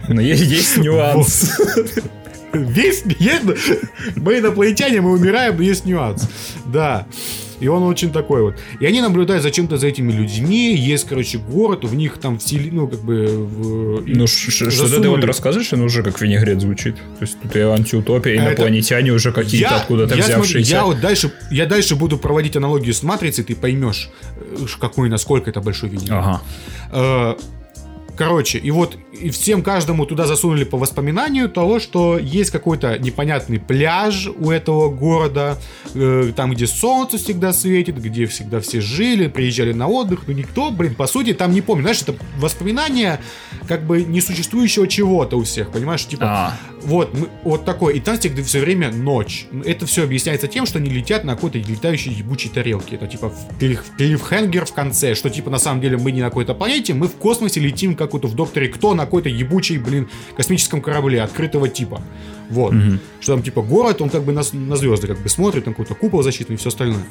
Но 0.07 0.21
есть, 0.21 0.43
есть 0.43 0.77
нюанс. 0.77 1.59
Весь, 2.53 3.03
есть, 3.19 3.43
мы 4.15 4.39
инопланетяне, 4.39 5.01
мы 5.01 5.11
умираем, 5.11 5.57
но 5.57 5.63
есть 5.63 5.83
нюанс. 5.85 6.27
Да. 6.65 7.05
И 7.59 7.67
он 7.67 7.83
очень 7.83 8.11
такой 8.11 8.41
вот. 8.41 8.55
И 8.79 8.85
они 8.85 9.01
наблюдают 9.01 9.43
зачем-то 9.43 9.77
за 9.77 9.87
этими 9.87 10.11
людьми. 10.11 10.75
Есть, 10.75 11.07
короче, 11.07 11.37
город, 11.39 11.83
в 11.85 11.95
них 11.95 12.17
там 12.17 12.37
всели, 12.37 12.69
ну, 12.69 12.87
как 12.87 12.99
бы... 12.99 13.25
в- 13.27 14.03
Ну, 14.07 14.27
что 14.27 15.01
ты 15.01 15.09
вот 15.09 15.23
рассказываешь, 15.23 15.73
оно 15.73 15.85
уже 15.85 16.03
как 16.03 16.21
винегрет 16.21 16.61
звучит. 16.61 16.95
То 16.95 17.21
есть 17.21 17.37
тут 17.41 17.55
и 17.55 17.59
антиутопия, 17.59 18.33
и 18.33 18.37
Это- 18.37 18.47
инопланетяне 18.49 19.11
уже 19.11 19.31
какие-то 19.31 19.75
откуда-то 19.77 20.15
я, 20.15 20.23
взявшиеся. 20.23 20.71
я 20.71 20.85
вот 20.85 20.99
дальше, 20.99 21.31
я 21.51 21.65
дальше 21.65 21.95
буду 21.95 22.17
проводить 22.17 22.55
аналогию 22.55 22.93
с 22.93 23.03
матрицей, 23.03 23.43
ты 23.43 23.55
поймешь, 23.55 24.09
э, 24.35 24.65
какой, 24.79 25.09
насколько 25.09 25.49
это 25.49 25.61
большой 25.61 25.89
видео. 25.89 26.15
Ага. 26.17 26.41
Э, 26.91 27.35
Короче, 28.17 28.57
и 28.57 28.71
вот 28.71 28.97
и 29.11 29.29
всем 29.29 29.61
каждому 29.61 30.05
туда 30.05 30.25
засунули 30.25 30.63
по 30.63 30.77
воспоминанию 30.77 31.49
того, 31.49 31.79
что 31.79 32.17
есть 32.17 32.49
какой-то 32.51 32.97
непонятный 32.97 33.59
пляж 33.59 34.27
у 34.27 34.49
этого 34.49 34.89
города, 34.89 35.57
э, 35.93 36.31
там, 36.35 36.51
где 36.51 36.65
солнце 36.65 37.17
всегда 37.17 37.53
светит, 37.53 38.01
где 38.01 38.25
всегда 38.25 38.59
все 38.59 38.81
жили, 38.81 39.27
приезжали 39.27 39.71
на 39.71 39.87
отдых, 39.87 40.23
но 40.27 40.33
никто, 40.33 40.71
блин, 40.71 40.95
по 40.95 41.05
сути, 41.05 41.33
там 41.33 41.51
не 41.51 41.61
помнит. 41.61 41.83
Знаешь, 41.83 42.01
это 42.01 42.15
воспоминания 42.37 43.19
как 43.67 43.85
бы 43.85 44.03
несуществующего 44.03 44.87
чего-то 44.87 45.37
у 45.37 45.43
всех, 45.43 45.71
понимаешь? 45.71 46.05
Типа, 46.05 46.25
А. 46.25 46.57
вот, 46.83 47.13
мы, 47.13 47.27
вот 47.43 47.65
такой. 47.65 47.97
И 47.97 47.99
там 47.99 48.17
всегда 48.17 48.41
все 48.43 48.59
время 48.59 48.91
ночь. 48.91 49.45
Это 49.65 49.85
все 49.85 50.03
объясняется 50.03 50.47
тем, 50.47 50.65
что 50.65 50.79
они 50.79 50.89
летят 50.89 51.23
на 51.23 51.35
какой-то 51.35 51.59
летающей 51.59 52.11
ебучей 52.11 52.49
тарелке. 52.49 52.95
Это 52.95 53.07
типа 53.07 53.31
клиффхенгер 53.59 54.65
в 54.65 54.73
конце, 54.73 55.13
что 55.13 55.29
типа 55.29 55.49
на 55.49 55.59
самом 55.59 55.81
деле 55.81 55.97
мы 55.97 56.11
не 56.11 56.21
на 56.21 56.29
какой-то 56.29 56.53
планете, 56.53 56.93
мы 56.93 57.07
в 57.07 57.15
космосе 57.15 57.59
летим 57.59 57.95
как 57.95 58.06
вот 58.13 58.25
в 58.25 58.35
Докторе 58.35 58.67
Кто 58.67 58.93
на 58.93 59.05
какой-то 59.05 59.29
ебучей, 59.29 59.77
блин, 59.77 60.09
космическом 60.35 60.81
корабле 60.81 61.21
открытого 61.21 61.69
типа. 61.69 62.01
Вот. 62.49 62.73
Что 63.19 63.33
там 63.33 63.43
типа 63.43 63.61
город, 63.61 64.01
он 64.01 64.09
как 64.09 64.23
бы 64.23 64.31
на, 64.31 64.41
на 64.53 64.75
звезды 64.75 65.07
как 65.07 65.21
бы 65.21 65.29
смотрит, 65.29 65.65
там 65.65 65.73
какой-то 65.73 65.95
купол 65.95 66.23
защитный 66.23 66.55
и 66.55 66.57
все 66.57 66.69
остальное. 66.69 67.05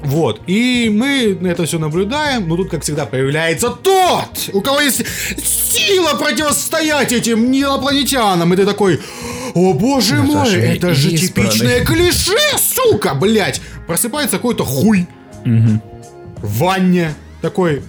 Вот, 0.00 0.42
и 0.46 0.88
мы 0.94 1.36
на 1.40 1.48
это 1.48 1.64
все 1.64 1.78
наблюдаем, 1.80 2.48
но 2.48 2.56
тут, 2.56 2.70
как 2.70 2.82
всегда, 2.82 3.04
появляется 3.04 3.70
тот, 3.70 4.48
у 4.52 4.60
кого 4.60 4.80
есть 4.80 5.04
сила 5.44 6.14
противостоять 6.14 7.10
этим 7.12 7.52
инопланетянам, 7.52 8.54
и 8.54 8.56
ты 8.56 8.64
такой, 8.64 9.00
о 9.54 9.72
боже 9.72 10.16
Это 10.16 10.24
мой, 10.24 10.46
же 10.48 10.60
это 10.60 10.94
же 10.94 11.10
избранный». 11.10 11.50
типичное 11.50 11.84
клише, 11.84 12.38
сука, 12.58 13.14
блять. 13.14 13.60
Просыпается 13.88 14.36
какой-то 14.36 14.64
хуй 14.64 15.08
в 15.44 16.58
ванне, 16.58 17.14
такой 17.42 17.82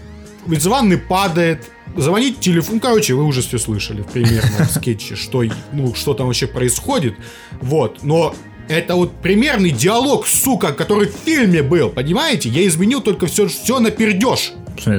из 0.48 0.66
ванны 0.66 0.98
падает, 0.98 1.70
звонить 1.98 2.40
телефон, 2.40 2.80
короче, 2.80 3.14
вы 3.14 3.24
уже 3.24 3.42
все 3.42 3.58
слышали 3.58 4.04
примерно 4.04 4.66
в 4.66 4.72
скетче, 4.72 5.16
что, 5.16 5.44
ну, 5.72 5.94
что 5.96 6.14
там 6.14 6.28
вообще 6.28 6.48
происходит, 6.48 7.16
вот, 7.62 8.04
но 8.04 8.36
это 8.70 8.96
вот 8.96 9.12
примерный 9.22 9.72
диалог, 9.72 10.28
сука, 10.28 10.72
который 10.72 11.08
в 11.10 11.14
фильме 11.26 11.62
был, 11.64 11.90
понимаете? 11.90 12.50
Я 12.50 12.66
изменил 12.68 13.02
только 13.02 13.26
все, 13.28 13.48
все 13.48 13.80
на 13.80 13.92
пердеж. 13.92 14.54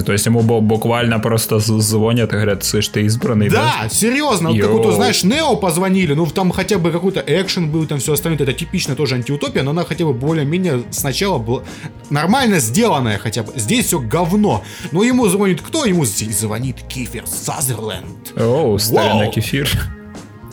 То 0.05 0.12
есть 0.12 0.27
ему 0.27 0.41
бу- 0.43 0.61
буквально 0.61 1.18
просто 1.21 1.59
звонят 1.59 2.29
и 2.31 2.37
говорят, 2.37 2.64
слышь, 2.64 2.89
ты 2.89 3.01
избранный, 3.05 3.49
Да, 3.49 3.89
серьезно, 3.91 4.51
вот 4.51 4.57
Йоу. 4.59 4.66
какой-то, 4.68 4.93
знаешь, 4.93 5.25
Нео 5.25 5.57
позвонили, 5.57 6.12
ну 6.12 6.27
там 6.27 6.51
хотя 6.51 6.77
бы 6.79 6.91
какой-то 6.91 7.25
экшен 7.27 7.71
был, 7.71 7.87
там 7.87 7.99
все 7.99 8.12
остальное, 8.12 8.39
это 8.43 8.53
типично 8.53 8.95
тоже 8.95 9.14
антиутопия, 9.14 9.62
но 9.62 9.71
она 9.71 9.85
хотя 9.85 10.05
бы 10.05 10.12
более-менее 10.12 10.83
сначала 10.91 11.39
была 11.39 11.62
нормально 12.11 12.59
сделанная 12.59 13.16
хотя 13.16 13.43
бы. 13.43 13.53
Здесь 13.57 13.87
все 13.87 14.01
говно. 14.01 14.62
Но 14.93 15.03
ему 15.03 15.27
звонит 15.29 15.62
кто? 15.62 15.87
Ему 15.87 16.05
звонит 16.05 16.77
Кифер 16.87 17.27
Сазерленд. 17.27 18.35
Оу, 18.37 18.79
ставим 18.79 19.16
на 19.18 19.29
кефир. 19.29 19.71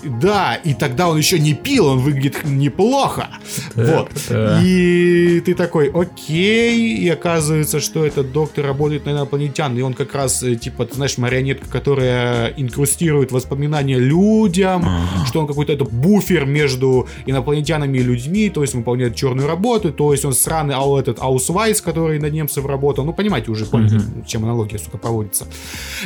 Да, 0.04 0.56
и 0.56 0.74
тогда 0.74 1.10
он 1.10 1.18
еще 1.18 1.40
не 1.40 1.54
пил, 1.54 1.88
он 1.88 2.00
выглядит 2.00 2.44
неплохо. 2.46 3.30
Вот. 3.76 4.10
да. 4.30 4.60
И 4.64 5.42
ты 5.42 5.54
такой, 5.54 5.92
окей, 5.94 6.98
и 6.98 7.10
оказывается, 7.10 7.80
что 7.80 8.06
этот 8.06 8.32
доктор 8.32 8.66
работает 8.66 9.06
на 9.06 9.12
инопланетян, 9.12 9.78
и 9.78 9.82
он 9.82 9.94
как 9.94 10.14
раз, 10.14 10.44
э, 10.44 10.56
типа, 10.56 10.86
ты 10.86 10.96
знаешь, 10.96 11.18
марионетка, 11.18 11.70
которая 11.70 12.54
инкрустирует 12.58 13.32
воспоминания 13.32 14.00
людям, 14.00 14.88
что 15.26 15.40
он 15.40 15.48
какой-то 15.48 15.74
это 15.74 15.86
буфер 15.86 16.46
между 16.46 17.08
инопланетянами 17.26 17.98
и 17.98 18.04
людьми, 18.04 18.50
то 18.50 18.62
есть 18.62 18.74
он 18.74 18.82
выполняет 18.82 19.16
черную 19.16 19.48
работу, 19.48 19.92
то 19.92 20.12
есть 20.12 20.26
он 20.26 20.34
сраный 20.34 20.76
ау, 20.76 20.98
этот 20.98 21.20
Аусвайс, 21.20 21.82
который 21.82 22.20
на 22.20 22.30
немцев 22.30 22.66
работал. 22.66 23.06
Ну, 23.06 23.14
понимаете, 23.14 23.52
уже 23.52 23.66
поняли, 23.66 24.02
чем 24.26 24.44
аналогия, 24.44 24.80
сука, 24.80 24.98
проводится. 24.98 25.48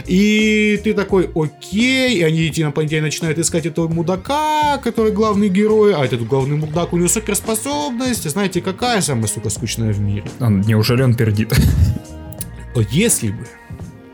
И 0.05 0.79
ты 0.83 0.93
такой, 0.93 1.29
окей, 1.35 2.19
и 2.19 2.23
они, 2.23 2.41
эти 2.41 2.61
инопланетяне, 2.61 3.01
начинают 3.01 3.37
искать 3.39 3.65
этого 3.85 3.93
мудака, 3.93 4.77
который 4.83 5.11
главный 5.11 5.49
герой, 5.49 5.93
а 5.93 6.05
этот 6.05 6.25
главный 6.27 6.57
мудак, 6.57 6.93
у 6.93 6.97
него 6.97 7.07
суперспособность, 7.07 8.29
знаете, 8.29 8.61
какая 8.61 9.01
самая, 9.01 9.27
сука, 9.27 9.49
скучная 9.49 9.93
в 9.93 9.99
мире? 9.99 10.23
Он- 10.39 10.61
Неужели 10.61 11.01
он 11.03 11.15
пердит? 11.15 11.53
Вот 12.75 12.87
Если 12.91 13.29
бы. 13.31 13.47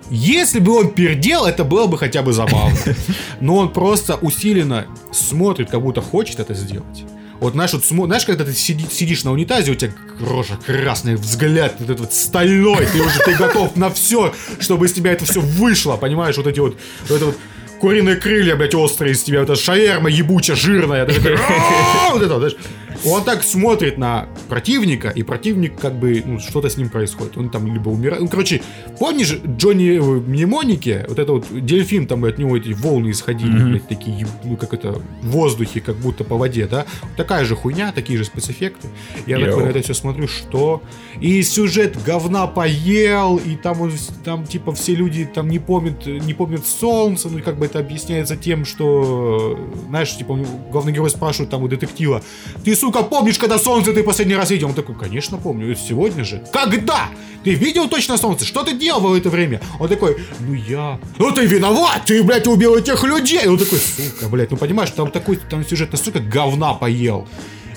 Если 0.09 0.59
бы 0.59 0.71
он 0.79 0.91
пердел, 0.91 1.45
это 1.45 1.65
было 1.65 1.85
бы 1.85 1.97
хотя 1.97 2.21
бы 2.21 2.31
забавно. 2.31 2.77
Но 3.41 3.57
он 3.57 3.73
просто 3.73 4.15
усиленно 4.15 4.85
смотрит, 5.11 5.69
как 5.69 5.81
будто 5.81 6.01
хочет 6.01 6.39
это 6.39 6.53
сделать. 6.53 7.03
Вот 7.41 7.53
знаешь, 7.53 7.73
вот 7.73 7.83
знаешь, 7.83 8.25
когда 8.25 8.45
ты 8.45 8.53
сиди- 8.53 8.87
сидишь 8.89 9.23
на 9.25 9.31
унитазе, 9.31 9.71
у 9.73 9.75
тебя 9.75 9.91
рожа 10.21 10.57
красный, 10.65 11.15
взгляд 11.15 11.75
вот 11.79 11.89
этот 11.89 11.99
вот 11.99 12.13
стальной, 12.13 12.87
ты 12.87 13.01
уже 13.01 13.19
ты 13.19 13.35
готов 13.35 13.75
на 13.75 13.89
все, 13.89 14.33
чтобы 14.59 14.87
из 14.87 14.93
тебя 14.93 15.11
это 15.11 15.25
все 15.25 15.39
вышло, 15.41 15.97
понимаешь, 15.97 16.37
вот 16.37 16.47
эти 16.47 16.59
вот, 16.61 16.77
вот 17.09 17.15
это 17.15 17.25
вот 17.27 17.37
куриные 17.79 18.15
крылья, 18.15 18.55
блядь, 18.55 18.75
острые 18.75 19.13
из 19.13 19.23
тебя, 19.23 19.39
вот 19.39 19.49
эта 19.49 19.59
шаерма 19.59 20.09
ебучая, 20.09 20.55
жирная, 20.55 21.05
вот 21.05 22.21
это. 22.21 22.57
Он 23.05 23.23
так 23.23 23.43
смотрит 23.43 23.97
на 23.97 24.27
противника, 24.49 25.09
и 25.09 25.23
противник 25.23 25.79
как 25.79 25.95
бы, 25.95 26.23
ну, 26.25 26.39
что-то 26.39 26.69
с 26.69 26.77
ним 26.77 26.89
происходит. 26.89 27.37
Он 27.37 27.49
там 27.49 27.71
либо 27.71 27.89
умирает. 27.89 28.21
Ну, 28.21 28.27
короче, 28.27 28.61
помнишь 28.99 29.37
Джонни 29.45 29.97
в 29.97 30.27
Мнемонике? 30.27 31.05
Вот 31.07 31.19
это 31.19 31.31
вот 31.31 31.45
дельфин, 31.51 32.07
там 32.07 32.23
от 32.25 32.37
него 32.37 32.57
эти 32.57 32.73
волны 32.73 33.11
исходили, 33.11 33.63
блядь, 33.63 33.87
такие, 33.87 34.27
ну, 34.43 34.57
как 34.57 34.73
это, 34.73 35.01
в 35.21 35.27
воздухе, 35.27 35.79
как 35.79 35.95
будто 35.97 36.23
по 36.23 36.37
воде, 36.37 36.67
да? 36.67 36.85
Такая 37.15 37.45
же 37.45 37.55
хуйня, 37.55 37.91
такие 37.91 38.17
же 38.17 38.25
спецэффекты. 38.25 38.87
Я 39.25 39.37
Йоу. 39.37 39.49
такой 39.49 39.63
на 39.65 39.69
это 39.69 39.81
все 39.81 39.93
смотрю, 39.93 40.27
что? 40.27 40.81
И 41.21 41.41
сюжет 41.43 41.97
говна 42.03 42.47
поел, 42.47 43.37
и 43.37 43.55
там 43.55 43.81
он, 43.81 43.91
там, 44.23 44.45
типа, 44.45 44.73
все 44.73 44.95
люди 44.95 45.25
там 45.25 45.49
не 45.49 45.59
помнят, 45.59 46.05
не 46.05 46.33
помнят 46.33 46.65
солнце, 46.65 47.29
ну, 47.29 47.39
как 47.41 47.57
бы 47.57 47.65
это 47.65 47.79
объясняется 47.79 48.35
тем, 48.35 48.65
что, 48.65 49.59
знаешь, 49.87 50.15
типа, 50.15 50.37
главный 50.71 50.93
герой 50.93 51.09
спрашивает 51.09 51.49
там 51.49 51.63
у 51.63 51.67
детектива, 51.67 52.21
ты, 52.63 52.75
сука, 52.75 52.86
помнишь, 52.91 53.37
когда 53.37 53.57
солнце 53.57 53.93
ты 53.93 54.03
последний 54.03 54.35
раз 54.35 54.49
видел? 54.49 54.67
Он 54.67 54.73
такой, 54.73 54.95
конечно, 54.95 55.37
помню, 55.37 55.71
это 55.71 55.81
сегодня 55.81 56.23
же. 56.23 56.43
Когда? 56.51 57.09
Ты 57.43 57.53
видел 57.53 57.87
точно 57.87 58.17
солнце? 58.17 58.45
Что 58.45 58.63
ты 58.63 58.73
делал 58.77 59.01
в 59.01 59.13
это 59.13 59.29
время? 59.29 59.61
Он 59.79 59.87
такой, 59.87 60.17
ну 60.39 60.53
я. 60.53 60.99
Ну 61.17 61.31
ты 61.31 61.45
виноват, 61.45 62.01
ты, 62.05 62.23
блядь, 62.23 62.47
убил 62.47 62.75
этих 62.75 63.03
людей. 63.03 63.47
Он 63.47 63.57
такой, 63.57 63.79
сука, 63.79 64.27
блядь, 64.29 64.51
ну 64.51 64.57
понимаешь, 64.57 64.89
там 64.91 65.11
такой, 65.11 65.37
там 65.37 65.65
сюжет 65.65 65.91
настолько 65.91 66.19
говна 66.19 66.73
поел. 66.73 67.27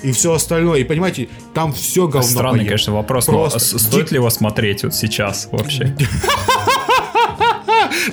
И 0.03 0.11
все 0.11 0.33
остальное. 0.33 0.79
И 0.79 0.83
понимаете, 0.83 1.29
там 1.53 1.73
все 1.73 2.07
говно 2.07 2.23
Странный, 2.27 2.59
поел. 2.59 2.65
конечно, 2.65 2.93
вопрос, 2.93 3.27
но 3.27 3.49
Просто 3.49 3.79
стоит 3.79 4.11
ли 4.11 4.17
его 4.17 4.29
смотреть 4.31 4.83
вот 4.83 4.95
сейчас 4.95 5.47
вообще? 5.51 5.95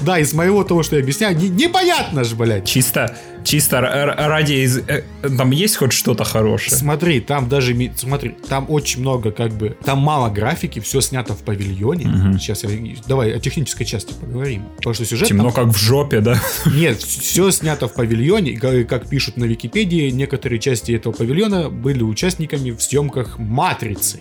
Да, 0.01 0.19
из 0.19 0.33
моего 0.35 0.65
того, 0.65 0.83
что 0.83 0.97
я 0.97 1.03
объясняю, 1.03 1.37
не- 1.37 1.49
непонятно 1.49 2.25
же, 2.25 2.35
блядь. 2.37 2.65
Чисто, 2.67 3.17
чисто 3.45 3.81
ради... 3.81 4.53
из- 4.65 4.79
э, 4.79 5.03
Там 5.37 5.51
есть 5.51 5.77
хоть 5.77 5.93
что-то 5.93 6.25
хорошее? 6.25 6.77
Смотри, 6.77 7.21
там 7.21 7.49
даже, 7.49 7.75
смотри, 7.97 8.37
там 8.49 8.67
очень 8.69 9.01
много, 9.01 9.31
как 9.31 9.53
бы, 9.53 9.77
там 9.85 9.99
мало 9.99 10.29
графики, 10.31 10.81
все 10.81 11.01
снято 11.01 11.35
в 11.35 11.39
павильоне. 11.39 12.39
Сейчас 12.39 12.65
я, 12.65 12.71
давай 13.07 13.33
о 13.33 13.39
технической 13.41 13.87
части 13.87 14.13
поговорим. 14.13 14.65
Потому 14.77 14.95
что 14.95 15.05
сюжет 15.05 15.29
Темно 15.29 15.51
там- 15.51 15.67
как 15.67 15.75
в 15.75 15.79
жопе, 15.79 16.21
да? 16.21 16.41
Нет, 16.67 17.01
все 17.03 17.51
снято 17.51 17.89
в 17.89 17.95
павильоне. 17.95 18.59
Как, 18.59 18.87
как 18.89 19.09
пишут 19.09 19.37
на 19.37 19.45
Википедии, 19.45 20.11
некоторые 20.11 20.59
части 20.59 20.93
этого 20.93 21.13
павильона 21.13 21.69
были 21.71 22.03
участниками 22.03 22.71
в 22.71 22.83
съемках 22.83 23.39
Матрицы. 23.39 24.21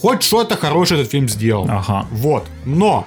Хоть 0.00 0.22
что-то 0.22 0.56
хорошее 0.56 1.00
этот 1.00 1.12
фильм 1.12 1.28
сделал. 1.28 1.66
Ага. 1.68 2.06
Вот. 2.10 2.46
Но 2.64 3.06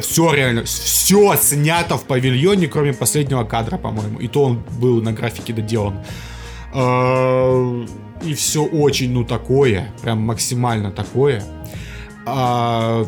все 0.00 0.32
реально, 0.34 0.64
все 0.64 1.36
снято 1.36 1.96
в 1.96 2.04
павильоне, 2.04 2.68
кроме 2.68 2.92
последнего 2.92 3.44
кадра, 3.44 3.78
по-моему. 3.78 4.18
И 4.18 4.28
то 4.28 4.44
он 4.44 4.62
был 4.80 5.00
на 5.02 5.12
графике 5.12 5.52
доделан. 5.52 5.94
Э, 6.74 7.86
И 8.24 8.34
все 8.34 8.64
очень, 8.64 9.10
ну, 9.12 9.24
такое. 9.24 9.92
Прям 10.02 10.20
максимально 10.20 10.90
такое. 10.92 11.42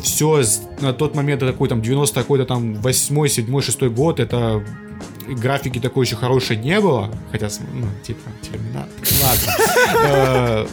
все 0.02 0.42
на 0.80 0.92
тот 0.92 1.14
момент 1.14 1.42
это 1.42 1.52
какой 1.52 1.68
там 1.68 1.80
90 1.80 2.20
какой-то 2.20 2.44
там 2.46 2.74
8 2.74 3.28
7 3.28 3.60
6 3.60 3.82
год 3.82 4.18
это 4.18 4.60
графики 5.28 5.78
такой 5.78 6.04
еще 6.04 6.16
хорошей 6.16 6.56
не 6.56 6.80
было 6.80 7.10
хотя 7.30 7.48
ну, 7.72 7.86
типа 8.02 8.28
терминатор 8.42 8.90
ладно 9.22 9.52
Э, 10.06 10.66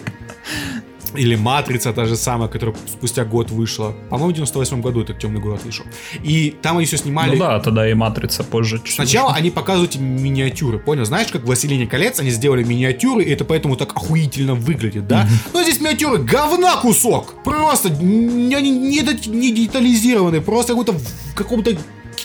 или 1.16 1.36
Матрица 1.36 1.94
та 1.94 2.06
же 2.06 2.16
самая, 2.16 2.50
которая 2.50 2.76
спустя 2.88 3.26
год 3.26 3.52
вышла. 3.52 3.94
По-моему, 4.10 4.32
в 4.32 4.36
98 4.36 4.82
году 4.82 5.02
этот 5.02 5.20
темный 5.20 5.42
город 5.42 5.62
вышел. 5.64 5.86
И 6.24 6.56
там 6.62 6.78
они 6.78 6.86
все 6.86 6.98
снимали. 6.98 7.32
Ну 7.32 7.40
да, 7.40 7.60
тогда 7.60 7.90
и 7.90 7.94
Матрица 7.94 8.44
позже. 8.44 8.80
чуть 8.84 8.96
Сначала 8.96 9.34
они 9.34 9.52
показывают 9.52 9.96
миниатюры, 9.96 10.80
понял? 10.80 11.06
Знаешь, 11.06 11.32
как 11.32 11.44
«Властелине 11.44 11.88
колец» 11.88 12.20
они 12.20 12.30
сделали 12.30 12.64
миниатюры, 12.64 13.24
и 13.24 13.30
это 13.30 13.46
поэтому 13.46 13.76
так 13.76 13.96
охуительно 13.96 14.56
выглядит, 14.56 15.08
да? 15.08 15.28
Но 15.54 15.64
здесь 15.64 15.80
миниатюры 15.80 16.20
говна 16.20 16.78
кусок! 16.78 17.36
Просто 17.44 17.90
не, 17.90 18.62
не, 18.62 18.72
не 18.72 19.02
не 19.02 19.52
детализированные, 19.52 20.42
просто 20.42 20.74
какой-то 20.74 20.94
в 20.94 21.36
каком-то 21.36 21.76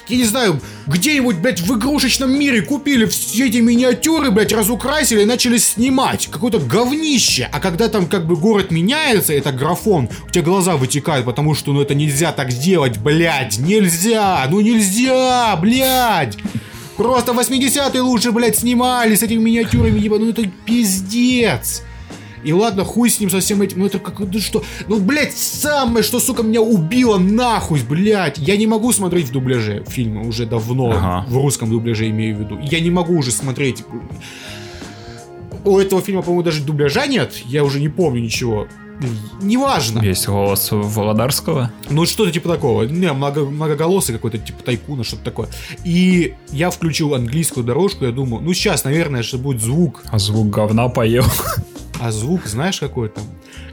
я 0.09 0.17
не 0.17 0.25
знаю, 0.25 0.61
где-нибудь, 0.87 1.37
блядь, 1.37 1.61
в 1.61 1.77
игрушечном 1.77 2.39
мире 2.39 2.63
купили 2.63 3.07
все 3.07 3.49
эти 3.49 3.59
миниатюры, 3.59 4.31
блядь, 4.31 4.53
разукрасили 4.53 5.23
и 5.23 5.25
начали 5.25 5.59
снимать. 5.59 6.29
Какое-то 6.29 6.59
говнище. 6.59 7.49
А 7.53 7.61
когда 7.61 7.89
там 7.89 8.07
как 8.07 8.27
бы 8.27 8.37
город 8.37 8.71
меняется, 8.71 9.33
это 9.33 9.53
графон, 9.53 10.09
у 10.27 10.31
тебя 10.31 10.45
глаза 10.45 10.77
вытекают, 10.77 11.27
потому 11.27 11.55
что, 11.55 11.73
ну, 11.73 11.81
это 11.81 11.95
нельзя 11.95 12.33
так 12.33 12.49
делать, 12.49 12.99
блядь, 12.99 13.59
нельзя, 13.59 14.47
ну, 14.51 14.61
нельзя, 14.61 15.57
блядь. 15.57 16.37
Просто 16.97 17.33
80-е 17.33 18.01
лучше, 18.01 18.33
блядь, 18.33 18.59
снимали 18.59 19.15
с 19.15 19.23
этими 19.23 19.43
миниатюрами, 19.43 19.99
ебать, 19.99 20.21
ну, 20.21 20.31
это 20.31 20.45
пиздец. 20.65 21.83
И 22.47 22.53
ладно, 22.53 22.85
хуй 22.85 23.11
с 23.11 23.19
ним 23.19 23.29
со 23.29 23.41
всем 23.41 23.61
этим, 23.61 23.81
ну 23.81 23.87
это 23.87 23.99
как, 23.99 24.21
ну 24.21 24.39
что, 24.39 24.63
ну, 24.87 25.01
блядь, 25.01 25.37
самое, 25.37 26.05
что, 26.05 26.21
сука, 26.21 26.45
меня 26.45 26.61
убило 26.63 27.19
нахуй, 27.19 27.83
блядь. 27.83 28.39
Я 28.39 28.57
не 28.57 28.69
могу 28.69 28.93
смотреть 28.93 29.27
в 29.29 29.33
дубляже 29.33 29.85
фильмы 29.89 30.29
уже 30.29 30.47
давно, 30.47 30.91
Ага. 30.93 31.25
в 31.29 31.37
русском 31.37 31.69
дубляже 31.71 32.09
имею 32.11 32.37
в 32.37 32.41
виду. 32.41 32.59
Я 32.63 32.79
не 32.79 32.91
могу 32.91 33.19
уже 33.19 33.33
смотреть. 33.33 33.83
У 35.65 35.77
этого 35.79 36.01
фильма, 36.01 36.23
по-моему, 36.23 36.45
даже 36.45 36.63
дубляжа 36.63 37.09
нет, 37.09 37.33
я 37.47 37.65
уже 37.65 37.81
не 37.81 37.89
помню 37.89 38.21
ничего. 38.21 38.69
Неважно. 39.43 39.99
Есть 40.01 40.27
голос 40.29 40.69
Володарского. 40.71 41.71
Ну, 41.91 42.07
что-то 42.07 42.31
типа 42.31 42.49
такого. 42.49 42.85
Не, 42.85 43.13
много, 43.13 43.45
многоголосый 43.45 44.15
какой-то, 44.15 44.39
типа 44.39 44.63
тайкуна, 44.63 45.05
что-то 45.05 45.23
такое. 45.25 45.49
И 45.85 46.35
я 46.51 46.71
включил 46.71 47.15
английскую 47.15 47.65
дорожку, 47.67 48.05
я 48.07 48.13
думаю, 48.13 48.43
ну, 48.43 48.55
сейчас, 48.55 48.85
наверное, 48.85 49.23
что 49.23 49.37
будет 49.37 49.61
звук 49.61 50.03
А 50.07 50.19
звук 50.19 50.49
говна 50.49 50.89
поел. 50.89 51.25
А 52.01 52.13
звук, 52.13 52.47
знаешь, 52.47 52.79
какой 52.81 53.09
там? 53.09 53.25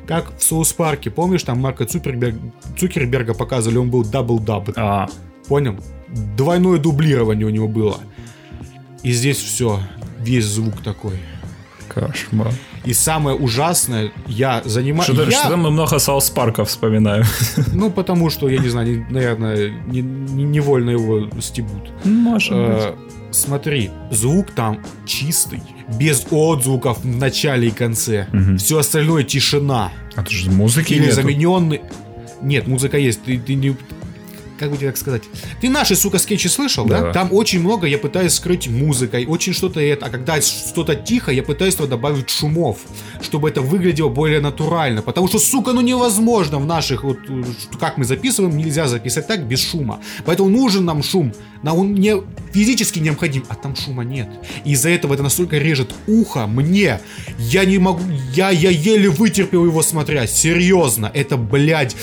Как 0.08 0.38
в 0.38 0.44
South 0.44 0.74
Park 0.74 0.98
е, 0.98 1.10
помнишь, 1.10 1.44
там 1.44 1.60
Марка 1.60 1.86
Цукерберг, 1.86 2.36
Цукерберга 2.78 3.34
показывали, 3.34 3.78
он 3.78 3.90
был 3.90 4.04
double 4.04 4.43
dub. 4.43 4.70
А, 4.76 5.08
Понял? 5.48 5.76
Двойное 6.38 6.78
дублирование 6.78 7.46
у 7.46 7.50
него 7.50 7.68
было. 7.68 8.00
И 9.02 9.12
здесь 9.12 9.38
все, 9.38 9.80
весь 10.20 10.46
звук 10.46 10.82
такой. 10.84 11.20
Кошмар. 11.90 12.52
И 12.86 12.94
самое 12.94 13.36
ужасное, 13.38 14.12
я 14.28 14.62
занимаюсь... 14.66 15.06
Что-то, 15.06 15.30
я... 15.30 15.40
что-то 15.40 15.58
мы 15.58 15.72
много 15.72 16.00
South 16.00 16.30
Park 16.30 16.59
а 16.59 16.66
вспоминаем. 16.66 17.26
Ну, 17.74 17.90
потому 17.92 18.30
что, 18.30 18.50
я 18.50 18.60
не 18.60 18.70
знаю, 18.70 19.06
наверное, 19.10 19.70
не- 19.88 20.02
не- 20.02 20.44
невольно 20.44 20.90
его 20.92 21.30
стебут. 21.40 21.92
Может 22.04 22.52
Э, 22.54 22.96
Смотри, 23.34 23.90
звук 24.12 24.52
там 24.52 24.84
чистый, 25.06 25.62
без 26.00 26.26
отзвуков 26.32 27.00
в 27.04 27.06
начале 27.06 27.68
и 27.68 27.72
конце. 27.72 28.28
Все 28.58 28.78
остальное 28.78 29.24
тишина. 29.24 29.92
А 30.16 30.22
тут 30.24 30.32
же 30.32 30.52
музыки 30.52 30.94
Или 30.94 31.06
нету. 31.06 31.16
замененный... 31.16 31.82
Нет, 32.42 32.68
музыка 32.68 32.98
есть. 32.98 33.24
Ты, 33.24 33.40
ты 33.40 33.56
не... 33.56 33.76
Как 34.64 34.72
бы 34.72 34.78
тебе 34.78 34.88
так 34.88 34.98
сказать? 34.98 35.24
Ты 35.60 35.68
наши, 35.68 35.94
сука, 35.94 36.20
скетчи 36.20 36.48
слышал, 36.48 36.86
да? 36.86 37.02
Да. 37.02 37.12
Там 37.12 37.34
очень 37.34 37.60
много 37.60 37.86
я 37.86 37.98
пытаюсь 37.98 38.32
скрыть 38.32 38.70
музыкой, 38.70 39.26
очень 39.26 39.52
что-то 39.52 39.82
это. 39.82 40.06
А 40.06 40.10
когда 40.10 40.40
что-то 40.40 40.96
тихо, 40.96 41.34
я 41.34 41.44
пытаюсь 41.44 41.76
туда 41.76 41.90
добавить 41.90 42.30
шумов, 42.30 42.78
чтобы 43.22 43.50
это 43.50 43.60
выглядело 43.60 44.08
более 44.08 44.40
натурально. 44.40 45.02
Потому 45.02 45.28
что, 45.28 45.38
сука, 45.38 45.74
ну 45.74 45.82
невозможно 45.82 46.60
в 46.60 46.66
наших, 46.66 47.04
вот, 47.04 47.18
как 47.78 47.98
мы 47.98 48.06
записываем, 48.06 48.56
нельзя 48.56 48.88
записать 48.88 49.28
так 49.28 49.46
без 49.46 49.60
шума. 49.62 50.00
Поэтому 50.26 50.48
нужен 50.48 50.86
нам 50.86 51.04
шум. 51.04 51.34
На 51.62 51.74
он 51.74 51.94
не 51.94 52.16
физически 52.54 53.00
необходим, 53.00 53.44
а 53.50 53.56
там 53.56 53.76
шума 53.76 54.06
нет. 54.06 54.30
И 54.64 54.72
из-за 54.72 54.92
этого 54.92 55.14
это 55.14 55.24
настолько 55.24 55.58
режет 55.58 55.94
ухо 56.08 56.48
мне. 56.48 57.02
Я 57.38 57.66
не 57.66 57.80
могу, 57.80 58.02
я, 58.32 58.50
я 58.50 58.70
еле 58.70 59.10
вытерпел 59.10 59.66
его 59.66 59.82
смотря. 59.82 60.26
Серьезно, 60.26 61.12
это, 61.14 61.36
блядь, 61.36 61.98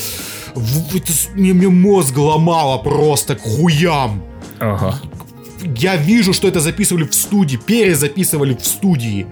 это 0.54 1.12
мне, 1.34 1.52
мне 1.52 1.68
мозг 1.68 2.16
ломало 2.16 2.78
просто 2.78 3.36
к 3.36 3.40
хуям. 3.40 4.22
Ага. 4.58 5.00
Я 5.62 5.96
вижу, 5.96 6.32
что 6.32 6.48
это 6.48 6.60
записывали 6.60 7.04
в 7.04 7.14
студии, 7.14 7.56
перезаписывали 7.56 8.54
в 8.54 8.64
студии. 8.64 9.26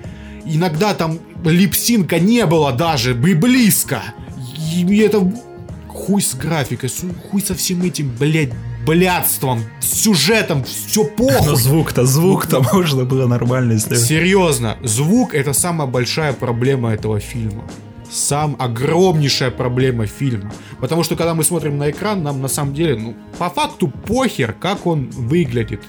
Иногда 0.45 0.95
там 0.95 1.19
липсинка 1.45 2.19
не 2.19 2.45
было 2.47 2.73
даже, 2.73 3.15
бы 3.15 3.35
близко. 3.35 4.03
И 4.75 4.99
это 4.99 5.31
хуй 5.89 6.23
с 6.23 6.35
графикой, 6.35 6.91
хуй 7.31 7.43
со 7.43 7.55
всем 7.55 7.83
этим, 7.83 8.15
блядь, 8.19 8.53
блядством, 8.87 9.65
сюжетом, 9.81 10.65
все 10.65 11.05
Но 11.05 11.11
похуй. 11.11 11.57
звук-то, 11.57 12.07
звук-то 12.07 12.63
можно 12.73 13.05
было 13.05 13.27
нормально, 13.27 13.73
если... 13.73 13.97
Серьезно, 13.97 14.77
звук 14.83 15.35
это 15.35 15.53
самая 15.53 15.89
большая 15.89 16.33
проблема 16.33 16.93
этого 16.93 17.21
фильма. 17.21 17.65
Сам 18.11 18.57
огромнейшая 18.59 19.51
проблема 19.51 20.07
фильма. 20.07 20.53
Потому 20.81 21.05
что 21.05 21.17
когда 21.17 21.35
мы 21.35 21.45
смотрим 21.45 21.79
на 21.79 21.91
экран, 21.91 22.23
нам 22.23 22.41
на 22.41 22.49
самом 22.49 22.75
деле, 22.75 22.97
ну, 22.97 23.17
по 23.39 23.51
факту 23.51 23.89
похер, 23.89 24.53
как 24.53 24.87
он 24.87 25.11
выглядит. 25.11 25.83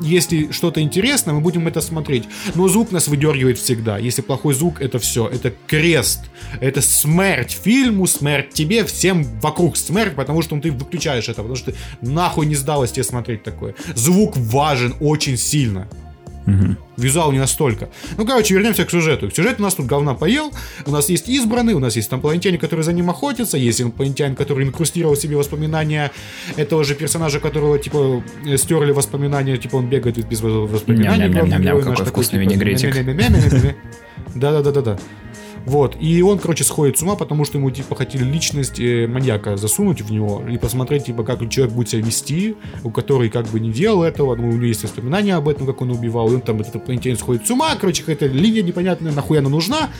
Если 0.00 0.50
что-то 0.50 0.80
интересно, 0.80 1.34
мы 1.34 1.40
будем 1.40 1.68
это 1.68 1.82
смотреть. 1.82 2.24
Но 2.54 2.68
звук 2.68 2.90
нас 2.90 3.06
выдергивает 3.06 3.58
всегда. 3.58 3.98
Если 3.98 4.22
плохой 4.22 4.54
звук, 4.54 4.80
это 4.80 4.98
все. 4.98 5.28
Это 5.28 5.52
крест. 5.66 6.20
Это 6.60 6.80
смерть 6.80 7.52
фильму, 7.62 8.06
смерть 8.06 8.50
тебе, 8.50 8.84
всем 8.84 9.24
вокруг 9.40 9.76
смерть, 9.76 10.14
потому 10.14 10.40
что 10.40 10.58
ты 10.58 10.72
выключаешь 10.72 11.28
это. 11.28 11.42
Потому 11.42 11.56
что 11.56 11.74
нахуй 12.00 12.46
не 12.46 12.54
сдалось 12.54 12.92
тебе 12.92 13.04
смотреть 13.04 13.42
такое. 13.42 13.74
Звук 13.94 14.36
важен 14.38 14.94
очень 15.00 15.36
сильно. 15.36 15.86
Визуал 16.96 17.32
не 17.32 17.38
настолько. 17.38 17.88
Ну, 18.18 18.26
короче, 18.26 18.54
вернемся 18.54 18.84
к 18.84 18.90
сюжету. 18.90 19.30
Сюжет 19.30 19.58
у 19.58 19.62
нас 19.62 19.74
тут 19.74 19.86
говна 19.86 20.14
поел. 20.14 20.52
У 20.86 20.90
нас 20.90 21.08
есть 21.08 21.28
избранный, 21.28 21.74
у 21.74 21.78
нас 21.78 21.96
есть 21.96 22.12
инопланетяне, 22.12 22.58
которые 22.58 22.84
за 22.84 22.92
ним 22.92 23.08
охотятся, 23.10 23.56
есть 23.56 23.80
инопланетянин, 23.80 24.36
который 24.36 24.66
инкрустировал 24.66 25.16
себе 25.16 25.36
воспоминания 25.36 26.10
этого 26.56 26.84
же 26.84 26.94
персонажа, 26.94 27.40
которого, 27.40 27.78
типа, 27.78 28.22
э, 28.46 28.56
стерли 28.56 28.92
воспоминания, 28.92 29.56
типа, 29.56 29.76
он 29.76 29.88
бегает 29.88 30.18
без 30.28 30.40
воспоминаний. 30.40 31.28
Герой 31.58 31.82
какой 31.82 32.06
вкусный 32.06 32.40
типа, 32.40 32.50
винегретик. 32.50 32.94
Да-да-да-да-да. 34.34 34.98
Вот, 35.66 35.96
и 36.00 36.22
он, 36.22 36.38
короче, 36.38 36.64
сходит 36.64 36.98
с 36.98 37.02
ума, 37.02 37.16
потому 37.16 37.44
что 37.44 37.58
ему, 37.58 37.70
типа, 37.70 37.94
хотели 37.94 38.24
личность 38.24 38.80
э, 38.80 39.06
маньяка 39.06 39.56
засунуть 39.56 40.00
в 40.00 40.10
него 40.10 40.42
и 40.50 40.56
посмотреть, 40.58 41.04
типа, 41.06 41.22
как 41.22 41.46
человек 41.50 41.74
будет 41.74 41.90
себя 41.90 42.02
вести, 42.02 42.56
у 42.82 42.90
который, 42.90 43.28
как 43.28 43.46
бы, 43.48 43.60
не 43.60 43.70
делал 43.70 44.02
этого, 44.02 44.34
но 44.36 44.48
у 44.48 44.52
него 44.52 44.64
есть 44.64 44.82
воспоминания 44.82 45.34
об 45.36 45.48
этом, 45.48 45.66
как 45.66 45.82
он 45.82 45.90
убивал, 45.90 46.30
и 46.32 46.34
он 46.36 46.40
там, 46.40 46.60
этот 46.60 46.76
инопланетянин 46.76 47.18
сходит 47.18 47.46
с 47.46 47.50
ума, 47.50 47.74
короче, 47.78 48.02
какая-то 48.02 48.26
линия 48.26 48.62
непонятная, 48.62 49.12
нахуй 49.12 49.38
она 49.38 49.48
нужна. 49.50 49.90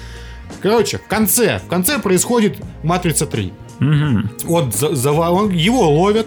Короче, 0.60 0.98
в 0.98 1.06
конце, 1.06 1.60
в 1.64 1.68
конце 1.68 1.98
происходит 1.98 2.56
Матрица 2.82 3.26
3. 3.26 3.52
Он, 4.48 4.72
за- 4.72 4.92
зава- 4.94 5.30
он- 5.30 5.50
его 5.52 5.88
ловят, 5.90 6.26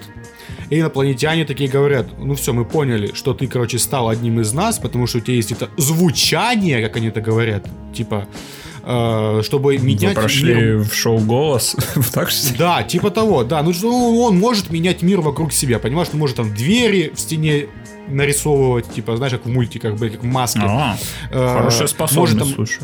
и 0.69 0.79
инопланетяне 0.79 1.45
такие 1.45 1.69
говорят, 1.69 2.07
ну 2.19 2.33
все, 2.35 2.53
мы 2.53 2.65
поняли, 2.65 3.11
что 3.13 3.33
ты, 3.33 3.47
короче, 3.47 3.79
стал 3.79 4.09
одним 4.09 4.39
из 4.39 4.53
нас, 4.53 4.79
потому 4.79 5.07
что 5.07 5.17
у 5.17 5.21
тебя 5.21 5.35
есть 5.35 5.51
это 5.51 5.69
звучание, 5.77 6.81
как 6.81 6.95
они 6.97 7.07
это 7.07 7.19
говорят, 7.21 7.67
типа, 7.93 8.27
э, 8.83 9.41
чтобы 9.43 9.77
Вы 9.77 9.77
менять 9.79 10.01
мир 10.03 10.13
прошли 10.13 10.73
в 10.75 10.93
шоу 10.93 11.19
«Голос». 11.19 11.75
Так 12.13 12.29
что 12.29 12.57
да, 12.57 12.83
типа 12.83 13.09
того, 13.09 13.43
да. 13.43 13.63
Ну, 13.63 13.71
он 14.21 14.37
может 14.37 14.69
менять 14.69 15.01
мир 15.01 15.21
вокруг 15.21 15.51
себя, 15.53 15.79
понимаешь? 15.79 16.09
Он 16.13 16.19
может 16.19 16.35
там 16.37 16.53
двери 16.53 17.11
в 17.15 17.19
стене 17.19 17.67
нарисовывать, 18.07 18.91
типа, 18.93 19.15
знаешь, 19.17 19.33
как 19.33 19.45
в 19.45 19.49
мультиках, 19.49 19.97
как 19.99 20.21
в 20.21 20.25
маске. 20.25 20.61
А, 20.63 20.97
Э, 21.31 21.53
Хорошая 21.57 21.87
способность, 21.87 22.53
слушай. 22.53 22.81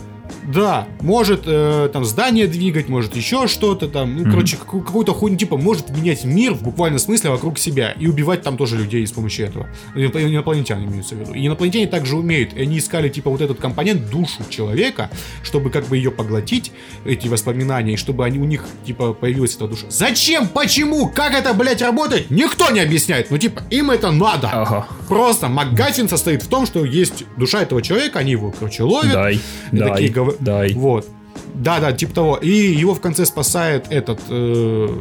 Да, 0.54 0.88
может 1.02 1.44
э, 1.46 1.90
там 1.94 2.06
здание 2.06 2.48
двигать, 2.48 2.90
может 2.90 3.16
еще 3.16 3.48
что-то 3.48 3.88
там. 3.88 4.16
Ну, 4.18 4.24
короче, 4.32 4.58
какую- 4.58 4.84
какую-то 4.84 5.14
хуйню, 5.14 5.38
типа, 5.38 5.58
может 5.58 5.90
менять 5.90 6.24
мир 6.24 6.54
в 6.54 6.64
буквальном 6.64 7.00
смысле 7.00 7.30
вокруг 7.30 7.60
себя 7.60 7.92
и 7.92 8.08
убивать 8.08 8.42
там 8.42 8.58
тоже 8.58 8.78
людей 8.78 9.06
с 9.06 9.12
помощью 9.12 9.46
этого. 9.48 9.68
Иноп- 9.96 10.20
Инопланетяне 10.20 10.86
имеются 10.86 11.16
в 11.16 11.20
виду. 11.20 11.34
И 11.34 11.46
инопланетяне 11.46 11.88
также 11.88 12.16
умеют. 12.18 12.54
И 12.54 12.62
они 12.62 12.80
искали, 12.80 13.10
типа, 13.10 13.30
вот 13.30 13.42
этот 13.42 13.60
компонент, 13.60 14.10
душу 14.10 14.44
человека, 14.50 15.10
чтобы 15.44 15.70
как 15.70 15.86
бы 15.88 15.98
ее 15.98 16.12
поглотить, 16.12 16.72
эти 17.06 17.28
воспоминания, 17.28 17.94
и 17.94 17.98
чтобы 17.98 18.26
они, 18.26 18.40
у 18.40 18.46
них, 18.46 18.66
типа, 18.86 19.14
появилась 19.14 19.56
эта 19.56 19.68
душа. 19.68 19.86
Зачем? 19.90 20.48
Почему? 20.48 21.10
Как 21.10 21.34
это, 21.34 21.54
блядь, 21.54 21.82
работает? 21.82 22.32
Никто 22.32 22.70
не 22.72 22.80
объясняет. 22.80 23.30
Ну, 23.32 23.38
типа, 23.38 23.62
им 23.70 23.92
это 23.92 24.12
надо. 24.12 24.50
Ага. 24.52 24.88
Просто 25.08 25.48
МакГаффин 25.48 26.10
состоит 26.10 26.44
в 26.44 26.48
том, 26.48 26.66
что 26.66 26.84
есть 26.86 27.24
душа 27.38 27.62
этого 27.62 27.82
человека, 27.82 28.20
они 28.20 28.32
его, 28.32 28.52
короче, 28.52 28.84
ловят. 28.84 29.14
Дай, 29.14 29.36
И 29.36 29.78
дай, 29.78 29.90
такие 29.92 30.12
гов- 30.12 30.36
дай. 30.40 30.74
Вот. 30.74 31.08
Да, 31.56 31.80
да, 31.80 31.92
типа 31.92 32.14
того. 32.14 32.36
И 32.38 32.50
его 32.50 32.94
в 32.94 33.02
конце 33.02 33.26
спасает 33.26 33.86
этот 33.90 34.20
э, 34.30 34.98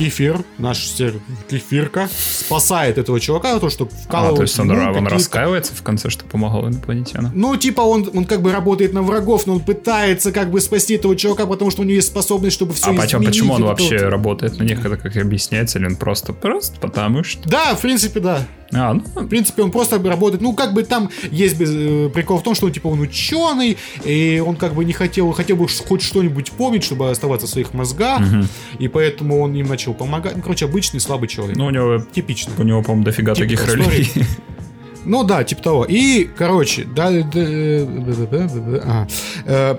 кефир, 0.00 0.42
наш 0.58 0.88
сер... 0.88 1.14
кефирка, 1.50 2.08
спасает 2.16 2.96
этого 2.96 3.20
чувака, 3.20 3.58
то, 3.58 3.68
что 3.68 3.84
А, 3.84 4.02
вкалывает 4.04 4.36
то 4.36 4.42
есть 4.42 4.58
он, 4.58 4.70
ему 4.70 4.98
он 4.98 5.06
раскаивается 5.06 5.74
в 5.74 5.82
конце, 5.82 6.08
что 6.08 6.24
помогал 6.24 6.66
инопланетянам? 6.68 7.32
Ну, 7.34 7.56
типа, 7.56 7.82
он, 7.82 8.08
он 8.14 8.24
как 8.24 8.40
бы 8.40 8.52
работает 8.52 8.94
на 8.94 9.02
врагов, 9.02 9.46
но 9.46 9.54
он 9.54 9.60
пытается 9.60 10.32
как 10.32 10.50
бы 10.50 10.60
спасти 10.60 10.94
этого 10.94 11.16
чувака, 11.16 11.46
потому 11.46 11.70
что 11.70 11.82
у 11.82 11.84
него 11.84 11.96
есть 11.96 12.08
способность, 12.08 12.56
чтобы 12.56 12.72
все 12.72 12.90
А 12.90 12.94
почему, 12.94 13.24
почему 13.24 13.54
он 13.54 13.64
вообще 13.64 13.98
вот. 13.98 14.10
работает 14.10 14.58
на 14.58 14.64
них? 14.64 14.84
Это 14.84 14.96
как 14.96 15.16
объясняется? 15.16 15.78
Или 15.78 15.86
он 15.86 15.96
просто, 15.96 16.32
просто 16.32 16.80
потому 16.80 17.22
что... 17.22 17.48
Да, 17.48 17.74
в 17.74 17.80
принципе, 17.82 18.20
да. 18.20 18.46
А, 18.72 18.94
ну, 18.94 19.02
В 19.14 19.26
принципе, 19.26 19.62
он 19.62 19.70
просто 19.70 20.00
работает. 20.02 20.42
Ну, 20.42 20.52
как 20.54 20.72
бы 20.74 20.82
там 20.82 21.10
есть 21.30 21.58
без- 21.58 21.70
э, 21.74 22.08
прикол 22.12 22.38
в 22.38 22.42
том, 22.42 22.54
что 22.54 22.66
он 22.66 22.72
типа 22.72 22.86
он 22.88 23.00
ученый, 23.00 23.76
и 24.04 24.42
он 24.44 24.56
как 24.56 24.74
бы 24.74 24.84
не 24.84 24.92
хотел, 24.92 25.32
хотел 25.32 25.56
бы 25.56 25.66
хоть 25.68 26.02
что-нибудь 26.02 26.52
помнить, 26.52 26.84
чтобы 26.84 27.10
оставаться 27.10 27.46
в 27.46 27.50
своих 27.50 27.74
мозгах, 27.74 28.22
и 28.78 28.88
поэтому 28.88 29.40
он 29.40 29.54
им 29.54 29.66
начал 29.66 29.94
помогать. 29.94 30.36
Ну, 30.36 30.42
короче, 30.42 30.66
обычный 30.66 31.00
слабый 31.00 31.28
человек. 31.28 31.56
ну, 31.56 31.66
у 31.66 31.70
него, 31.70 31.98
Типичный. 32.12 32.52
у 32.58 32.62
него, 32.62 32.82
по-моему, 32.82 33.04
дофига 33.04 33.34
Типа 33.34 33.48
таких 33.48 33.66
ролей. 33.66 34.10
Ну 35.04 35.24
да, 35.24 35.44
типа 35.44 35.62
того. 35.62 35.86
И, 35.88 36.24
короче, 36.36 36.84
да, 36.84 37.10
да, 37.10 37.22
да, 37.22 37.84
да, 37.86 38.14
да, 38.14 38.26
да, 38.26 38.48
да, 38.48 38.82
ага. 38.84 39.08
Э, 39.46 39.76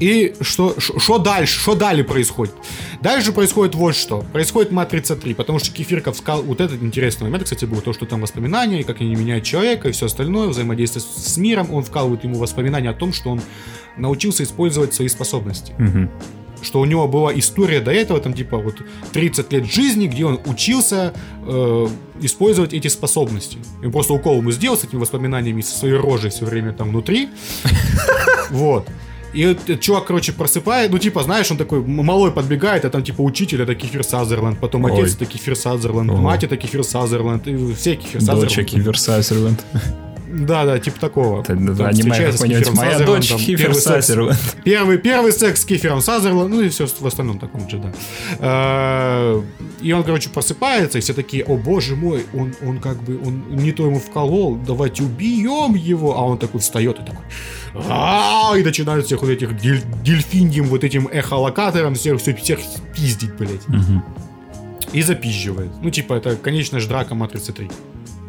И 0.00 0.34
что, 0.40 0.74
что 0.78 1.18
дальше? 1.18 1.60
Что 1.60 1.74
далее 1.74 2.04
происходит? 2.04 2.54
Дальше 3.00 3.32
происходит 3.32 3.74
вот 3.74 3.94
что. 3.94 4.24
Происходит 4.32 4.72
Матрица 4.72 5.14
3, 5.14 5.34
потому 5.34 5.58
что 5.58 5.72
Кефирка 5.72 6.12
вскал... 6.12 6.42
Вот 6.42 6.60
этот 6.60 6.82
интересный 6.82 7.24
момент, 7.24 7.44
кстати, 7.44 7.64
был 7.64 7.80
то, 7.80 7.92
что 7.92 8.06
там 8.06 8.20
воспоминания, 8.20 8.80
и 8.80 8.82
как 8.82 9.00
они 9.00 9.14
меняют 9.14 9.44
человека, 9.44 9.88
и 9.88 9.92
все 9.92 10.06
остальное, 10.06 10.48
взаимодействие 10.48 11.02
с 11.02 11.36
миром. 11.36 11.72
Он 11.72 11.84
вкалывает 11.84 12.24
ему 12.24 12.38
воспоминания 12.38 12.90
о 12.90 12.94
том, 12.94 13.12
что 13.12 13.30
он 13.30 13.40
научился 13.96 14.42
использовать 14.42 14.94
свои 14.94 15.08
способности. 15.08 15.74
Что 16.62 16.80
у 16.80 16.86
него 16.86 17.06
была 17.06 17.38
история 17.38 17.80
до 17.80 17.92
этого, 17.92 18.18
там 18.20 18.32
типа 18.32 18.56
вот 18.56 18.76
30 19.12 19.52
лет 19.52 19.66
жизни, 19.66 20.06
где 20.06 20.24
он 20.24 20.40
учился 20.46 21.12
э, 21.46 21.88
использовать 22.22 22.72
эти 22.72 22.88
способности. 22.88 23.58
И 23.84 23.90
просто 23.90 24.14
укол 24.14 24.38
ему 24.38 24.50
сделал 24.50 24.78
с 24.78 24.84
этими 24.84 24.98
воспоминаниями 24.98 25.60
со 25.60 25.76
своей 25.76 25.94
рожей 25.94 26.30
все 26.30 26.46
время 26.46 26.72
там 26.72 26.88
внутри. 26.88 27.28
Вот. 28.50 28.86
И 29.34 29.40
этот 29.42 29.80
чувак, 29.80 30.04
короче, 30.06 30.32
просыпает, 30.32 30.90
ну, 30.90 30.98
типа, 30.98 31.22
знаешь, 31.22 31.50
он 31.50 31.56
такой 31.56 31.80
малой 31.80 32.30
подбегает, 32.30 32.84
а 32.84 32.90
там, 32.90 33.02
типа, 33.02 33.20
учитель, 33.22 33.62
это 33.62 33.74
Кефир 33.74 34.04
Сазерленд, 34.04 34.58
потом 34.60 34.84
Ой. 34.84 34.92
отец 34.92 35.16
это 35.16 35.26
Кефир 35.26 35.56
Сазерленд, 35.56 36.10
Ого. 36.10 36.20
мать 36.20 36.44
это 36.44 36.56
Кефир 36.56 36.84
Сазерленд, 36.84 37.46
и 37.48 37.74
все 37.74 37.96
Кефир 37.96 38.20
Сазерленд. 38.20 38.70
Кивер 38.70 38.98
Сазерленд. 38.98 39.64
Да, 40.34 40.64
да, 40.64 40.78
типа 40.78 40.98
такого. 41.00 41.40
Это, 41.40 41.54
Там 41.54 41.74
да, 41.76 41.86
аниме 41.88 42.10
встречается 42.10 42.38
с. 42.38 42.42
Кифером 42.42 42.74
Моя 42.74 42.90
Сазерленд, 42.92 43.16
дочь 43.20 43.28
там 43.28 43.38
Кифер 43.38 43.58
первый 43.58 43.74
секс- 43.80 44.06
Сазерленд. 44.06 44.38
Первый, 44.64 44.98
первый 44.98 45.32
секс 45.32 45.60
с 45.62 45.64
Кифером 45.64 46.00
Сазерленд, 46.00 46.50
ну 46.50 46.60
и 46.62 46.68
все 46.68 46.86
в 46.86 47.06
остальном 47.06 47.38
таком 47.38 47.68
же, 47.70 47.78
да. 47.78 47.92
Э, 48.40 49.42
И 49.80 49.92
он, 49.92 50.02
короче, 50.02 50.28
просыпается, 50.30 50.98
и 50.98 51.00
все 51.00 51.12
такие, 51.14 51.44
о 51.44 51.56
боже 51.56 51.94
мой, 51.96 52.24
он, 52.34 52.54
он 52.66 52.80
как 52.80 53.02
бы, 53.02 53.18
он 53.24 53.44
не 53.50 53.72
то 53.72 53.86
ему 53.86 53.98
вколол, 54.00 54.56
давайте 54.56 55.02
убьем 55.02 55.74
его. 55.74 56.16
А 56.18 56.22
он 56.24 56.38
такой 56.38 56.60
встает 56.60 56.98
и 56.98 57.02
такой, 57.04 57.24
и 58.60 58.64
начинают 58.64 59.06
всех 59.06 59.20
вот 59.22 59.30
этих 59.30 59.50
дель- 59.56 59.82
дельфиньим 60.02 60.66
вот 60.66 60.84
этим 60.84 61.06
эхолокатором 61.08 61.94
всех, 61.94 62.20
всех, 62.20 62.38
всех 62.38 62.58
пиздить, 62.94 63.34
блядь. 63.36 63.62
И 64.92 65.02
запизживает. 65.02 65.70
Ну, 65.82 65.90
типа, 65.90 66.14
это 66.14 66.36
конечная 66.36 66.80
ж 66.80 66.86
драка 66.86 67.14
Матрицы 67.14 67.52
3. 67.52 67.68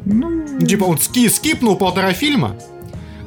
Ну, 0.05 0.45
типа, 0.65 0.83
он 0.85 0.97
ски, 0.99 1.27
скипнул 1.29 1.75
полтора 1.77 2.13
фильма, 2.13 2.55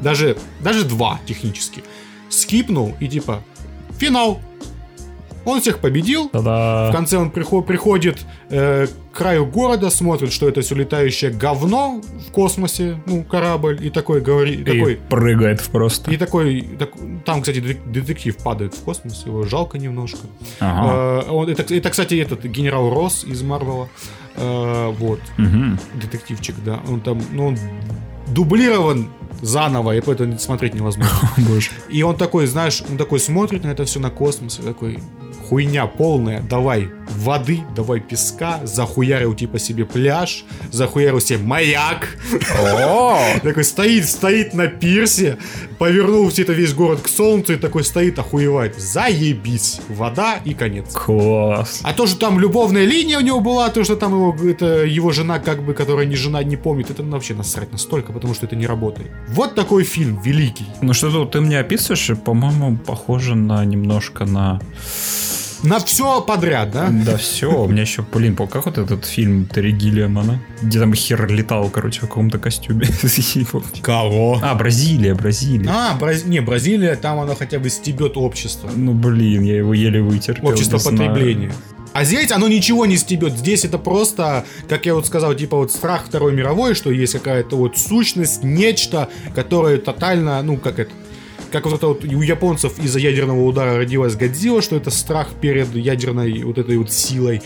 даже, 0.03 0.37
даже 0.61 0.85
два 0.85 1.21
технически. 1.27 1.83
Скипнул 2.29 2.95
и 3.01 3.09
типа, 3.09 3.43
финал. 3.99 4.41
Он 5.45 5.61
всех 5.63 5.79
победил. 5.79 6.29
В 6.29 6.31
Та-да. 6.33 6.91
конце 6.93 7.17
он 7.17 7.31
приход- 7.31 7.67
приходит 7.67 8.27
э, 8.51 8.87
к 9.13 9.17
краю 9.17 9.47
города, 9.47 9.89
смотрит, 9.89 10.31
что 10.31 10.47
это 10.47 10.61
все 10.61 10.75
летающее 10.75 11.31
говно 11.31 12.03
в 12.29 12.33
космосе, 12.33 13.01
ну, 13.07 13.25
корабль, 13.25 13.79
и 13.81 13.89
такой 13.89 14.21
говорит, 14.21 14.61
И 14.61 14.65
такой, 14.65 14.97
прыгает 15.09 15.63
просто. 15.73 16.11
и 16.11 16.19
такой, 16.19 16.69
так- 16.79 16.91
там, 17.25 17.41
кстати, 17.41 17.61
детек- 17.61 17.91
детектив 17.91 18.37
падает 18.37 18.75
в 18.75 18.83
космос, 18.83 19.25
его 19.25 19.45
жалко 19.45 19.79
немножко. 19.79 20.19
Ага. 20.61 21.25
Э, 21.27 21.31
он- 21.31 21.49
это, 21.49 21.75
это, 21.75 21.89
кстати, 21.91 22.17
этот 22.17 22.45
генерал 22.45 22.91
Росс 22.93 23.25
из 23.25 23.41
Марвела. 23.43 23.89
Э, 24.39 24.95
вот, 24.99 25.21
Мгм. 25.37 25.79
детективчик, 26.01 26.55
да. 26.65 26.81
Он 26.89 27.01
там, 27.01 27.21
ну, 27.33 27.47
он 27.49 27.59
дублирован 28.29 29.09
заново, 29.43 29.97
и 29.97 30.01
поэтому 30.01 30.39
смотреть 30.39 30.75
невозможно. 30.75 31.15
Боже. 31.37 31.71
И 31.89 32.03
он 32.03 32.17
такой, 32.17 32.47
знаешь, 32.47 32.83
он 32.91 32.97
такой 32.97 33.21
смотрит 33.21 33.65
на 33.65 33.69
это 33.69 33.85
все 33.85 34.01
на 34.01 34.11
космос, 34.11 34.59
и 34.59 34.63
такой, 34.63 34.99
хуйня 35.49 35.87
полная, 35.87 36.41
давай 36.41 36.89
воды, 37.19 37.61
давай 37.75 38.01
песка, 38.01 38.61
захуярил 38.65 39.35
типа 39.35 39.59
себе 39.59 39.85
пляж, 39.85 40.45
захуярил 40.71 41.21
себе 41.21 41.39
маяк. 41.39 42.17
Такой 43.43 43.65
стоит, 43.65 44.09
стоит 44.09 44.55
на 44.55 44.69
пирсе, 44.69 45.39
повернул 45.79 46.29
все 46.31 46.43
это 46.43 46.53
весь 46.53 46.75
город 46.75 47.01
к 47.03 47.09
солнцу 47.09 47.55
и 47.55 47.57
такой 47.57 47.85
стоит, 47.85 48.19
охуевает. 48.19 48.79
Заебись. 48.79 49.81
Вода 49.89 50.41
и 50.45 50.55
конец. 50.55 50.93
Класс. 50.93 51.81
А 51.83 51.93
то, 51.93 52.07
что 52.07 52.19
там 52.19 52.39
любовная 52.41 52.85
линия 52.85 53.19
у 53.19 53.23
него 53.23 53.41
была, 53.41 53.69
то, 53.71 53.85
что 53.85 53.97
там 53.97 54.13
его, 54.13 54.37
это 54.49 54.85
его 54.85 55.13
жена, 55.13 55.39
как 55.39 55.63
бы, 55.63 55.75
которая 55.75 56.07
не 56.07 56.17
жена, 56.17 56.43
не 56.43 56.57
помнит, 56.57 56.91
это 56.91 57.03
вообще 57.03 57.35
насрать 57.35 57.73
настолько, 57.73 58.13
потому 58.13 58.35
что 58.35 58.47
это 58.47 58.57
не 58.57 58.67
работает. 58.67 59.11
Вот 59.29 59.55
такой 59.55 59.85
фильм 59.85 60.21
великий. 60.23 60.67
Ну 60.81 60.93
что 60.93 61.25
ты 61.25 61.41
мне 61.41 61.59
описываешь, 61.59 62.11
по-моему, 62.25 62.77
похоже 62.77 63.35
на 63.35 63.65
немножко 63.65 64.25
на... 64.25 64.61
На 65.63 65.81
все 65.81 66.21
подряд, 66.21 66.71
да? 66.71 66.89
Да 66.91 67.17
все, 67.17 67.65
у 67.65 67.69
меня 67.69 67.83
еще, 67.83 68.03
блин, 68.03 68.37
как 68.37 68.67
вот 68.67 68.79
этот 68.79 69.05
фильм 69.05 69.47
Терри 69.47 69.73
Гиллиамана, 69.73 70.41
где 70.63 70.79
там 70.79 70.95
хер 70.95 71.27
летал, 71.29 71.69
короче, 71.69 71.99
в 71.99 72.03
каком-то 72.03 72.39
костюме. 72.39 72.87
Кого? 73.83 74.39
А, 74.43 74.55
Бразилия, 74.55 75.15
Бразилия. 75.15 75.69
А, 75.69 75.99
Браз- 75.99 76.27
не, 76.29 76.41
Бразилия, 76.41 76.95
там 76.97 77.19
оно 77.19 77.35
хотя 77.35 77.59
бы 77.59 77.71
стебет 77.71 78.17
общество. 78.17 78.71
Ну, 78.75 78.93
блин, 78.93 79.43
я 79.43 79.57
его 79.57 79.75
еле 79.75 80.01
вытерпел. 80.01 80.49
Общество 80.49 80.79
потребления. 80.79 81.53
А 81.93 82.05
здесь 82.05 82.31
оно 82.31 82.47
ничего 82.49 82.87
не 82.87 82.97
стебет. 82.97 83.33
Здесь 83.37 83.65
это 83.65 83.79
просто, 83.79 84.45
как 84.69 84.87
я 84.87 84.95
вот 84.95 85.07
сказал, 85.07 85.35
типа 85.35 85.57
вот 85.57 85.73
страх 85.73 86.05
Второй 86.07 86.33
мировой, 86.33 86.75
что 86.75 86.91
есть 86.91 87.15
какая-то 87.15 87.57
вот 87.57 87.77
сущность, 87.77 88.45
нечто, 88.45 89.09
которое 89.35 89.79
тотально, 89.79 90.41
ну 90.43 90.59
как 90.59 90.79
это, 90.79 90.93
как 91.51 91.65
вот 91.65 91.75
это 91.75 91.87
вот 91.89 92.05
у 92.05 92.23
японцев 92.23 92.79
из-за 92.79 92.99
ядерного 92.99 93.43
удара 93.45 93.79
родилась 93.79 94.17
Годзилла, 94.17 94.63
что 94.63 94.77
это 94.77 94.91
страх 94.91 95.29
перед 95.41 95.75
ядерной 95.75 96.43
вот 96.43 96.59
этой 96.59 96.77
вот 96.77 96.93
силой, 96.93 97.43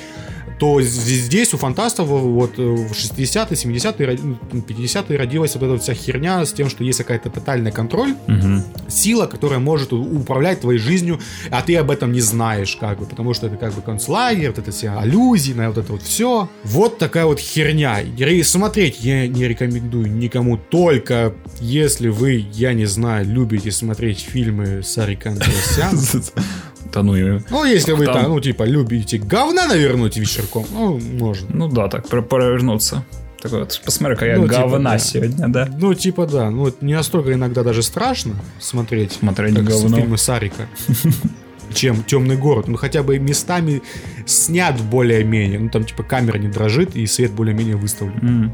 то 0.62 0.80
здесь, 0.80 1.52
у 1.54 1.56
фантастов 1.58 2.06
вот 2.06 2.56
э, 2.56 2.62
в 2.62 2.92
60-е, 2.92 3.56
70-е, 3.56 4.06
роди- 4.06 4.36
ну, 4.52 4.60
50-е 4.60 5.18
родилась 5.18 5.56
вот 5.56 5.64
эта 5.64 5.76
вся 5.82 5.92
херня 5.92 6.46
с 6.46 6.52
тем, 6.52 6.70
что 6.70 6.84
есть 6.84 6.98
какая-то 6.98 7.30
тотальный 7.30 7.72
контроль, 7.72 8.14
Мгм. 8.28 8.62
сила, 8.86 9.26
которая 9.26 9.58
может 9.58 9.92
управлять 9.92 10.60
твоей 10.60 10.78
жизнью, 10.78 11.18
а 11.50 11.62
ты 11.62 11.74
об 11.74 11.90
этом 11.90 12.12
не 12.12 12.20
знаешь, 12.20 12.76
как 12.76 13.00
бы, 13.00 13.06
потому 13.06 13.34
что 13.34 13.48
это 13.48 13.56
как 13.56 13.74
бы 13.74 13.82
концлагерь, 13.82 14.50
вот 14.50 14.58
это 14.58 14.70
все 14.70 14.90
аллюзии, 14.90 15.52
на 15.52 15.66
вот 15.66 15.78
это 15.78 15.90
вот 15.94 16.02
все. 16.02 16.48
Вот 16.62 16.96
такая 16.98 17.24
вот 17.26 17.40
херня. 17.40 18.00
И 18.00 18.42
смотреть 18.44 19.00
я 19.00 19.26
не 19.26 19.48
рекомендую 19.48 20.12
никому, 20.12 20.56
только 20.58 21.34
если 21.58 22.06
вы, 22.06 22.46
я 22.52 22.72
не 22.72 22.86
знаю, 22.86 23.26
любите 23.26 23.72
смотреть 23.72 24.20
фильмы 24.20 24.84
Сарика 24.84 25.30
Андреасяна. 25.30 25.98
Да 26.92 27.02
ну, 27.02 27.16
и- 27.16 27.40
Ну, 27.50 27.64
если 27.64 27.92
вы 27.92 28.04
Там- 28.06 28.14
там, 28.14 28.30
ну, 28.30 28.40
типа, 28.40 28.64
любите 28.64 29.18
говна 29.18 29.66
навернуть 29.66 30.16
вечерком, 30.16 30.66
ну, 30.72 30.98
можно. 30.98 31.48
ну 31.52 31.68
да, 31.68 31.88
так, 31.88 32.08
про- 32.08 32.22
провернуться. 32.22 33.04
Такой 33.40 33.60
вот, 33.60 33.80
посмотри, 33.84 34.14
какая 34.16 34.36
Ну, 34.38 34.46
типа, 34.46 34.60
говна 34.60 34.92
да. 34.92 34.98
сегодня, 34.98 35.48
да? 35.48 35.68
Ну, 35.78 35.94
типа, 35.94 36.26
да. 36.26 36.50
Ну, 36.50 36.72
не 36.80 36.94
настолько 36.94 37.32
иногда 37.32 37.62
даже 37.64 37.82
страшно 37.82 38.34
смотреть. 38.60 39.12
Смотреть 39.12 39.54
как 39.56 39.64
говно. 39.64 39.96
фильмы 39.96 40.16
Сарика. 40.18 40.68
чем 41.74 42.02
Темный 42.04 42.36
город. 42.36 42.66
Он 42.68 42.76
хотя 42.76 43.02
бы 43.02 43.18
местами 43.18 43.82
снят 44.26 44.78
более-менее. 44.80 45.58
Ну, 45.58 45.70
там, 45.70 45.84
типа, 45.84 46.02
камера 46.02 46.36
не 46.38 46.48
дрожит, 46.48 46.94
и 46.96 47.06
свет 47.06 47.32
более-менее 47.32 47.76
выставлен. 47.76 48.18
М. 48.22 48.52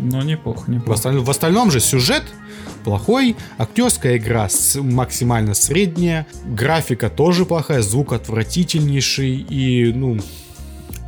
Ну, 0.00 0.22
неплохо, 0.22 0.64
В, 0.66 0.68
неплохо. 0.68 0.94
остальном, 0.94 1.24
в 1.24 1.30
остальном 1.30 1.70
же 1.70 1.80
сюжет 1.80 2.22
плохой, 2.84 3.36
актерская 3.58 4.16
игра 4.16 4.48
с- 4.48 4.80
максимально 4.80 5.54
средняя, 5.54 6.26
графика 6.46 7.10
тоже 7.10 7.44
плохая, 7.44 7.82
звук 7.82 8.12
отвратительнейший 8.12 9.34
и, 9.36 9.92
ну, 9.92 10.18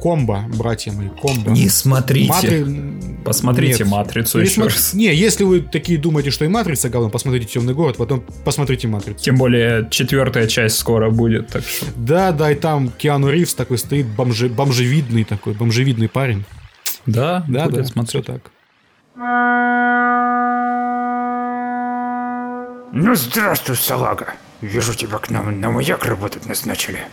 комбо, 0.02 0.44
братья 0.56 0.92
мои, 0.92 1.08
комбо. 1.08 1.50
Не 1.50 1.68
смотрите. 1.68 2.30
Матри- 2.32 3.20
Посмотрите 3.22 3.84
Нет. 3.84 3.88
«Матрицу» 3.92 4.38
Или 4.40 4.46
еще 4.46 4.62
раз. 4.62 4.94
Не, 4.94 5.14
если 5.14 5.44
вы 5.44 5.60
такие 5.60 5.98
думаете, 5.98 6.30
что 6.30 6.46
и 6.46 6.48
Матрица 6.48 6.88
говно, 6.88 7.10
посмотрите 7.10 7.46
Темный 7.46 7.74
город, 7.74 7.98
потом 7.98 8.24
посмотрите 8.46 8.88
Матрицу. 8.88 9.22
Тем 9.22 9.36
более 9.36 9.86
четвертая 9.90 10.46
часть 10.46 10.78
скоро 10.78 11.10
будет, 11.10 11.48
так 11.48 11.62
что... 11.62 11.84
Да, 11.96 12.32
да, 12.32 12.50
и 12.50 12.54
там 12.54 12.88
Киану 12.88 13.28
Ривз 13.28 13.52
такой 13.54 13.76
стоит, 13.76 14.06
бомже, 14.06 14.48
бомжевидный 14.48 15.24
такой, 15.24 15.52
бомжевидный 15.52 16.08
парень. 16.08 16.44
Да, 17.04 17.44
Да, 17.46 17.66
будет 17.66 17.82
да, 17.82 17.84
смотреть. 17.84 18.08
все 18.08 18.22
так. 18.22 18.50
Ну, 19.16 19.24
здравствуй, 23.14 23.76
салага. 23.76 24.34
Вижу, 24.60 24.94
тебя 24.94 25.18
к 25.18 25.30
нам 25.30 25.60
на 25.60 25.70
маяк 25.70 26.04
работать 26.04 26.46
назначили. 26.46 27.06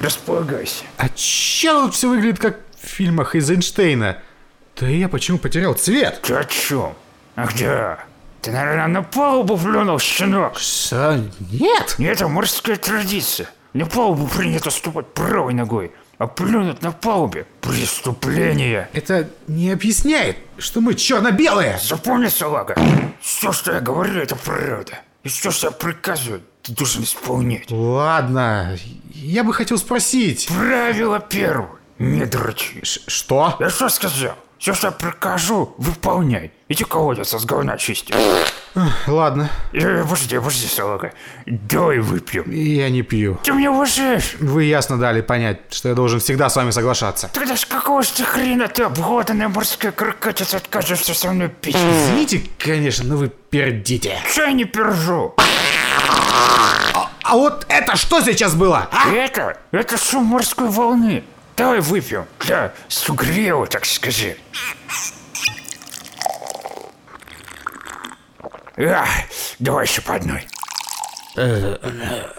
Располагайся. 0.00 0.84
А 0.96 1.08
чё 1.10 1.86
тут 1.86 1.94
все 1.94 2.08
выглядит 2.08 2.38
как 2.38 2.60
в 2.80 2.86
фильмах 2.86 3.34
из 3.34 3.50
Эйнштейна? 3.50 4.18
Да 4.80 4.86
я 4.86 5.08
почему 5.08 5.38
потерял 5.38 5.74
цвет? 5.74 6.22
Ты 6.22 6.34
о 6.34 6.44
чем? 6.44 6.94
Ах 7.36 7.56
да. 7.58 7.98
Ты, 8.40 8.50
наверное, 8.50 8.88
на 8.88 9.02
палубу 9.02 9.56
плюнул, 9.56 9.98
щенок. 9.98 10.58
Что? 10.58 11.20
Нет! 11.50 11.96
Это 11.98 12.28
морская 12.28 12.76
традиция. 12.76 13.48
На 13.74 13.86
палубу 13.86 14.26
принято 14.26 14.70
ступать 14.70 15.06
правой 15.14 15.54
ногой, 15.54 15.92
а 16.18 16.26
плюнуть 16.26 16.82
на 16.82 16.92
палубе– 16.92 17.46
преступление. 17.60 18.88
Это 18.92 19.28
не 19.48 19.70
объясняет, 19.70 20.36
что 20.58 20.80
мы 20.80 20.94
черно-белые! 20.94 21.78
Запомни, 21.82 22.28
салага, 22.28 22.76
все, 23.20 23.52
что 23.52 23.72
я 23.72 23.80
говорю, 23.80 24.20
это 24.20 24.36
правда. 24.36 25.00
И 25.24 25.28
все, 25.28 25.50
что 25.50 25.68
я 25.68 25.70
приказываю, 25.70 26.42
ты 26.62 26.72
должен 26.72 27.04
исполнять. 27.04 27.70
Ладно, 27.70 28.76
я 29.10 29.44
бы 29.44 29.52
хотел 29.54 29.78
спросить. 29.78 30.48
Правило 30.48 31.20
первое. 31.20 31.70
Не 31.98 32.24
дрочи. 32.24 32.80
Что? 32.82 33.56
Я 33.60 33.70
что 33.70 33.88
сказал? 33.88 34.34
Все, 34.62 34.74
что 34.74 34.86
я 34.86 34.90
прикажу, 34.92 35.74
выполняй. 35.76 36.52
Иди 36.68 36.84
колодец 36.84 37.34
с 37.34 37.44
говна 37.44 37.76
чисти. 37.76 38.14
Ладно, 39.08 39.50
Э, 39.72 40.04
подожди, 40.04 40.38
подожди, 40.38 40.68
салага. 40.68 41.10
Давай 41.46 41.98
выпьем. 41.98 42.44
я 42.48 42.88
не 42.88 43.02
пью. 43.02 43.40
Ты 43.42 43.50
меня 43.54 43.72
уважаешь? 43.72 44.36
Вы 44.38 44.62
ясно 44.62 44.98
дали 44.98 45.20
понять, 45.20 45.58
что 45.70 45.88
я 45.88 45.96
должен 45.96 46.20
всегда 46.20 46.48
с 46.48 46.54
вами 46.54 46.70
соглашаться. 46.70 47.28
Тогда 47.34 47.56
с 47.56 47.66
какого 47.66 48.04
ж 48.04 48.06
ты 48.10 48.22
хрена 48.24 48.68
ты, 48.68 48.84
обглоданная 48.84 49.48
морская 49.48 49.90
крокатица, 49.90 50.58
откажешься 50.58 51.12
со 51.12 51.32
мной 51.32 51.48
пить? 51.48 51.74
Извините, 51.74 52.42
конечно, 52.56 53.04
но 53.08 53.16
вы 53.16 53.30
пердите. 53.50 54.16
Че 54.32 54.42
я 54.44 54.52
не 54.52 54.64
пержу? 54.64 55.34
А 57.24 57.34
вот 57.36 57.66
это 57.68 57.96
что 57.96 58.20
сейчас 58.20 58.54
было? 58.54 58.88
а? 58.92 59.12
Это, 59.12 59.58
это 59.72 59.96
шум 59.98 60.26
морской 60.26 60.68
волны. 60.68 61.24
Давай 61.62 61.78
выпьем. 61.78 62.26
Для 62.40 62.74
сугрева, 62.88 63.68
так 63.68 63.84
сказать. 63.84 64.36
Ах, 68.76 69.08
давай 69.60 69.86
еще 69.86 70.02
по 70.02 70.16
одной. 70.16 70.44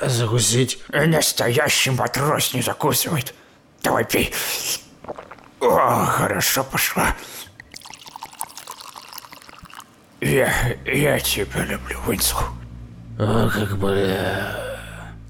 Закусить. 0.01 0.77
Настоящий 0.89 1.91
матрос 1.91 2.53
не 2.53 2.61
закусывает. 2.61 3.33
Давай 3.81 4.03
пей. 4.03 4.33
О, 5.61 6.03
хорошо 6.03 6.65
пошла. 6.65 7.15
Я, 10.19 10.51
я 10.83 11.17
тебя 11.21 11.61
люблю, 11.63 11.97
Винсу. 12.05 12.35
О, 13.17 13.49
как 13.49 13.77
бля. 13.77 14.72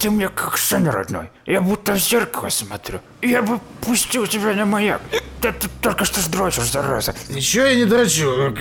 Ты 0.03 0.11
мне 0.11 0.27
как 0.27 0.57
сын 0.57 0.85
родной. 0.85 1.31
Я 1.45 1.61
будто 1.61 1.93
в 1.93 1.97
зеркало 1.97 2.49
смотрю. 2.49 2.99
Я 3.21 3.41
бы 3.41 3.61
пустил 3.79 4.27
тебя 4.27 4.53
на 4.53 4.65
маяк. 4.65 4.99
Да 5.41 5.53
ты 5.53 5.69
только 5.81 6.03
что 6.03 6.19
сдрочишь, 6.19 6.73
зараза. 6.73 7.15
Ничего 7.29 7.63
я 7.63 7.75
не 7.75 7.85
дрочу. 7.85 8.53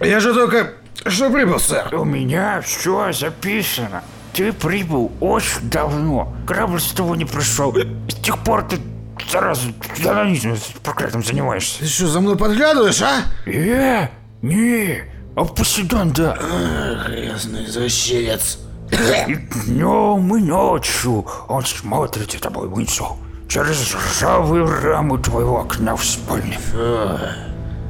Я 0.00 0.18
же 0.18 0.34
только 0.34 0.72
что 1.06 1.30
прибыл, 1.30 1.60
сэр. 1.60 1.94
У 1.94 2.04
меня 2.04 2.60
все 2.62 3.12
записано. 3.12 4.02
Ты 4.32 4.52
прибыл 4.52 5.12
очень 5.20 5.70
давно. 5.70 6.34
Корабль 6.48 6.80
с 6.80 6.90
того 6.90 7.14
не 7.14 7.26
пришел. 7.26 7.72
С 8.08 8.14
тех 8.16 8.36
пор 8.42 8.64
ты, 8.64 8.80
зараза, 9.30 9.68
анонизмом 10.04 10.58
проклятым 10.82 11.22
занимаешься. 11.22 11.78
Ты 11.78 11.86
что, 11.86 12.08
за 12.08 12.20
мной 12.20 12.36
подглядываешь, 12.36 13.00
а? 13.02 13.22
Э, 13.46 14.08
не, 14.42 15.04
а 15.36 15.44
Посейдон, 15.44 16.10
да. 16.10 16.36
Грязный 17.06 17.66
извращенец. 17.66 18.58
И 18.90 19.34
днем 19.66 20.36
и 20.36 20.40
ночью 20.40 21.26
он 21.48 21.64
смотрит 21.64 22.32
за 22.32 22.40
тобой, 22.40 22.68
Винсу. 22.68 23.16
Через 23.48 23.94
ржавые 23.94 24.64
рамы 24.64 25.18
твоего 25.18 25.60
окна 25.60 25.96
в 25.96 26.04
спальне. 26.04 26.58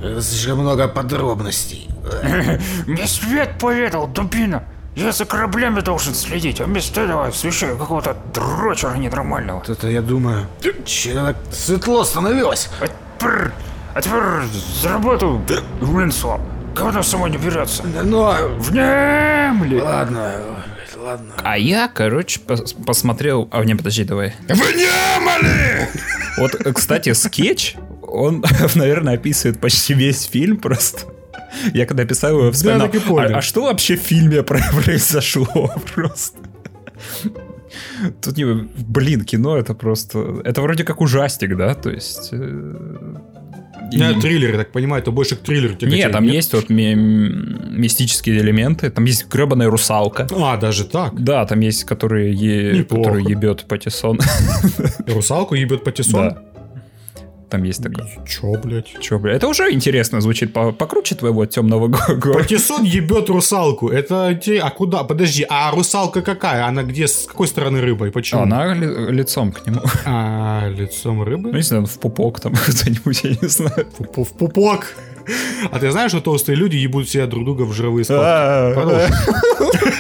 Это 0.02 0.20
слишком 0.20 0.60
много 0.60 0.88
подробностей. 0.88 1.88
Мне 2.86 3.06
свет 3.06 3.58
поведал, 3.58 4.06
дубина. 4.06 4.64
Я 4.94 5.10
за 5.10 5.24
кораблями 5.24 5.80
должен 5.80 6.14
следить, 6.14 6.60
а 6.60 6.64
вместо 6.64 7.00
этого 7.00 7.26
освещаю 7.26 7.76
какого-то 7.76 8.16
дрочера 8.32 8.94
ненормального. 8.94 9.62
Это 9.66 9.88
я 9.88 10.02
думаю. 10.02 10.46
Че 10.84 11.14
так 11.14 11.36
светло 11.50 12.04
становилось? 12.04 12.68
А 12.80 12.86
теперь, 12.86 13.50
а 13.94 14.02
теперь 14.02 14.22
за 14.80 14.90
работу 14.90 15.42
Винсу. 15.80 16.38
Когда 16.76 17.02
само 17.02 17.28
не 17.28 17.38
берется. 17.38 17.84
Но... 17.84 18.34
Внемли! 18.58 19.80
Ладно, 19.80 20.32
ладно. 21.04 21.34
А 21.42 21.56
я, 21.58 21.88
короче, 21.88 22.40
пос- 22.46 22.84
посмотрел... 22.84 23.48
А, 23.52 23.64
не, 23.64 23.74
подожди, 23.74 24.04
давай. 24.04 24.34
Вот, 26.38 26.54
э, 26.54 26.72
кстати, 26.72 27.12
скетч, 27.12 27.76
он, 28.02 28.44
наверное, 28.74 29.14
описывает 29.14 29.60
почти 29.60 29.94
весь 29.94 30.22
фильм 30.24 30.56
просто. 30.56 31.00
Я 31.72 31.86
когда 31.86 32.04
писал 32.04 32.30
его, 32.38 32.50
вспоминал, 32.52 32.88
так 32.88 32.94
и 32.96 32.98
понял. 32.98 33.34
а, 33.36 33.38
а 33.38 33.42
что 33.42 33.62
вообще 33.62 33.96
в 33.96 34.00
фильме 34.00 34.42
про- 34.42 34.60
произошло 34.84 35.70
просто? 35.94 36.38
Тут 38.20 38.36
не... 38.36 38.44
Блин, 38.44 39.24
кино 39.24 39.56
это 39.56 39.74
просто... 39.74 40.40
Это 40.44 40.62
вроде 40.62 40.84
как 40.84 41.00
ужастик, 41.00 41.56
да? 41.56 41.74
То 41.74 41.90
есть... 41.90 42.30
э, 42.32 42.74
и- 43.92 44.20
триллер, 44.20 44.52
я 44.52 44.58
так 44.58 44.72
понимаю, 44.72 45.02
это 45.02 45.10
больше 45.10 45.36
к 45.36 45.40
триллеру 45.40 45.74
Нет, 45.82 46.12
там 46.12 46.24
есть 46.24 46.52
вот 46.52 46.70
ми- 46.70 46.94
мистические 46.94 48.38
элементы. 48.38 48.90
Там 48.90 49.04
есть 49.04 49.28
гребаная 49.28 49.68
русалка. 49.68 50.26
А, 50.36 50.56
даже 50.56 50.84
так. 50.84 51.22
Да, 51.22 51.44
там 51.46 51.60
есть, 51.60 51.84
которые, 51.84 52.32
е... 52.32 52.84
Которые 52.84 53.24
ебет 53.24 53.64
Патиссон. 53.68 54.20
Русалку 55.06 55.54
ебет 55.54 55.84
Патиссон? 55.84 56.28
Да. 56.28 56.42
Там 57.50 57.62
есть 57.62 57.82
такое. 57.82 58.06
Чё, 58.26 58.54
блядь? 58.62 58.94
Че, 59.00 59.18
бля, 59.18 59.32
это 59.34 59.46
уже 59.48 59.70
интересно 59.72 60.20
звучит 60.20 60.52
по- 60.52 60.72
покруче 60.72 61.14
твоего 61.14 61.46
темного 61.46 61.88
города. 61.88 62.32
Патиссон 62.38 62.82
ебет 62.84 63.28
русалку. 63.28 63.88
Это 63.90 64.34
те... 64.34 64.58
А 64.58 64.70
куда? 64.70 65.04
Подожди, 65.04 65.46
а 65.48 65.70
русалка 65.70 66.22
какая? 66.22 66.66
Она 66.66 66.82
где? 66.82 67.06
С 67.06 67.26
какой 67.26 67.46
стороны 67.46 67.80
рыба 67.80 68.06
и 68.08 68.10
почему? 68.10 68.42
Она 68.42 68.74
ли- 68.74 69.12
лицом 69.12 69.52
к 69.52 69.66
нему. 69.66 69.80
А, 70.04 70.68
лицом 70.68 71.18
Ну, 71.18 71.24
рыбы? 71.24 71.52
не 71.52 71.62
знаю, 71.62 71.86
в 71.86 71.98
пупок 71.98 72.40
там 72.40 72.54
кто-нибудь, 72.66 73.20
я 73.24 73.30
не 73.40 73.48
знаю. 73.48 73.86
В 73.98 74.32
пупок. 74.32 74.94
А 75.70 75.78
ты 75.78 75.90
знаешь, 75.90 76.10
что 76.10 76.20
толстые 76.20 76.56
люди 76.56 76.76
ебут 76.76 77.08
себя 77.08 77.26
друг 77.26 77.44
друга 77.44 77.62
в 77.62 77.72
жировые 77.72 78.04
А, 78.10 78.72
складки? 78.74 79.08
Продолжи. 79.58 79.94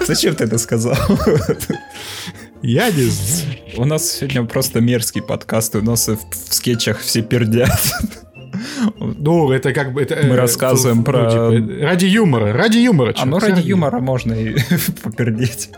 Зачем 0.06 0.34
ты 0.34 0.44
это 0.44 0.58
сказал? 0.58 0.96
Я 2.66 2.90
не 2.90 3.02
знаю. 3.02 3.58
У 3.76 3.84
нас 3.84 4.10
сегодня 4.10 4.42
просто 4.44 4.80
мерзкий 4.80 5.20
подкаст, 5.20 5.76
у 5.76 5.82
нас 5.82 6.08
в, 6.08 6.16
в 6.16 6.54
скетчах 6.54 7.00
все 7.00 7.20
пердят. 7.20 7.78
Ну, 8.98 9.50
это 9.50 9.74
как 9.74 9.92
бы... 9.92 10.00
это, 10.00 10.14
Мы 10.26 10.34
э, 10.34 10.36
рассказываем 10.36 10.98
ну, 10.98 11.04
про- 11.04 11.30
типа, 11.30 11.84
ради 11.84 12.06
юмора, 12.06 12.54
ради 12.54 12.78
юмора. 12.78 13.12
А 13.18 13.26
ну 13.26 13.38
чё, 13.38 13.48
ради 13.48 13.68
юмора 13.68 14.00
можно 14.00 14.32
и 14.32 14.56
попердеть. 15.02 15.70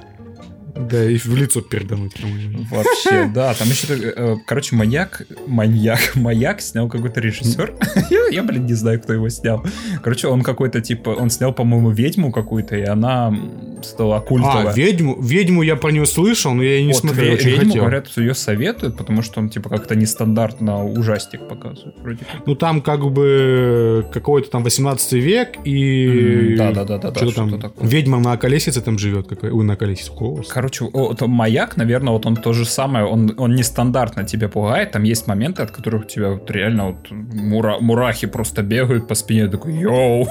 Да, 0.76 1.04
и 1.04 1.16
в 1.16 1.34
лицо 1.34 1.62
кому-нибудь. 1.62 2.70
Вообще, 2.70 3.30
да, 3.34 3.54
там 3.54 3.68
еще, 3.68 3.86
э, 3.94 4.36
короче, 4.46 4.76
маяк, 4.76 5.22
маньяк, 5.46 6.14
маяк 6.14 6.60
снял 6.60 6.88
какой-то 6.88 7.20
режиссер. 7.20 7.74
я, 8.10 8.18
я, 8.30 8.42
блин, 8.42 8.66
не 8.66 8.74
знаю, 8.74 9.00
кто 9.00 9.12
его 9.12 9.28
снял. 9.28 9.64
Короче, 10.02 10.28
он 10.28 10.42
какой-то, 10.42 10.80
типа, 10.80 11.10
он 11.10 11.30
снял, 11.30 11.52
по-моему, 11.52 11.90
ведьму 11.90 12.32
какую-то, 12.32 12.76
и 12.76 12.82
она 12.82 13.34
стала 13.82 14.20
культовая. 14.20 14.68
А, 14.70 14.72
ведьму, 14.72 15.20
ведьму 15.20 15.62
я 15.62 15.76
про 15.76 15.90
нее 15.90 16.06
слышал, 16.06 16.54
но 16.54 16.62
я 16.62 16.80
не 16.82 16.92
Вот, 16.92 16.96
смотрел, 17.00 17.32
ве- 17.32 17.34
очень 17.34 17.50
ведьму, 17.50 17.66
хотел. 17.66 17.82
говорят, 17.82 18.08
ее 18.16 18.34
советуют, 18.34 18.96
потому 18.96 19.22
что 19.22 19.40
он, 19.40 19.48
типа, 19.48 19.68
как-то 19.68 19.94
нестандартно 19.94 20.84
ужастик 20.84 21.46
показывает. 21.48 21.94
Вроде. 21.98 22.20
Ну 22.46 22.54
там 22.54 22.80
как 22.82 23.00
бы 23.12 24.06
какой-то 24.12 24.50
там 24.50 24.62
18 24.64 25.12
век 25.12 25.56
и... 25.64 26.50
М, 26.52 26.56
да-да-да-да-да, 26.56 27.20
Что 27.20 27.32
там? 27.32 27.60
такое. 27.60 27.88
Ведьма 27.88 28.18
на 28.18 28.36
колесице 28.36 28.80
там 28.80 28.98
живет. 28.98 29.28
Какой... 29.28 29.50
Ой, 29.50 29.64
на 29.64 29.76
колесице. 29.76 30.12
Голос. 30.12 30.48
Короче, 30.66 30.90
вот 30.92 31.20
маяк, 31.20 31.76
наверное, 31.76 32.12
вот 32.12 32.26
он 32.26 32.34
то 32.34 32.52
же 32.52 32.64
самое, 32.64 33.04
он, 33.04 33.32
он 33.36 33.54
нестандартно 33.54 34.24
тебя 34.24 34.48
пугает, 34.48 34.90
там 34.90 35.04
есть 35.04 35.28
моменты, 35.28 35.62
от 35.62 35.70
которых 35.70 36.02
у 36.02 36.06
тебя 36.06 36.30
вот 36.30 36.50
реально 36.50 36.88
вот 36.88 37.08
мура- 37.12 37.78
мурахи 37.78 38.26
просто 38.26 38.62
бегают 38.62 39.06
по 39.06 39.14
спине, 39.14 39.46
такой, 39.46 39.74
йоу, 39.74 40.26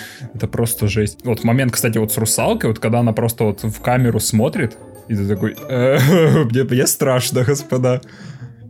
это 0.34 0.46
просто 0.46 0.88
жесть. 0.88 1.20
Вот 1.24 1.42
момент, 1.42 1.72
кстати, 1.72 1.96
вот 1.96 2.12
с 2.12 2.18
русалкой, 2.18 2.68
вот 2.68 2.78
когда 2.80 2.98
она 2.98 3.14
просто 3.14 3.44
вот 3.44 3.62
в 3.62 3.80
камеру 3.80 4.20
смотрит, 4.20 4.76
и 5.08 5.14
ты 5.14 5.26
такой, 5.26 5.56
«Э, 5.70 5.98
мне, 6.44 6.64
мне 6.64 6.86
страшно, 6.86 7.44
господа. 7.44 8.02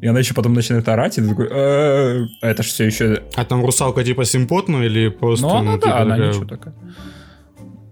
И 0.01 0.07
она 0.07 0.21
еще 0.21 0.35
потом 0.35 0.55
начинает 0.55 0.89
орать, 0.89 1.19
и 1.19 1.23
ты 1.23 1.29
такой, 1.31 1.49
«Э, 1.51 2.27
это 2.43 2.63
же 2.63 2.69
все 2.69 2.85
еще... 2.85 3.23
А 3.35 3.45
там 3.45 3.65
русалка 3.65 4.05
типа 4.05 4.25
симпотная 4.25 4.87
или 4.87 5.09
просто... 5.09 5.47
Ну, 5.47 5.53
она, 5.53 5.75
типа, 5.75 5.87
да, 5.89 5.99
она 5.99 6.19
ничего 6.19 6.45
такая. 6.45 6.75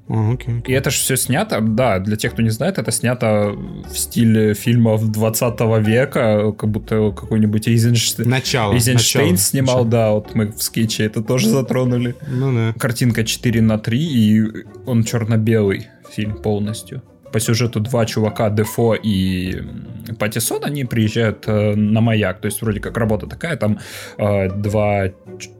А, 0.09 0.33
окей. 0.33 0.63
И 0.67 0.73
это 0.73 0.91
же 0.91 0.99
все 0.99 1.17
снято, 1.17 1.61
да, 1.61 1.99
для 1.99 2.17
тех, 2.17 2.33
кто 2.33 2.43
не 2.43 2.51
знает, 2.51 2.79
это 2.79 2.93
снято 2.93 3.53
в 3.91 3.97
стиле 3.99 4.55
фильмов 4.55 5.11
20 5.11 5.61
века, 5.85 6.53
как 6.53 6.71
будто 6.71 7.11
какой-нибудь 7.11 7.67
Эйзенштейн, 7.69 8.29
Начало. 8.29 8.73
Эйзенштейн 8.75 9.31
начало, 9.33 9.39
снимал, 9.39 9.77
начало. 9.85 9.91
да, 9.91 10.11
вот 10.13 10.35
мы 10.35 10.47
в 10.53 10.63
скетче 10.63 11.05
это 11.05 11.23
тоже 11.23 11.49
затронули. 11.49 12.15
Ну 12.29 12.53
да. 12.55 12.75
Картинка 12.79 13.25
4 13.25 13.61
на 13.63 13.79
3, 13.79 13.99
и 13.99 14.45
он 14.87 15.03
черно-белый 15.05 15.89
фильм 16.11 16.37
полностью. 16.41 17.03
По 17.33 17.41
сюжету 17.41 17.81
два 17.81 18.07
чувака, 18.07 18.49
Дефо 18.51 18.95
и 18.95 19.57
м, 19.57 20.17
Паттисон, 20.17 20.65
они 20.65 20.85
приезжают 20.85 21.45
э, 21.49 21.75
на 21.75 22.01
маяк. 22.01 22.41
То 22.41 22.47
есть 22.47 22.63
вроде 22.63 22.79
как 22.81 22.97
работа 22.97 23.27
такая, 23.27 23.57
там 23.57 23.81
э, 24.17 24.49
два, 24.51 25.07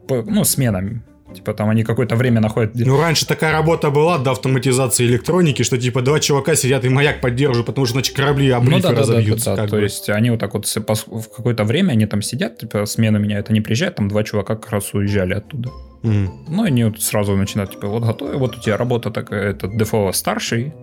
ну, 0.09 0.43
смена. 0.45 1.03
Типа 1.33 1.53
там 1.53 1.69
они 1.69 1.83
какое-то 1.83 2.15
время 2.15 2.39
находят... 2.39 2.73
Ну, 2.75 2.99
раньше 2.99 3.27
такая 3.27 3.51
работа 3.51 3.89
была 3.89 4.17
до 4.17 4.31
автоматизации 4.31 5.05
электроники, 5.05 5.63
что 5.63 5.77
типа 5.77 6.01
два 6.01 6.19
чувака 6.19 6.55
сидят 6.55 6.85
и 6.85 6.89
маяк 6.89 7.19
поддерживают, 7.21 7.65
потому 7.65 7.85
что 7.85 7.95
иначе 7.95 8.13
корабли 8.13 8.49
об 8.49 8.63
Ну 8.63 8.79
да, 8.79 8.89
да, 8.89 8.89
да, 8.89 8.95
да, 8.95 9.01
разобьются. 9.01 9.55
да. 9.55 9.67
То 9.67 9.77
есть 9.77 10.09
они 10.09 10.31
вот 10.31 10.39
так 10.39 10.53
вот 10.53 10.65
в 10.65 11.29
какое-то 11.35 11.63
время 11.65 11.91
они 11.91 12.05
там 12.05 12.21
сидят, 12.21 12.57
типа 12.59 12.85
смена 12.85 13.17
меняет, 13.17 13.49
они 13.49 13.61
приезжают, 13.61 13.95
там 13.95 14.07
два 14.07 14.23
чувака 14.23 14.55
как 14.55 14.71
раз 14.71 14.93
уезжали 14.93 15.33
оттуда. 15.33 15.69
Мгм. 16.03 16.45
Ну, 16.47 16.63
они 16.63 16.85
вот 16.85 17.01
сразу 17.01 17.35
начинают, 17.35 17.71
типа, 17.71 17.87
вот 17.87 18.03
готовы, 18.03 18.37
вот 18.37 18.55
у 18.55 18.61
тебя 18.61 18.77
работа 18.77 19.11
такая, 19.11 19.49
этот 19.49 19.77
Дефо 19.77 20.11
старший, 20.13 20.73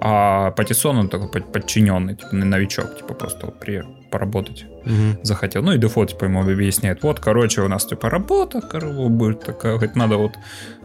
а 0.00 0.50
Паттисон, 0.52 0.98
он 0.98 1.08
такой 1.08 1.28
под- 1.28 1.52
подчиненный, 1.52 2.16
типа, 2.16 2.34
новичок, 2.34 2.98
типа, 2.98 3.14
просто 3.14 3.46
вот 3.46 3.58
при 3.58 3.82
поработать 4.10 4.64
Мгм. 4.84 5.18
захотел. 5.22 5.62
Ну 5.62 5.72
и 5.72 5.78
Дефо, 5.78 6.04
типа, 6.06 6.24
ему 6.24 6.40
объясняет, 6.42 7.02
вот, 7.02 7.20
короче, 7.20 7.62
у 7.62 7.68
нас, 7.68 7.86
типа, 7.86 8.10
работа, 8.10 8.60
корова 8.60 9.08
будет 9.08 9.44
такая, 9.44 9.78
хоть 9.78 9.96
надо 9.96 10.16
вот 10.16 10.32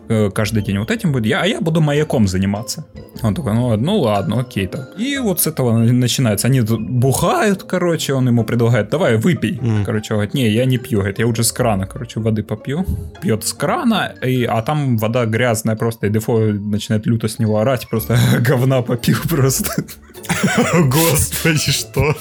э, 0.10 0.30
каждый 0.32 0.64
день 0.64 0.78
вот 0.80 0.90
этим 0.92 1.12
будет, 1.12 1.26
я, 1.26 1.42
а 1.42 1.46
я 1.46 1.60
буду 1.60 1.82
маяком 1.82 2.28
заниматься. 2.28 2.86
Он 3.24 3.34
такой, 3.36 3.54
ну, 3.54 3.76
ну 3.78 4.00
ладно, 4.00 4.40
окей, 4.40 4.68
так. 4.68 4.94
И 5.00 5.18
вот 5.18 5.42
с 5.42 5.48
этого 5.48 5.78
на- 5.78 5.92
начинается. 5.94 6.48
Они 6.48 6.62
бухают, 6.62 7.64
короче, 7.64 8.14
он 8.14 8.28
ему 8.30 8.44
предлагает, 8.46 8.90
давай, 8.90 9.18
выпей. 9.18 9.60
Мгм. 9.62 9.84
Короче, 9.86 10.14
он 10.14 10.18
говорит, 10.20 10.34
не, 10.34 10.50
я 10.50 10.66
не 10.66 10.78
пью, 10.78 11.00
говорит, 11.00 11.20
я 11.20 11.28
уже 11.28 11.44
с 11.44 11.52
крана, 11.52 11.88
короче, 11.88 12.20
воды 12.22 12.42
попью. 12.44 12.86
Пьет 13.22 13.44
с 13.44 13.52
крана, 13.54 14.14
и, 14.26 14.46
а 14.46 14.62
там 14.62 14.98
вода 14.98 15.26
грязная 15.26 15.76
просто, 15.76 16.08
и 16.08 16.10
Дефо 16.10 16.40
начинает 16.54 17.06
люто 17.08 17.28
с 17.28 17.40
него 17.40 17.58
орать, 17.60 17.90
просто 17.90 18.18
говна 18.50 18.82
попил 18.82 19.18
просто. 19.30 19.84
Господи, 20.86 21.72
что? 21.72 22.16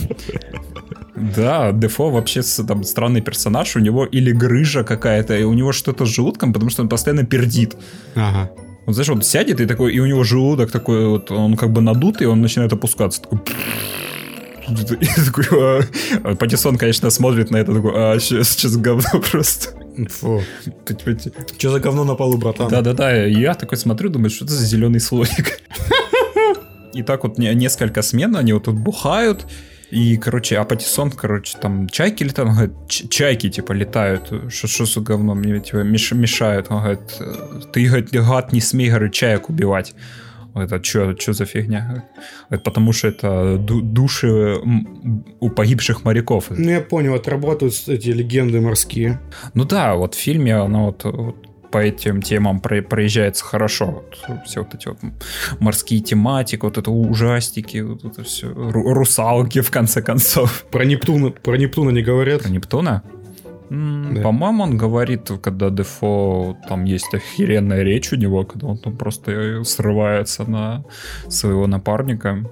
Да, 1.17 1.73
Дефо 1.73 2.11
вообще 2.11 2.43
там 2.67 2.85
странный 2.85 3.23
персонаж, 3.23 3.77
у 3.77 3.81
него 3.81 4.05
или 4.05 4.33
грыжа 4.33 4.85
какая-то, 4.85 5.37
и 5.37 5.45
у 5.45 5.55
него 5.55 5.73
что-то 5.73 6.05
с 6.05 6.09
желудком, 6.09 6.53
потому 6.53 6.71
что 6.71 6.83
он 6.83 6.89
постоянно 6.89 7.25
пердит. 7.25 7.77
Ага. 8.15 8.51
Вот 8.87 8.95
знаешь, 8.95 9.09
он 9.09 9.23
сядет 9.23 9.61
и 9.61 9.67
такой, 9.67 9.95
и 9.95 9.99
у 9.99 10.07
него 10.07 10.23
желудок 10.25 10.71
такой 10.71 11.07
вот, 11.07 11.31
он 11.31 11.57
как 11.57 11.73
бы 11.73 11.81
надутый, 11.81 12.27
и 12.27 12.29
он 12.29 12.41
начинает 12.41 12.73
опускаться. 12.73 13.23
Такой... 13.23 13.41
Паттисон, 16.39 16.77
конечно, 16.77 17.11
смотрит 17.11 17.51
на 17.51 17.57
это, 17.57 17.75
такой, 17.75 17.93
а, 17.95 18.19
сейчас, 18.19 18.51
сейчас 18.51 18.77
говно 18.77 19.21
просто. 19.31 19.71
Фу. 20.11 20.43
Че 21.57 21.71
за 21.71 21.81
говно 21.81 22.05
на 22.05 22.15
полу, 22.15 22.37
братан? 22.37 22.69
Да-да-да, 22.69 23.25
я 23.25 23.55
такой 23.55 23.79
смотрю, 23.79 24.11
думаю, 24.11 24.31
что 24.31 24.45
это 24.45 24.55
за 24.55 24.65
зеленый 24.65 25.01
слоник. 25.01 25.61
И 26.93 27.03
так 27.03 27.25
вот 27.25 27.39
не- 27.39 27.55
несколько 27.55 28.03
смен, 28.03 28.37
они 28.37 28.53
вот 28.53 28.65
тут 28.65 28.75
бухают, 28.75 29.47
и, 29.91 30.17
короче, 30.17 30.57
а 30.59 30.65
Патиссон, 30.65 31.11
короче, 31.11 31.57
там 31.59 31.89
чайки 31.89 32.25
летают, 32.25 32.49
он 32.51 32.55
говорит, 32.57 32.75
«Ч- 32.89 33.09
чайки, 33.09 33.49
типа, 33.51 33.73
летают, 33.73 34.33
что, 34.53 34.67
что 34.67 34.85
за 34.85 35.01
говно, 35.01 35.35
мне, 35.35 35.61
типа, 35.61 35.79
меш- 35.85 36.15
мешают, 36.15 36.67
он 36.71 36.79
говорит, 36.81 37.17
«Э, 37.21 37.61
ты, 37.73 37.87
говорит, 37.87 38.11
гад, 38.11 38.53
не 38.53 38.61
смей, 38.61 38.89
говорит, 38.91 39.13
чаек 39.13 39.49
убивать. 39.49 39.95
Это 40.55 40.83
что, 40.83 41.15
что 41.21 41.35
за 41.35 41.45
фигня? 41.45 42.05
Говорит, 42.49 42.65
потому 42.65 42.93
что 42.93 43.09
это 43.09 43.59
ду- 43.59 43.83
души 43.83 44.57
у 45.41 45.51
погибших 45.51 46.05
моряков. 46.05 46.47
Ну, 46.49 46.71
я 46.71 46.81
понял, 46.81 47.15
отрабатывают 47.15 47.75
эти 47.89 48.09
легенды 48.09 48.61
морские. 48.61 49.21
Ну 49.55 49.65
да, 49.65 49.95
вот 49.95 50.15
в 50.15 50.19
фильме 50.19 50.57
оно 50.57 50.87
вот, 50.87 51.05
вот 51.05 51.46
по 51.77 51.81
этим 51.81 52.23
темам 52.23 52.61
про- 52.61 52.81
проезжается 52.81 53.45
хорошо. 53.45 54.03
Вот 54.27 54.47
все 54.47 54.63
вот 54.63 54.75
эти 54.75 54.89
вот 54.89 54.97
морские 55.61 56.01
тематики, 56.01 56.63
вот 56.63 56.79
это 56.79 56.91
ужастики, 56.91 57.83
вот 57.83 58.03
это 58.03 58.23
все. 58.23 58.51
русалки, 58.51 59.61
в 59.61 59.71
конце 59.71 60.01
концов. 60.01 60.65
Про 60.71 60.87
Нептуна, 60.87 61.33
про 61.33 61.59
Нептуна 61.59 61.91
не 61.91 62.01
говорят. 62.01 62.41
Про 62.45 62.49
Нептуна? 62.49 63.03
Да. 63.69 64.23
По-моему, 64.23 64.63
он 64.63 64.79
говорит, 64.79 65.31
когда 65.43 65.69
Дефо, 65.69 66.57
там 66.67 66.85
есть 66.85 67.13
охеренная 67.13 67.83
речь 67.83 68.11
у 68.11 68.17
него, 68.17 68.45
когда 68.45 68.69
он 68.69 68.79
там 68.79 68.97
просто 68.97 69.63
срывается 69.65 70.51
на 70.51 70.83
своего 71.29 71.67
напарника. 71.67 72.43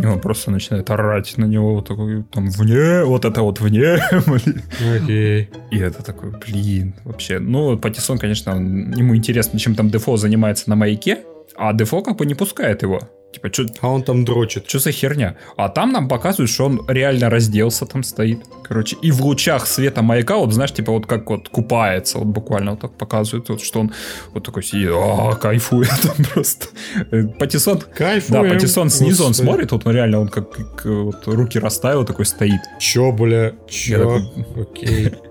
И 0.00 0.04
он 0.06 0.20
просто 0.20 0.50
начинает 0.50 0.90
орать 0.90 1.34
на 1.38 1.44
него, 1.44 1.74
вот 1.74 1.86
такой, 1.88 2.24
там, 2.24 2.48
вне, 2.50 3.04
вот 3.04 3.24
это 3.24 3.42
вот 3.42 3.60
вне. 3.60 3.94
Окей. 4.96 5.50
И 5.70 5.78
это 5.78 6.02
такой, 6.02 6.30
блин, 6.30 6.94
вообще. 7.04 7.38
Ну, 7.38 7.78
Патиссон, 7.78 8.18
конечно, 8.18 8.56
он- 8.56 8.92
ему 8.92 9.14
интересно, 9.16 9.58
чем 9.58 9.74
там 9.74 9.90
Дефо 9.90 10.16
занимается 10.16 10.68
на 10.68 10.76
маяке, 10.76 11.18
а 11.56 11.72
Дефо 11.72 12.02
как 12.02 12.16
бы 12.16 12.26
не 12.26 12.34
пускает 12.34 12.82
его. 12.82 13.00
Типа, 13.32 13.48
что 13.52 13.66
А 13.80 13.88
он 13.88 14.04
там 14.04 14.24
дрочит. 14.24 14.70
за 14.70 14.92
херня? 14.92 15.34
А 15.56 15.68
там 15.68 15.90
нам 15.90 16.06
показывают, 16.08 16.50
что 16.50 16.66
он 16.66 16.80
реально 16.88 17.30
разделся, 17.30 17.84
там 17.84 18.04
стоит. 18.04 18.38
Короче, 18.62 18.96
и 19.02 19.10
в 19.10 19.20
лучах 19.22 19.66
света 19.66 20.02
маяка, 20.02 20.36
вот 20.36 20.52
знаешь, 20.52 20.72
типа 20.72 20.92
вот 20.92 21.06
как 21.06 21.28
вот 21.28 21.48
купается, 21.48 22.18
вот 22.18 22.28
буквально 22.28 22.70
вот 22.72 22.80
так 22.80 22.96
показывают, 22.96 23.48
вот, 23.48 23.60
что 23.60 23.80
он 23.80 23.92
вот 24.32 24.44
такой 24.44 24.62
сидит, 24.62 24.90
а, 24.92 25.34
кайфует 25.34 25.90
там 26.02 26.24
просто. 26.32 26.68
Э, 27.10 27.24
Патиссон, 27.24 27.80
Кайфуем. 27.80 28.42
да, 28.44 28.48
Патиссон 28.54 28.88
снизу, 28.88 29.24
он 29.26 29.34
смотрит, 29.34 29.72
вот 29.72 29.84
он 29.84 29.92
реально, 29.92 30.20
он 30.20 30.28
как, 30.28 30.52
как, 30.52 30.84
вот, 30.84 31.26
руки 31.26 31.58
расставил, 31.58 32.04
такой 32.04 32.26
стоит. 32.26 32.60
Чё, 32.78 33.10
бля, 33.10 33.46
Я 33.46 33.52
чё? 33.68 33.98
такой- 33.98 34.62
Окей. 34.62 35.12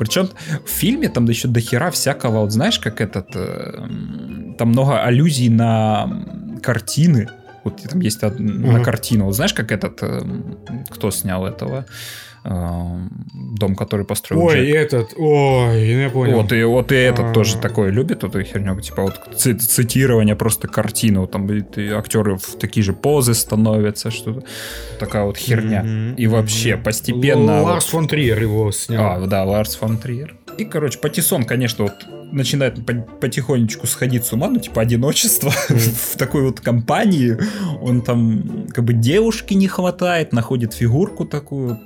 Причем 0.00 0.28
в 0.64 0.70
фильме 0.70 1.08
там 1.10 1.26
еще 1.28 1.46
до 1.48 1.60
хера 1.60 1.90
всякого, 1.90 2.40
вот 2.40 2.52
знаешь, 2.52 2.78
как 2.78 3.00
этот... 3.02 3.26
э, 3.36 3.72
там 4.58 4.68
много 4.70 5.02
аллюзий 5.02 5.50
на 5.50 6.08
картины. 6.62 7.28
Вот 7.64 7.82
там 7.82 8.00
есть 8.00 8.24
од- 8.24 8.40
на 8.40 8.72
Мгм. 8.72 8.82
картину. 8.82 9.24
Вот 9.26 9.34
знаешь, 9.36 9.52
как 9.52 9.72
этот... 9.72 10.02
э, 10.02 10.22
кто 10.88 11.10
снял 11.10 11.44
этого? 11.46 11.84
Э, 12.42 12.96
Дом, 13.34 13.76
который 13.76 14.06
построил 14.06 14.44
Ой, 14.44 14.54
Джек. 14.54 14.74
этот, 14.76 15.14
ой, 15.18 15.86
я 15.88 16.08
понял. 16.08 16.36
Вот 16.40 16.52
и, 16.52 16.62
вот 16.64 16.90
и 16.92 16.94
этот 16.94 17.26
А. 17.26 17.32
тоже 17.34 17.58
такой 17.58 17.90
любит 17.90 18.24
эту 18.24 18.42
херню, 18.42 18.80
типа 18.80 19.02
вот 19.02 19.20
ци- 19.36 19.58
цитирование 19.58 20.34
просто 20.36 20.66
картины, 20.66 21.20
вот 21.20 21.32
там 21.32 21.46
и 21.50 21.88
актеры 21.90 22.36
в 22.36 22.56
такие 22.58 22.82
же 22.82 22.94
позы 22.94 23.34
становятся, 23.34 24.10
что 24.10 24.42
такая 24.98 25.24
вот 25.24 25.36
херня. 25.36 26.14
И 26.16 26.26
вообще 26.26 26.76
постепенно... 26.78 27.62
Ларс 27.62 27.86
фон 27.86 28.08
Триер 28.08 28.40
его 28.40 28.72
снял. 28.72 29.22
а, 29.22 29.26
да, 29.26 29.44
Ларс 29.44 29.76
фон 29.76 29.98
Триер. 29.98 30.36
И, 30.56 30.64
короче, 30.64 30.98
Патиссон, 30.98 31.44
конечно, 31.44 31.84
вот 31.84 31.94
начинает 32.32 32.84
по- 32.84 32.94
потихонечку 33.20 33.86
сходить 33.86 34.24
с 34.24 34.32
ума, 34.32 34.48
ну, 34.48 34.58
типа, 34.58 34.82
одиночество 34.82 35.50
в 35.68 36.16
такой 36.16 36.42
вот 36.42 36.60
компании. 36.60 37.36
Он 37.80 38.02
там, 38.02 38.66
как 38.72 38.84
бы, 38.84 38.92
девушки 38.92 39.54
не 39.54 39.68
хватает, 39.68 40.32
находит 40.32 40.74
фигурку 40.74 41.24
такую, 41.24 41.78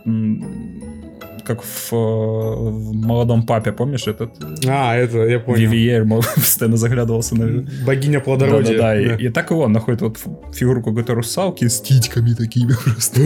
как 1.45 1.63
в, 1.63 1.93
э, 1.93 1.97
в 1.97 2.95
«Молодом 2.95 3.47
папе», 3.47 3.73
помнишь, 3.73 4.07
этот 4.07 4.33
А, 4.67 4.95
это, 4.97 5.19
я 5.27 5.39
понял. 5.39 5.71
Вивьер 5.71 6.07
постоянно 6.35 6.77
заглядывался 6.77 7.37
на... 7.37 7.65
Богиня 7.87 8.21
плодородия. 8.21 8.77
Да-да-да, 8.77 9.01
и, 9.01 9.09
Да. 9.09 9.15
и 9.17 9.29
так 9.29 9.51
и 9.51 9.55
он 9.55 9.73
находит 9.73 10.03
вот 10.03 10.19
фигурку 10.53 10.91
какой-то 10.91 11.15
русалки 11.15 11.69
с 11.69 11.81
титьками 11.81 12.35
такими 12.35 12.73
просто. 12.85 13.21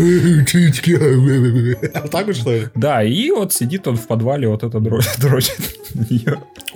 А 1.95 2.09
так 2.09 2.27
вот, 2.27 2.37
что 2.37 2.53
ли? 2.53 2.69
Да, 2.75 3.03
и 3.03 3.31
вот 3.31 3.53
сидит 3.53 3.87
он 3.89 3.97
в 3.97 4.07
подвале, 4.07 4.49
вот 4.49 4.63
это 4.63 4.81
дрочит. 5.19 5.59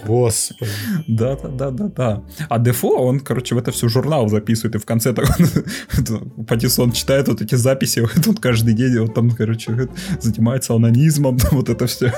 Господи. 0.05 0.71
Да, 1.07 1.37
да, 1.37 1.49
да, 1.49 1.71
да, 1.71 1.89
да. 1.89 2.23
А 2.49 2.59
Дефо, 2.59 2.89
он, 2.89 3.21
короче, 3.21 3.55
в 3.55 3.59
это 3.59 3.71
все 3.71 3.89
журнал 3.89 4.29
записывает, 4.29 4.75
и 4.75 4.79
в 4.79 4.85
конце 4.85 5.13
так 5.13 5.29
он, 5.39 6.45
Патиссон 6.47 6.93
читает 6.93 7.29
вот 7.29 7.41
эти 7.41 7.55
записи, 7.55 8.01
вот 8.01 8.27
он 8.27 8.35
каждый 8.37 8.75
день 8.75 8.99
вот 8.99 9.15
там, 9.15 9.31
короче, 9.31 9.89
занимается 10.21 10.75
анонизмом, 10.75 11.32
там 11.39 11.51
вот 11.53 11.69
это 11.69 11.87
все. 11.87 12.13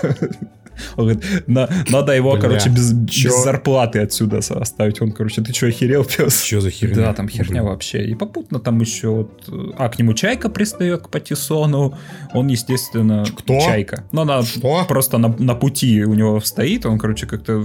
Он 0.96 1.04
говорит, 1.04 1.22
«На- 1.46 1.68
надо 1.88 2.12
его, 2.16 2.32
Бля, 2.32 2.40
короче, 2.40 2.68
без, 2.68 2.90
чё? 3.08 3.28
без 3.28 3.44
зарплаты 3.44 4.00
отсюда 4.00 4.38
оставить. 4.38 5.00
Он, 5.00 5.12
короче, 5.12 5.40
ты 5.40 5.52
что, 5.52 5.66
охерел, 5.68 6.04
пес? 6.04 6.42
Что 6.42 6.60
за 6.60 6.70
херня? 6.70 6.96
Да, 6.96 7.14
там 7.14 7.28
херня 7.28 7.60
Блин. 7.60 7.64
вообще. 7.66 8.04
И 8.04 8.14
попутно 8.16 8.58
там 8.58 8.80
еще 8.80 9.08
вот... 9.08 9.44
э, 9.48 9.70
А, 9.78 9.88
к 9.88 10.00
нему 10.00 10.14
Чайка 10.14 10.48
пристает 10.48 11.02
к 11.02 11.10
Патиссону. 11.10 11.96
Он, 12.32 12.48
естественно... 12.48 13.24
Кто? 13.38 13.60
Чайка. 13.60 14.04
Ну, 14.10 14.22
она 14.22 14.42
Что? 14.42 14.84
просто 14.88 15.18
на, 15.18 15.28
на 15.38 15.54
пути 15.54 16.04
у 16.04 16.14
него 16.14 16.40
стоит. 16.40 16.86
Он, 16.86 16.98
короче, 16.98 17.26
как-то 17.26 17.56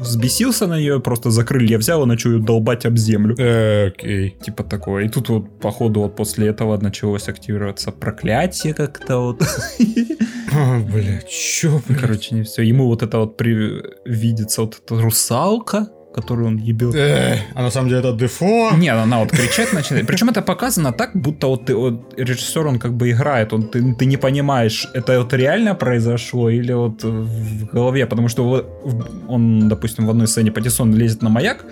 взбесился 0.00 0.66
на 0.66 0.78
нее, 0.78 1.00
просто 1.00 1.30
за 1.30 1.44
крылья 1.44 1.76
взял 1.76 2.02
и 2.04 2.06
начал 2.06 2.32
ее 2.32 2.38
долбать 2.38 2.86
об 2.86 2.96
землю. 2.96 3.34
Окей. 3.34 4.36
Типа 4.42 4.64
такое. 4.64 5.04
И 5.04 5.08
тут 5.10 5.28
вот, 5.28 5.60
походу, 5.60 6.00
вот 6.00 6.16
после 6.16 6.48
этого 6.48 6.78
началось 6.80 7.28
активироваться 7.28 7.90
проклятие 7.92 8.72
как-то 8.72 9.18
вот. 9.18 9.42
А, 10.54 10.78
бля, 10.80 11.20
чё? 11.28 11.80
Короче, 12.00 12.34
не 12.34 12.42
все. 12.42 12.62
Ему 12.62 12.86
вот 12.86 13.02
это 13.02 13.18
вот 13.18 13.36
при- 13.36 13.82
видится 14.04 14.62
вот 14.62 14.80
эта 14.84 15.00
русалка, 15.02 15.88
которую 16.14 16.48
он 16.48 16.56
ебет. 16.56 16.94
Э, 16.94 17.38
А 17.54 17.62
на 17.62 17.70
самом 17.70 17.88
деле 17.88 18.00
это 18.00 18.12
Дефо. 18.12 18.70
Нет, 18.76 18.96
она 18.96 19.18
вот 19.18 19.30
кричать 19.30 19.72
начинает. 19.72 20.06
Причем 20.06 20.28
это 20.28 20.42
показано 20.42 20.92
так, 20.92 21.10
будто 21.14 21.46
вот, 21.48 21.66
ты, 21.66 21.74
вот 21.74 22.14
режиссер, 22.16 22.66
он 22.66 22.78
как 22.78 22.92
бы 22.92 23.10
играет, 23.10 23.52
он, 23.52 23.68
ты, 23.68 23.94
ты 23.94 24.06
не 24.06 24.16
понимаешь, 24.16 24.88
это 24.94 25.18
вот 25.18 25.32
реально 25.34 25.74
произошло 25.74 26.50
или 26.50 26.72
вот 26.72 27.02
в 27.02 27.66
голове, 27.74 28.06
потому 28.06 28.28
что 28.28 28.44
вот 28.44 28.66
он, 29.28 29.68
допустим, 29.68 30.06
в 30.06 30.10
одной 30.10 30.26
сцене 30.26 30.50
Патиссон 30.52 30.94
лезет 30.94 31.22
на 31.22 31.28
маяк, 31.28 31.64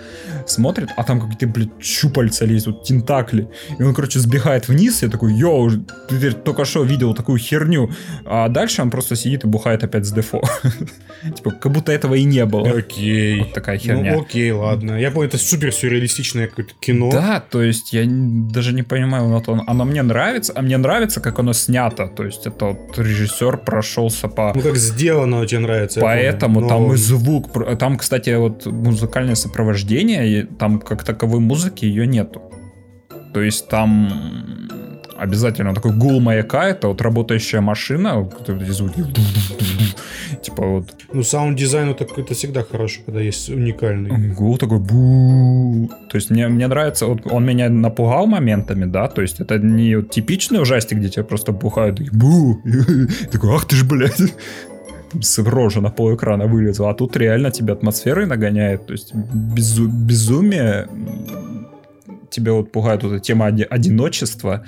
смотрит, 0.47 0.89
а 0.97 1.03
там 1.03 1.21
какие-то, 1.21 1.47
блядь, 1.47 1.69
щупальца 1.81 2.45
лезут, 2.45 2.83
тентакли, 2.83 3.47
и 3.79 3.83
он, 3.83 3.93
короче, 3.93 4.19
сбегает 4.19 4.67
вниз, 4.67 5.03
я 5.03 5.09
такой, 5.09 5.33
йоу, 5.33 5.71
ты 6.09 6.31
только 6.31 6.65
что 6.65 6.83
видел 6.83 7.13
такую 7.13 7.37
херню, 7.39 7.89
а 8.25 8.49
дальше 8.49 8.81
он 8.81 8.89
просто 8.89 9.15
сидит 9.15 9.43
и 9.43 9.47
бухает 9.47 9.83
опять 9.83 10.05
с 10.05 10.11
дефо. 10.11 10.41
Типа, 11.35 11.51
как 11.51 11.71
будто 11.71 11.91
этого 11.91 12.15
и 12.15 12.25
не 12.25 12.45
было. 12.45 12.69
Окей. 12.69 13.39
Вот 13.39 13.53
такая 13.53 13.77
херня. 13.77 14.13
Ну, 14.13 14.21
окей, 14.21 14.32
ладно. 14.51 14.99
Я 14.99 15.11
понял, 15.11 15.27
это 15.27 15.37
супер 15.37 15.71
сюрреалистичное 15.71 16.47
какое-то 16.47 16.73
кино. 16.79 17.11
Да, 17.11 17.39
то 17.39 17.61
есть 17.61 17.93
я 17.93 18.03
даже 18.07 18.73
не 18.73 18.83
понимаю, 18.83 19.27
вот 19.27 19.47
он, 19.49 19.63
оно 19.67 19.85
мне 19.85 20.01
нравится, 20.01 20.53
а 20.55 20.61
мне 20.61 20.77
нравится, 20.77 21.21
как 21.21 21.39
оно 21.39 21.53
снято. 21.53 22.07
То 22.07 22.23
есть 22.23 22.47
это 22.47 22.65
вот 22.65 22.97
режиссер 22.97 23.57
прошелся 23.57 24.27
по... 24.27 24.51
Ну, 24.55 24.61
как 24.61 24.75
сделано 24.77 25.45
тебе 25.45 25.59
нравится. 25.59 25.99
Поэтому 26.01 26.55
понял. 26.55 26.69
там 26.69 26.87
Но- 26.87 26.93
и 26.93 26.97
звук, 26.97 27.77
там, 27.77 27.97
кстати, 27.97 28.35
вот 28.35 28.65
музыкальное 28.65 29.35
сопровождение, 29.35 30.45
там 30.45 30.79
как 30.79 31.03
таковой 31.03 31.39
музыки 31.39 31.85
ее 31.85 32.07
нету. 32.07 32.41
То 33.33 33.41
есть 33.41 33.67
там 33.67 34.69
обязательно 35.17 35.73
такой 35.73 35.91
гул 35.91 36.19
маяка, 36.19 36.67
это 36.67 36.87
вот 36.87 37.01
работающая 37.01 37.61
машина, 37.61 38.29
эти 38.47 38.71
звуки. 38.71 39.03
Типа 40.41 40.65
вот 40.65 40.95
Ну, 41.13 41.23
саунд-дизайн 41.23 41.89
это, 41.89 42.05
это 42.17 42.33
всегда 42.33 42.63
хорошо, 42.63 43.01
когда 43.05 43.21
есть 43.21 43.49
уникальный. 43.49 44.33
Гул 44.33 44.57
такой 44.57 44.79
бу. 44.79 45.89
То 46.09 46.17
есть 46.17 46.31
мне, 46.31 46.47
мне 46.47 46.67
нравится, 46.67 47.05
вот 47.05 47.21
он 47.31 47.45
меня 47.45 47.69
напугал 47.69 48.27
моментами, 48.27 48.85
да, 48.85 49.07
то 49.07 49.21
есть 49.21 49.39
это 49.39 49.57
не 49.57 50.01
типичный 50.03 50.61
ужастик, 50.61 50.97
где 50.97 51.09
тебя 51.09 51.23
просто 51.23 51.51
бухают 51.51 51.99
и 52.01 52.09
бу. 52.11 52.61
Такой, 53.31 53.55
ах 53.55 53.65
ты 53.65 53.75
ж, 53.75 53.83
блядь. 53.83 54.33
Рожи 55.45 55.79
на 55.79 55.91
пол 55.91 56.15
экрана 56.15 56.47
вылезла, 56.47 56.89
а 56.89 56.93
тут 56.95 57.15
реально 57.17 57.51
тебя 57.51 57.73
атмосферой 57.73 58.25
нагоняет, 58.25 58.87
то 58.87 58.93
есть 58.93 59.13
безу- 59.13 59.87
безумие 59.87 60.87
тебя 62.33 62.53
вот 62.53 62.71
пугает 62.71 63.03
вот 63.03 63.13
эта 63.13 63.19
тема 63.23 63.45
оди- 63.47 63.67
одиночества, 63.69 64.65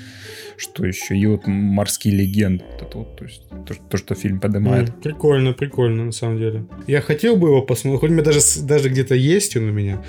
что 0.57 0.85
еще 0.85 1.17
и 1.17 1.25
вот 1.25 1.47
морские 1.47 2.15
легенды, 2.15 2.63
вот 2.71 2.81
это 2.87 2.97
вот, 2.97 3.17
то 3.17 3.25
есть 3.25 3.41
то, 3.67 3.73
то, 3.89 3.97
что 3.97 4.15
фильм 4.15 4.39
поднимает. 4.39 4.89
М, 4.89 4.95
Прикольно, 5.01 5.53
прикольно, 5.53 6.05
на 6.05 6.11
самом 6.11 6.37
деле. 6.37 6.65
Я 6.87 7.01
хотел 7.01 7.35
бы 7.35 7.47
его 7.49 7.61
посмотреть, 7.61 7.99
хоть 8.01 8.09
у 8.09 8.13
меня 8.13 8.23
даже, 8.23 8.39
даже 8.63 8.89
где-то 8.89 9.15
есть 9.15 9.57
он 9.57 9.63
у 9.69 9.71
меня, 9.71 10.01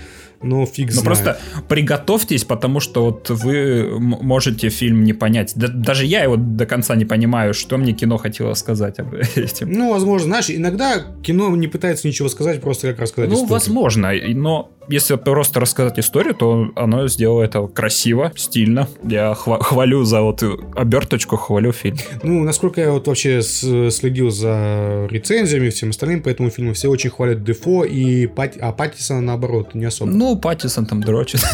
но 0.42 0.64
фиг 0.66 0.86
Ну 0.88 0.92
знает. 0.92 1.04
просто 1.04 1.38
приготовьтесь, 1.68 2.44
потому 2.44 2.78
что 2.80 3.04
вот 3.06 3.28
вы 3.30 3.98
можете 3.98 4.68
фильм 4.68 5.02
не 5.04 5.12
понять. 5.14 5.52
Да- 5.56 5.68
даже 5.68 6.04
я 6.06 6.22
его 6.22 6.36
до 6.36 6.64
конца 6.66 6.94
не 6.94 7.04
понимаю, 7.04 7.52
что 7.54 7.76
мне 7.78 7.92
кино 7.92 8.16
хотело 8.16 8.54
сказать 8.54 8.98
об 9.00 9.14
этом. 9.14 9.72
Ну, 9.72 9.90
возможно, 9.92 10.28
знаешь, 10.28 10.50
иногда 10.50 11.04
кино 11.24 11.54
не 11.56 11.66
пытается 11.66 12.06
ничего 12.06 12.28
сказать, 12.28 12.60
просто 12.60 12.88
как 12.92 13.00
рассказать 13.00 13.30
Ну, 13.30 13.34
историю. 13.36 13.52
возможно, 13.52 14.12
но 14.34 14.70
если 14.88 15.16
просто 15.16 15.60
рассказать 15.60 15.98
историю, 15.98 16.34
то 16.34 16.68
оно 16.76 17.08
сделало 17.08 17.42
это 17.42 17.66
красиво, 17.66 18.32
стильно. 18.36 18.88
Я 19.04 19.32
хва- 19.32 19.62
хвалю 19.62 20.04
за 20.04 20.20
вот 20.22 20.42
оберточку, 20.74 21.36
хвалю 21.36 21.72
фильм. 21.72 21.96
Ну, 22.22 22.42
насколько 22.44 22.80
я 22.80 22.90
вот 22.92 23.06
вообще 23.08 23.42
следил 23.42 24.30
за 24.30 25.06
рецензиями 25.10 25.66
и 25.66 25.70
всем 25.70 25.90
остальным 25.90 26.22
по 26.22 26.28
этому 26.28 26.50
фильму, 26.50 26.72
все 26.74 26.88
очень 26.88 27.10
хвалят 27.10 27.42
Дефо, 27.44 27.84
и 27.84 28.26
Пат- 28.26 28.58
а 28.60 28.72
Паттисона, 28.72 29.20
наоборот, 29.20 29.74
не 29.74 29.84
особо. 29.86 30.10
Ну, 30.10 30.36
Паттисон 30.36 30.86
там 30.86 31.02
дрочит. 31.02 31.40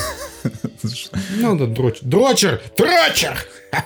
Ну, 1.41 1.57
да, 1.57 1.67
дроч... 1.67 2.01
дрочер! 2.03 2.61
Дрочер! 2.77 3.39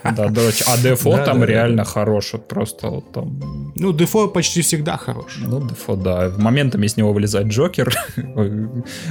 Да, 0.03 0.29
дрочит. 0.29 0.67
А 0.69 0.79
Дефо 0.79 1.17
Да, 1.17 1.25
там 1.25 1.41
да, 1.41 1.47
да. 1.47 1.53
реально 1.53 1.85
хорош. 1.85 2.33
Вот 2.33 2.49
просто 2.49 2.89
вот 2.89 3.13
там... 3.13 3.73
Ну, 3.77 3.93
Дефо 3.93 4.29
почти 4.29 4.63
всегда 4.63 4.97
хорош. 4.97 5.39
Ну, 5.39 5.61
Дефо, 5.67 5.97
да. 5.97 6.33
Моментами 6.39 6.87
из 6.87 6.97
него 6.97 7.13
вылезает 7.13 7.49
Джокер. 7.49 7.95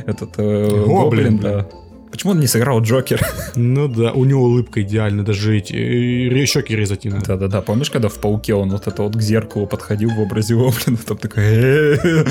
Этот 0.05 0.33
э, 0.37 0.67
Гоблин, 0.69 0.85
Гоблин, 0.85 1.37
блин. 1.37 1.39
да. 1.39 1.67
Почему 2.11 2.31
он 2.31 2.39
не 2.39 2.47
сыграл 2.47 2.81
Джокер? 2.81 3.21
Ну 3.55 3.87
да, 3.87 4.11
у 4.11 4.25
него 4.25 4.43
улыбка 4.43 4.81
идеальна, 4.81 5.23
даже 5.23 5.57
эти 5.57 5.73
э, 5.73 6.45
щеки 6.45 6.75
резать 6.75 7.05
не 7.05 7.11
надо. 7.11 7.25
Да-да-да, 7.27 7.61
помнишь, 7.61 7.89
когда 7.89 8.09
в 8.09 8.15
Пауке 8.15 8.53
он 8.53 8.69
вот 8.71 8.87
это 8.87 9.03
вот 9.03 9.15
к 9.15 9.21
зеркалу 9.21 9.67
подходил 9.67 10.09
в 10.09 10.19
образе 10.19 10.55
Гоблина, 10.55 10.97
там 11.05 11.17
такой... 11.17 11.43
«Э-э-э». 11.43 12.25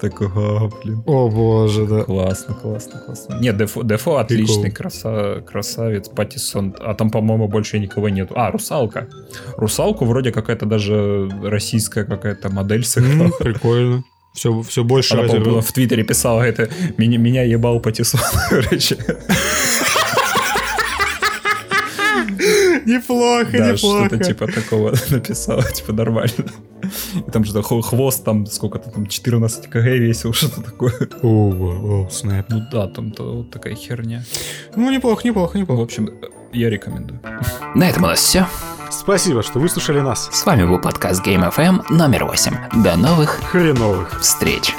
Такой, 0.00 0.28
«А, 0.34 0.68
блин. 0.82 1.02
О 1.06 1.28
боже, 1.28 1.86
да. 1.86 2.04
Классно, 2.04 2.54
классно, 2.54 3.00
классно. 3.00 3.38
Нет, 3.40 3.56
Дефо, 3.56 4.16
отличный 4.16 4.70
краса, 4.70 5.40
красавец, 5.40 6.08
Паттисон, 6.08 6.74
а 6.80 6.94
там, 6.94 7.10
по-моему, 7.10 7.48
больше 7.48 7.78
никого 7.78 8.08
нету. 8.08 8.34
А, 8.36 8.50
Русалка. 8.50 9.08
Русалку 9.56 10.04
вроде 10.04 10.32
какая-то 10.32 10.66
даже 10.66 11.30
российская 11.42 12.04
какая-то 12.04 12.50
модель 12.50 12.84
сыграла. 12.84 13.30
Прикольно. 13.38 14.04
Все, 14.36 14.60
все 14.62 14.84
больше 14.84 15.14
Она, 15.14 15.22
по-моему, 15.22 15.44
разервал. 15.46 15.62
в 15.62 15.72
Твиттере 15.72 16.04
писала 16.04 16.42
это 16.42 16.68
«Меня, 16.98 17.16
меня 17.18 17.42
ебал 17.42 17.80
Паттисон», 17.80 18.20
короче. 18.50 18.96
Неплохо, 22.84 23.50
Да, 23.52 23.72
неплохо. 23.72 24.06
что-то 24.08 24.24
типа 24.24 24.46
такого 24.46 24.94
написала, 25.10 25.62
типа 25.62 25.92
нормально. 25.92 26.44
И 27.26 27.30
там 27.30 27.44
что-то 27.44 27.60
хво- 27.60 27.82
хвост 27.82 28.24
там 28.24 28.46
сколько-то 28.46 28.90
там 28.90 29.06
14 29.06 29.66
кг 29.68 29.80
весил, 29.98 30.32
что-то 30.34 30.62
такое. 30.62 30.92
О, 31.22 32.04
о, 32.04 32.08
снэп. 32.10 32.46
Ну 32.50 32.60
да, 32.70 32.86
там 32.88 33.10
то 33.12 33.38
вот 33.38 33.50
такая 33.50 33.74
херня. 33.74 34.24
Ну, 34.76 34.90
неплохо, 34.90 35.26
неплохо, 35.26 35.56
В 35.56 35.60
неплохо. 35.60 35.82
общем, 35.82 36.10
я 36.56 36.70
рекомендую. 36.70 37.20
На 37.74 37.84
этом 37.84 38.04
у 38.04 38.06
нас 38.06 38.20
все. 38.20 38.46
Спасибо, 38.90 39.42
что 39.42 39.58
выслушали 39.58 40.00
нас. 40.00 40.28
С 40.32 40.46
вами 40.46 40.64
был 40.64 40.78
подкаст 40.78 41.24
Game 41.24 41.52
FM 41.54 41.92
номер 41.92 42.24
8. 42.24 42.82
До 42.82 42.96
новых 42.96 43.40
Хреновых. 43.50 44.20
встреч. 44.20 44.74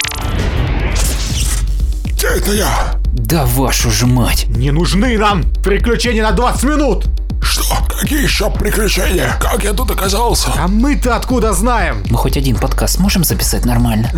Это 2.22 2.52
я. 2.52 2.94
Да 3.12 3.46
вашу 3.46 3.90
же 3.90 4.06
мать. 4.06 4.46
Не 4.48 4.70
нужны 4.70 5.16
нам 5.18 5.42
приключения 5.62 6.22
на 6.22 6.32
20 6.32 6.64
минут! 6.64 7.06
Что? 7.40 7.76
Какие 8.00 8.22
еще 8.22 8.50
приключения? 8.50 9.32
Как 9.40 9.62
я 9.64 9.72
тут 9.72 9.90
оказался? 9.90 10.50
А 10.58 10.66
мы-то 10.68 11.14
откуда 11.16 11.52
знаем? 11.52 12.02
Мы 12.10 12.16
хоть 12.18 12.36
один 12.36 12.56
подкаст 12.56 12.98
можем 12.98 13.22
записать 13.24 13.64
нормально? 13.64 14.10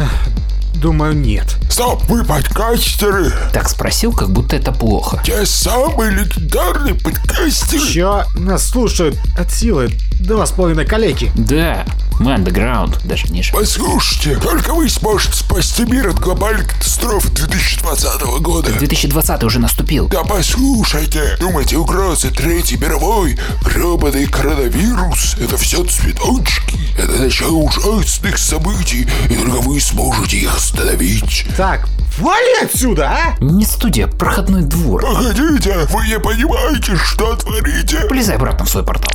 Думаю, 0.80 1.14
нет. 1.14 1.58
Стоп, 1.68 2.02
вы 2.04 2.24
подкастеры. 2.24 3.30
Так 3.52 3.68
спросил, 3.68 4.12
как 4.12 4.30
будто 4.30 4.56
это 4.56 4.72
плохо. 4.72 5.20
Те 5.22 5.44
самые 5.44 6.10
легендарные 6.10 6.94
подкастеры. 6.94 7.86
Чё? 7.86 8.24
Нас 8.34 8.66
слушают 8.66 9.18
от 9.36 9.50
силы 9.50 9.90
два 10.20 10.46
с 10.46 10.52
половиной 10.52 10.86
калеки. 10.86 11.30
Да, 11.34 11.84
мы 12.20 12.34
андеграунд, 12.34 13.00
даже 13.04 13.26
ниже. 13.28 13.52
Послушайте, 13.52 14.36
только 14.36 14.74
вы 14.74 14.88
сможете 14.90 15.34
спасти 15.34 15.84
мир 15.84 16.08
от 16.08 16.18
глобальной 16.18 16.66
катастрофы 16.66 17.30
2020 17.30 18.22
года. 18.40 18.70
2020 18.72 19.42
уже 19.44 19.58
наступил. 19.58 20.06
Да 20.08 20.22
послушайте, 20.22 21.36
думаете, 21.40 21.78
угрозы 21.78 22.30
Третьей 22.30 22.76
мировой, 22.76 23.38
гребаный 23.64 24.26
коронавирус, 24.26 25.36
это 25.40 25.56
все 25.56 25.82
цветочки, 25.84 26.78
это 26.98 27.12
начало 27.12 27.56
ужасных 27.56 28.36
событий, 28.36 29.08
и 29.30 29.34
только 29.34 29.60
вы 29.62 29.80
сможете 29.80 30.36
их 30.36 30.54
остановить. 30.54 31.46
Так, 31.56 31.88
вали 32.18 32.64
отсюда, 32.64 33.08
а! 33.08 33.36
Не 33.42 33.64
студия, 33.64 34.06
проходной 34.06 34.62
двор. 34.62 35.02
Погодите, 35.02 35.74
вы 35.90 36.06
не 36.06 36.20
понимаете, 36.20 36.96
что 36.96 37.34
творите? 37.36 38.00
Полезай 38.08 38.36
обратно 38.36 38.66
в 38.66 38.68
свой 38.68 38.84
портал. 38.84 39.10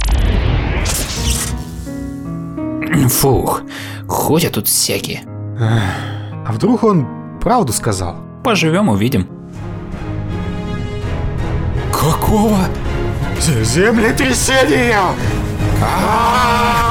Фух, 3.09 3.61
ходят 4.07 4.53
тут 4.53 4.67
всякие. 4.67 5.23
А 5.57 6.51
вдруг 6.51 6.83
он 6.83 7.07
правду 7.41 7.73
сказал? 7.73 8.17
Поживем, 8.43 8.89
увидим. 8.89 9.27
Какого? 11.91 12.59
Землетрясение! 13.39 14.99
Старый 15.77 16.84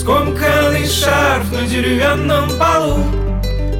Скомканный 0.00 0.86
шарф 0.86 1.52
на 1.52 1.66
деревянном 1.66 2.48
полу. 2.58 3.04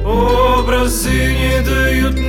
Образы 0.05 1.09
не 1.09 1.65
дают 1.65 2.20